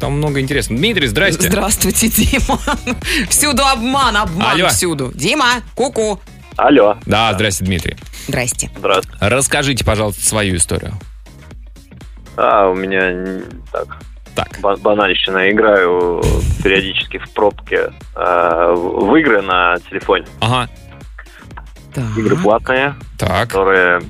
Там 0.00 0.14
много 0.14 0.40
интересного. 0.40 0.78
Дмитрий, 0.80 1.06
здрасте. 1.06 1.48
Здравствуйте, 1.48 2.08
Дима. 2.08 2.58
Всюду 3.30 3.62
обман, 3.64 4.16
обман 4.16 4.50
Алло. 4.60 4.68
всюду. 4.68 5.12
Дима, 5.14 5.46
ку-ку. 5.74 6.20
Алло. 6.56 6.96
Да, 7.06 7.32
здрасте, 7.34 7.64
Дмитрий. 7.64 7.96
Здрасте. 8.28 8.70
Здравствуйте. 8.76 9.18
Расскажите, 9.20 9.84
пожалуйста, 9.84 10.22
свою 10.24 10.56
историю. 10.56 10.94
А, 12.36 12.68
у 12.68 12.74
меня 12.74 13.40
так, 13.72 13.98
Так. 14.34 14.58
ба- 14.60 14.76
банальщина. 14.76 15.50
Играю 15.50 16.22
периодически 16.62 17.18
в 17.18 17.30
пробке 17.30 17.90
э, 18.16 18.72
в 18.76 19.06
в 19.10 19.16
игры 19.16 19.40
на 19.42 19.76
телефоне. 19.90 20.26
Ага. 20.40 20.68
Так. 21.94 22.18
Игры 22.18 22.36
платные, 22.36 22.94
Так. 23.18 23.48
которые 23.48 24.02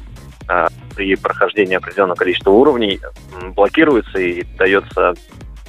э, 0.48 0.66
при 0.94 1.14
прохождении 1.16 1.76
определенного 1.76 2.16
количества 2.16 2.50
уровней 2.50 3.00
м, 3.40 3.52
блокируются 3.52 4.18
и 4.18 4.44
дается 4.58 5.14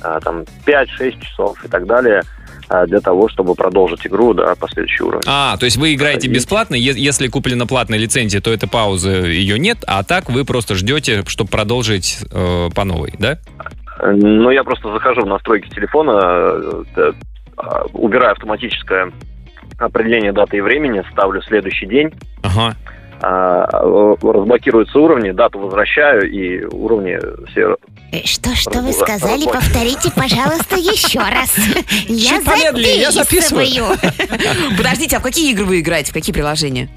э, 0.04 0.20
там 0.24 0.44
5-6 0.66 1.22
часов 1.22 1.64
и 1.64 1.68
так 1.68 1.86
далее 1.86 2.22
э, 2.70 2.86
для 2.88 3.00
того, 3.00 3.28
чтобы 3.30 3.56
продолжить 3.56 4.06
игру 4.08 4.34
до 4.34 4.56
последующего 4.56 5.08
уровня. 5.08 5.24
А, 5.28 5.58
то 5.58 5.66
есть 5.66 5.78
вы 5.78 5.94
играете 5.94 6.28
бесплатно, 6.28 6.76
если 6.76 7.28
куплена 7.28 7.66
платная 7.66 8.00
лицензия, 8.00 8.42
то 8.42 8.52
эта 8.54 8.68
пауза 8.68 9.10
ее 9.26 9.58
нет, 9.60 9.80
а 9.88 10.04
так 10.04 10.30
вы 10.30 10.46
просто 10.46 10.76
ждете, 10.76 11.24
чтобы 11.28 11.50
продолжить 11.50 12.20
э, 12.32 12.70
по 12.74 12.84
новой, 12.84 13.14
да? 13.20 13.40
Ну, 14.02 14.52
я 14.52 14.64
просто 14.64 14.92
захожу 14.92 15.22
в 15.22 15.28
настройки 15.28 15.70
телефона, 15.70 16.20
э, 16.22 16.84
э, 16.98 17.12
а, 17.58 17.86
убираю 17.94 18.34
автоматическое 18.34 19.12
определение 19.78 20.32
даты 20.34 20.58
и 20.58 20.62
времени, 20.62 21.04
ставлю 21.12 21.42
следующий 21.42 21.86
день, 21.86 22.12
Ага. 22.44 22.76
А, 23.22 23.66
э, 23.72 24.16
разблокируются 24.22 25.00
уровни, 25.00 25.32
дату 25.32 25.60
возвращаю, 25.60 26.30
и 26.30 26.64
уровни 26.66 27.18
все... 27.50 27.78
Э, 28.12 28.18
Что, 28.26 28.54
что 28.56 28.82
вы 28.82 28.92
сказали? 28.94 29.46
Повторите, 29.46 30.12
пожалуйста, 30.16 30.76
еще 30.76 31.20
раз. 31.20 31.56
Я 32.08 33.12
записываю. 33.12 33.98
Подождите, 34.78 35.18
а 35.18 35.20
в 35.20 35.24
какие 35.24 35.52
игры 35.52 35.66
вы 35.66 35.80
играете? 35.80 36.12
В 36.12 36.14
какие 36.14 36.34
приложения? 36.34 36.90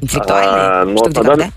Интеллектуальные? 0.00 0.62
А, 0.62 0.84
ну, 0.84 0.96
Что, 0.98 1.08
где, 1.10 1.22
когда? 1.22 1.48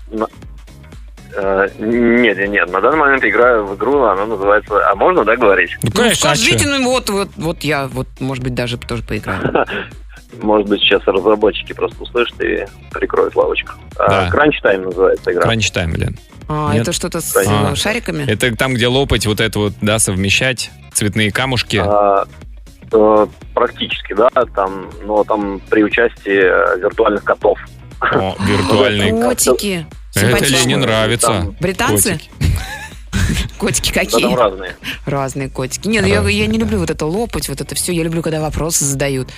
э, 1.36 1.68
Нет, 1.78 2.38
нет, 2.38 2.48
нет, 2.48 2.72
на 2.72 2.80
данный 2.80 2.98
момент 2.98 3.24
играю 3.24 3.66
в 3.66 3.76
игру, 3.76 4.02
она 4.02 4.26
называется... 4.26 4.88
А 4.90 4.94
можно, 4.94 5.24
да, 5.24 5.36
говорить? 5.36 5.70
Ну, 5.82 5.90
Ну, 5.92 6.02
конечно, 6.02 6.30
а 6.30 6.34
скажите, 6.36 6.68
ну 6.68 6.84
вот, 6.90 7.08
вот, 7.10 7.28
вот 7.36 7.64
я, 7.64 7.86
вот, 7.88 8.08
может 8.20 8.42
быть, 8.44 8.54
даже 8.54 8.78
тоже 8.78 9.02
поиграю. 9.02 9.64
Может 10.42 10.68
быть, 10.68 10.80
сейчас 10.80 11.02
разработчики 11.06 11.72
просто 11.72 12.02
услышат 12.02 12.40
и 12.42 12.66
прикроют 12.92 13.34
лавочку. 13.36 13.72
Да. 13.96 14.28
Кранч 14.30 14.60
Тайм 14.60 14.82
называется 14.82 15.32
игра. 15.32 15.42
Кранч 15.42 15.70
тайм, 15.70 15.92
блин. 15.92 16.18
А, 16.48 16.72
Нет? 16.72 16.82
это 16.82 16.92
что-то 16.92 17.20
с 17.20 17.34
А. 17.36 17.74
шариками? 17.74 18.24
Это 18.30 18.54
там, 18.56 18.74
где 18.74 18.86
лопать 18.86 19.26
вот 19.26 19.40
это 19.40 19.58
вот, 19.58 19.72
да, 19.80 19.98
совмещать, 19.98 20.70
цветные 20.92 21.32
камушки. 21.32 21.82
А, 21.84 22.24
э, 22.92 23.26
практически, 23.54 24.14
да, 24.14 24.28
там, 24.54 24.90
но 25.04 25.24
там 25.24 25.60
при 25.70 25.82
участии 25.82 26.38
э, 26.76 26.78
виртуальных 26.78 27.24
котов. 27.24 27.58
О, 28.00 28.36
виртуальный. 28.40 29.10
Котики. 29.10 29.86
Это 30.14 30.20
Симпатичные. 30.26 30.60
Лене 30.62 30.76
нравится. 30.76 31.26
Там- 31.26 31.56
Британцы? 31.60 32.12
Котики. 32.12 32.30
Котики 33.58 33.92
Да, 33.94 34.00
там 34.04 34.10
какие? 34.20 34.34
разные. 34.36 34.76
Разные 35.06 35.48
котики. 35.50 35.88
Нет, 35.88 36.02
ну 36.02 36.08
я, 36.08 36.20
я 36.28 36.46
не 36.46 36.58
люблю 36.58 36.78
вот 36.78 36.90
это 36.90 37.06
лопать, 37.06 37.48
вот 37.48 37.60
это 37.60 37.74
все. 37.74 37.92
Я 37.92 38.04
люблю, 38.04 38.22
когда 38.22 38.40
вопросы 38.40 38.84
задают. 38.84 39.30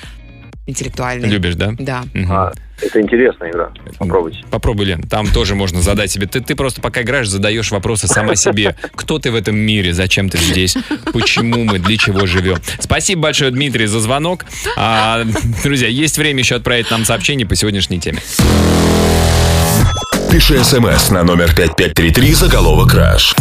Интеллектуальные. 0.68 1.30
Любишь, 1.30 1.54
да? 1.54 1.72
Да. 1.78 2.04
Мгм. 2.12 2.30
А, 2.30 2.52
это 2.82 3.00
интересная 3.00 3.50
игра. 3.50 3.72
Попробуйте. 3.98 4.40
Попробуй, 4.50 4.84
Лен. 4.84 5.00
Там 5.00 5.26
тоже 5.26 5.54
можно 5.54 5.80
задать 5.80 6.10
себе. 6.10 6.26
Ты, 6.26 6.42
ты 6.42 6.54
просто 6.54 6.82
пока 6.82 7.00
играешь, 7.00 7.26
задаешь 7.26 7.70
вопросы 7.70 8.06
сама 8.06 8.36
себе. 8.36 8.76
Кто 8.94 9.18
ты 9.18 9.30
в 9.30 9.34
этом 9.34 9.56
мире? 9.56 9.94
Зачем 9.94 10.28
ты 10.28 10.36
здесь? 10.36 10.76
Почему 11.10 11.64
мы? 11.64 11.78
Для 11.78 11.96
чего 11.96 12.26
живем? 12.26 12.58
Спасибо 12.80 13.22
большое, 13.22 13.50
Дмитрий, 13.50 13.86
за 13.86 13.98
звонок. 13.98 14.44
А, 14.76 15.24
друзья, 15.64 15.88
есть 15.88 16.18
время 16.18 16.40
еще 16.40 16.56
отправить 16.56 16.90
нам 16.90 17.06
сообщение 17.06 17.46
по 17.46 17.56
сегодняшней 17.56 17.98
теме. 17.98 18.18
Пиши 20.30 20.62
смс 20.62 21.08
на 21.10 21.24
номер 21.24 21.54
5533 21.54 22.34
заголовок 22.34 22.90
«Краш». 22.90 23.34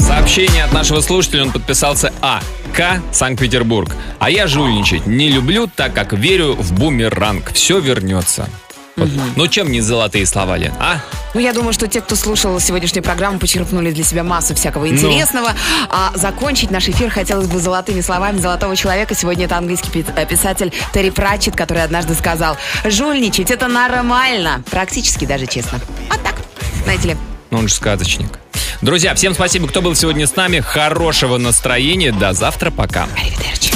Сообщение 0.00 0.64
от 0.64 0.72
нашего 0.72 1.00
слушателя, 1.00 1.42
он 1.42 1.52
подписался 1.52 2.10
А. 2.22 2.40
К. 2.76 3.00
Санкт-Петербург. 3.10 3.90
А 4.18 4.28
я 4.30 4.46
жульничать 4.46 5.06
не 5.06 5.30
люблю, 5.30 5.66
так 5.66 5.94
как 5.94 6.12
верю 6.12 6.54
в 6.54 6.72
бумеранг. 6.74 7.52
Все 7.52 7.78
вернется. 7.80 8.48
Вот. 8.96 9.08
Ну, 9.36 9.46
чем 9.46 9.70
не 9.70 9.80
золотые 9.82 10.24
слова, 10.26 10.56
Лен, 10.56 10.72
а? 10.78 11.00
Ну, 11.34 11.40
я 11.40 11.52
думаю, 11.52 11.72
что 11.74 11.86
те, 11.86 12.00
кто 12.00 12.16
слушал 12.16 12.58
сегодняшнюю 12.60 13.02
программу, 13.04 13.38
почерпнули 13.38 13.90
для 13.90 14.04
себя 14.04 14.24
массу 14.24 14.54
всякого 14.54 14.86
Ну. 14.86 14.92
интересного. 14.92 15.52
А 15.90 16.12
закончить 16.14 16.70
наш 16.70 16.88
эфир 16.88 17.10
хотелось 17.10 17.46
бы 17.46 17.58
золотыми 17.60 18.00
словами 18.00 18.38
золотого 18.38 18.74
человека. 18.76 19.14
Сегодня 19.14 19.44
это 19.46 19.56
английский 19.58 20.04
э, 20.16 20.26
писатель 20.26 20.72
Терри 20.94 21.10
Пратчет, 21.10 21.56
который 21.56 21.82
однажды 21.82 22.14
сказал, 22.14 22.56
жульничать 22.84 23.50
это 23.50 23.68
нормально. 23.68 24.62
Практически 24.70 25.24
даже 25.26 25.46
честно. 25.46 25.78
Вот 26.10 26.22
так, 26.22 26.36
знаете 26.84 27.08
ли. 27.08 27.16
Ну, 27.50 27.58
он 27.58 27.68
же 27.68 27.74
сказочник. 27.74 28.38
Друзья, 28.80 29.14
всем 29.14 29.34
спасибо, 29.34 29.68
кто 29.68 29.82
был 29.82 29.94
сегодня 29.94 30.26
с 30.26 30.36
нами. 30.36 30.60
Хорошего 30.60 31.38
настроения. 31.38 32.12
До 32.12 32.32
завтра. 32.32 32.70
Пока. 32.70 33.08
Аривидерчи. 33.16 33.72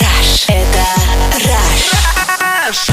Раш. 0.00 0.44
Это 0.48 0.84
Раш. 1.46 2.88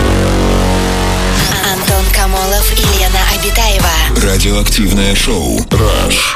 Антон 1.73 2.05
Камолов 2.13 2.71
и 2.73 2.99
Лена 2.99 3.19
Обитаева. 3.33 4.29
Радиоактивное 4.29 5.15
шоу 5.15 5.59
«Раш». 5.71 6.35